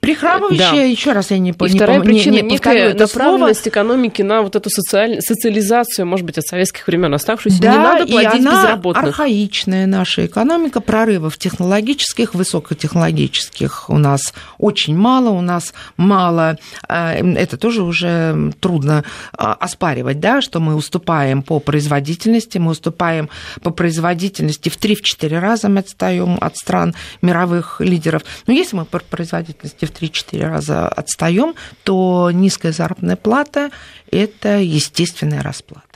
Прихрамывающая, 0.06 0.72
да. 0.72 0.82
еще 0.84 1.12
раз 1.14 1.32
я 1.32 1.39
не 1.39 1.53
поняла. 1.53 1.74
И 1.74 1.78
вторая 1.78 1.99
причина 2.01 2.36
не, 2.36 2.41
не 2.41 2.49
некая 2.51 2.93
направленность 2.93 3.62
слово. 3.62 3.72
экономики 3.72 4.22
на 4.22 4.41
вот 4.41 4.56
эту 4.56 4.70
социаль... 4.70 5.22
социализацию, 5.22 6.06
может 6.06 6.26
быть, 6.26 6.38
от 6.38 6.45
советских 6.45 6.86
времен 6.88 7.14
оставшуюся. 7.14 7.62
Да, 7.62 7.72
не 7.72 7.78
надо 7.78 8.06
платить 8.08 8.34
и 8.34 8.38
она 8.38 8.51
безработных. 8.51 9.03
архаичная 9.03 9.88
наша 9.88 10.26
экономика, 10.26 10.80
прорывов 10.80 11.38
технологических, 11.38 12.36
высокотехнологических 12.36 13.89
у 13.89 13.97
нас 13.97 14.34
очень 14.58 14.95
мало, 14.95 15.30
у 15.30 15.41
нас 15.41 15.74
мало, 15.97 16.58
э, 16.88 17.34
это 17.36 17.58
тоже 17.58 17.82
уже 17.82 18.53
трудно 18.60 19.03
а, 19.34 19.53
оспаривать, 19.53 20.20
да, 20.20 20.41
что 20.41 20.60
мы 20.60 20.76
уступаем 20.76 21.41
по 21.41 21.60
производительности, 21.60 22.58
мы 22.58 22.72
уступаем 22.72 23.30
по 23.64 23.72
производительности 23.72 24.70
в 24.70 24.78
3-4 24.78 25.39
раза 25.39 25.70
мы 25.70 25.80
отстаем 25.80 26.38
от 26.41 26.58
стран 26.58 26.93
мировых 27.22 27.82
лидеров. 27.82 28.24
Но 28.47 28.53
если 28.53 28.76
мы 28.76 28.86
по 28.86 28.99
производительности 28.99 29.86
в 29.86 29.91
3-4 30.00 30.48
раза 30.48 30.88
отстаем, 30.88 31.56
то 31.84 32.30
низкая 32.32 32.72
заработная 32.72 33.16
плата– 33.16 33.72
это 34.12 34.60
естественная 34.60 35.41
расплата. 35.41 35.95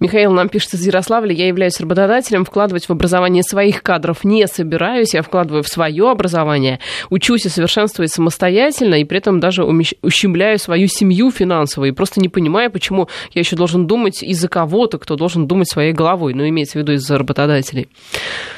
Михаил 0.00 0.32
нам 0.32 0.48
пишет 0.48 0.74
из 0.74 0.86
Ярославля, 0.86 1.32
я 1.32 1.46
являюсь 1.48 1.80
работодателем, 1.80 2.44
вкладывать 2.44 2.86
в 2.86 2.90
образование 2.90 3.42
своих 3.42 3.82
кадров 3.82 4.24
не 4.24 4.46
собираюсь, 4.46 5.14
я 5.14 5.22
вкладываю 5.22 5.62
в 5.62 5.68
свое 5.68 6.10
образование, 6.10 6.80
учусь 7.10 7.46
и 7.46 7.48
совершенствуюсь 7.48 8.10
самостоятельно, 8.10 8.96
и 8.96 9.04
при 9.04 9.18
этом 9.18 9.40
даже 9.40 9.64
ущемляю 9.64 10.58
свою 10.58 10.88
семью 10.88 11.30
финансово, 11.30 11.86
и 11.86 11.92
просто 11.92 12.20
не 12.20 12.28
понимаю, 12.28 12.70
почему 12.70 13.08
я 13.32 13.40
еще 13.40 13.56
должен 13.56 13.86
думать 13.86 14.22
из-за 14.22 14.48
кого-то, 14.48 14.98
кто 14.98 15.16
должен 15.16 15.46
думать 15.46 15.70
своей 15.70 15.92
головой, 15.92 16.34
ну, 16.34 16.46
имеется 16.48 16.78
в 16.78 16.82
виду 16.82 16.92
из-за 16.92 17.18
работодателей. 17.18 17.88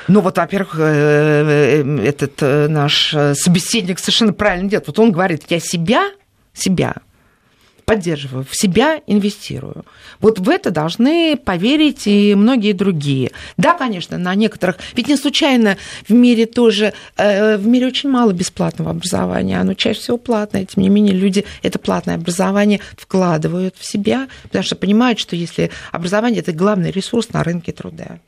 Ну, 0.08 0.20
вот, 0.20 0.36
во-первых, 0.36 0.76
э, 0.78 1.82
э, 1.84 2.04
этот 2.04 2.42
э, 2.42 2.68
наш 2.68 3.14
собеседник 3.34 3.98
совершенно 3.98 4.32
правильно 4.32 4.68
делает. 4.68 4.86
Вот 4.88 4.98
он 4.98 5.12
говорит, 5.12 5.44
я 5.48 5.60
себя, 5.60 6.10
себя 6.52 6.94
поддерживаю, 7.88 8.44
в 8.44 8.54
себя 8.54 9.00
инвестирую. 9.06 9.86
Вот 10.20 10.38
в 10.38 10.50
это 10.50 10.70
должны 10.70 11.38
поверить 11.42 12.06
и 12.06 12.34
многие 12.34 12.74
другие. 12.74 13.30
Да, 13.56 13.72
конечно, 13.72 14.18
на 14.18 14.34
некоторых... 14.34 14.76
Ведь 14.94 15.08
не 15.08 15.16
случайно 15.16 15.78
в 16.06 16.12
мире 16.12 16.44
тоже... 16.44 16.92
Э, 17.16 17.56
в 17.56 17.66
мире 17.66 17.86
очень 17.86 18.10
мало 18.10 18.32
бесплатного 18.32 18.90
образования, 18.90 19.58
оно 19.58 19.72
чаще 19.72 20.00
всего 20.00 20.18
платное. 20.18 20.66
Тем 20.66 20.82
не 20.82 20.90
менее, 20.90 21.14
люди 21.14 21.46
это 21.62 21.78
платное 21.78 22.16
образование 22.16 22.80
вкладывают 22.94 23.74
в 23.78 23.86
себя, 23.86 24.28
потому 24.42 24.64
что 24.64 24.76
понимают, 24.76 25.18
что 25.18 25.34
если 25.34 25.70
образование– 25.90 26.40
это 26.42 26.52
главный 26.52 26.90
ресурс 26.90 27.32
на 27.32 27.42
рынке 27.42 27.72
труда. 27.72 28.18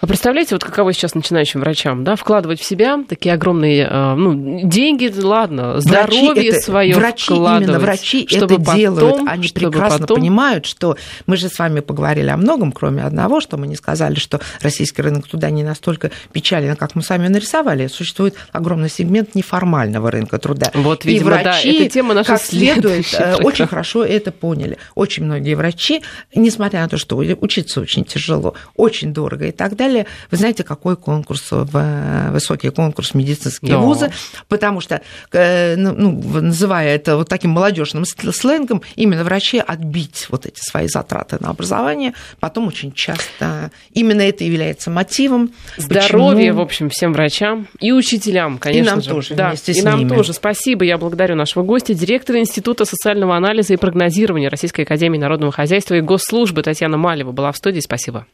А 0.00 0.06
представляете, 0.06 0.54
вот 0.54 0.62
каково 0.62 0.92
сейчас 0.92 1.16
начинающим 1.16 1.58
врачам, 1.60 2.04
да, 2.04 2.14
вкладывать 2.14 2.60
в 2.60 2.64
себя 2.64 3.02
такие 3.08 3.34
огромные 3.34 3.84
э, 3.84 4.14
ну, 4.14 4.60
деньги, 4.62 5.12
ладно, 5.20 5.80
здоровье 5.80 6.50
это, 6.50 6.60
свое 6.60 6.94
врачи, 6.94 7.34
Именно 7.34 7.80
врачи 7.80 8.26
чтобы 8.28 8.54
это 8.54 8.62
потом, 8.62 8.76
делают, 8.76 9.16
они 9.26 9.48
прекрасно 9.48 9.98
потом... 9.98 10.18
понимают, 10.18 10.66
что 10.66 10.96
мы 11.26 11.36
же 11.36 11.48
с 11.48 11.58
вами 11.58 11.80
поговорили 11.80 12.28
о 12.28 12.36
многом, 12.36 12.70
кроме 12.70 13.02
одного, 13.02 13.40
что 13.40 13.56
мы 13.56 13.66
не 13.66 13.74
сказали, 13.74 14.14
что 14.14 14.40
российский 14.60 15.02
рынок 15.02 15.26
туда 15.26 15.50
не 15.50 15.64
настолько 15.64 16.12
печален, 16.32 16.76
как 16.76 16.94
мы 16.94 17.02
сами 17.02 17.26
нарисовали. 17.26 17.88
Существует 17.88 18.36
огромный 18.52 18.90
сегмент 18.90 19.34
неформального 19.34 20.12
рынка 20.12 20.38
труда. 20.38 20.70
Вот, 20.74 21.04
видимо, 21.04 21.30
И 21.32 21.42
врачи, 21.42 21.72
да, 21.72 21.84
эта 21.84 21.94
тема 21.94 22.14
наша 22.14 22.34
как 22.34 22.42
следует, 22.42 23.06
э, 23.18 23.34
очень 23.42 23.66
хорошо 23.66 24.04
это 24.04 24.30
поняли. 24.30 24.78
Очень 24.94 25.24
многие 25.24 25.54
врачи, 25.54 26.02
несмотря 26.36 26.82
на 26.82 26.88
то, 26.88 26.98
что 26.98 27.16
учиться 27.16 27.80
очень 27.80 28.04
тяжело, 28.04 28.54
очень 28.76 29.12
дорого 29.12 29.46
и 29.46 29.52
так 29.52 29.74
далее, 29.74 29.87
далее. 29.88 30.06
Вы 30.30 30.36
знаете, 30.36 30.64
какой 30.64 30.96
конкурс, 30.96 31.48
в 31.50 32.30
высокий 32.30 32.70
конкурс 32.70 33.14
медицинские 33.14 33.72
Но. 33.72 33.82
вузы, 33.82 34.10
потому 34.48 34.80
что, 34.80 35.00
э, 35.32 35.76
ну, 35.76 35.92
ну, 35.92 36.40
называя 36.40 36.94
это 36.94 37.16
вот 37.16 37.28
таким 37.28 37.50
молодежным 37.50 38.04
сленгом, 38.04 38.82
именно 38.96 39.24
врачи 39.24 39.58
отбить 39.58 40.26
вот 40.30 40.46
эти 40.46 40.60
свои 40.60 40.88
затраты 40.88 41.38
на 41.40 41.50
образование, 41.50 42.14
потом 42.40 42.68
очень 42.68 42.92
часто 42.92 43.70
именно 43.92 44.22
это 44.22 44.44
является 44.44 44.90
мотивом. 44.90 45.50
Здоровье, 45.76 46.50
почему... 46.50 46.58
в 46.58 46.60
общем, 46.60 46.90
всем 46.90 47.12
врачам 47.12 47.68
и 47.80 47.92
учителям, 47.92 48.58
конечно 48.58 48.82
и 48.82 48.86
нам 48.86 49.02
же. 49.02 49.08
тоже, 49.10 49.34
да, 49.34 49.54
и 49.66 49.82
нам 49.82 50.00
ними. 50.00 50.08
тоже. 50.08 50.32
Спасибо, 50.32 50.84
я 50.84 50.98
благодарю 50.98 51.34
нашего 51.34 51.62
гостя, 51.62 51.94
директора 51.94 52.40
Института 52.40 52.84
социального 52.84 53.36
анализа 53.36 53.74
и 53.74 53.76
прогнозирования 53.76 54.48
Российской 54.48 54.82
Академии 54.82 55.18
Народного 55.18 55.52
Хозяйства 55.52 55.94
и 55.94 56.00
Госслужбы 56.00 56.62
Татьяна 56.62 56.96
Малева 56.96 57.32
была 57.32 57.52
в 57.52 57.56
студии. 57.56 57.80
Спасибо. 57.80 58.26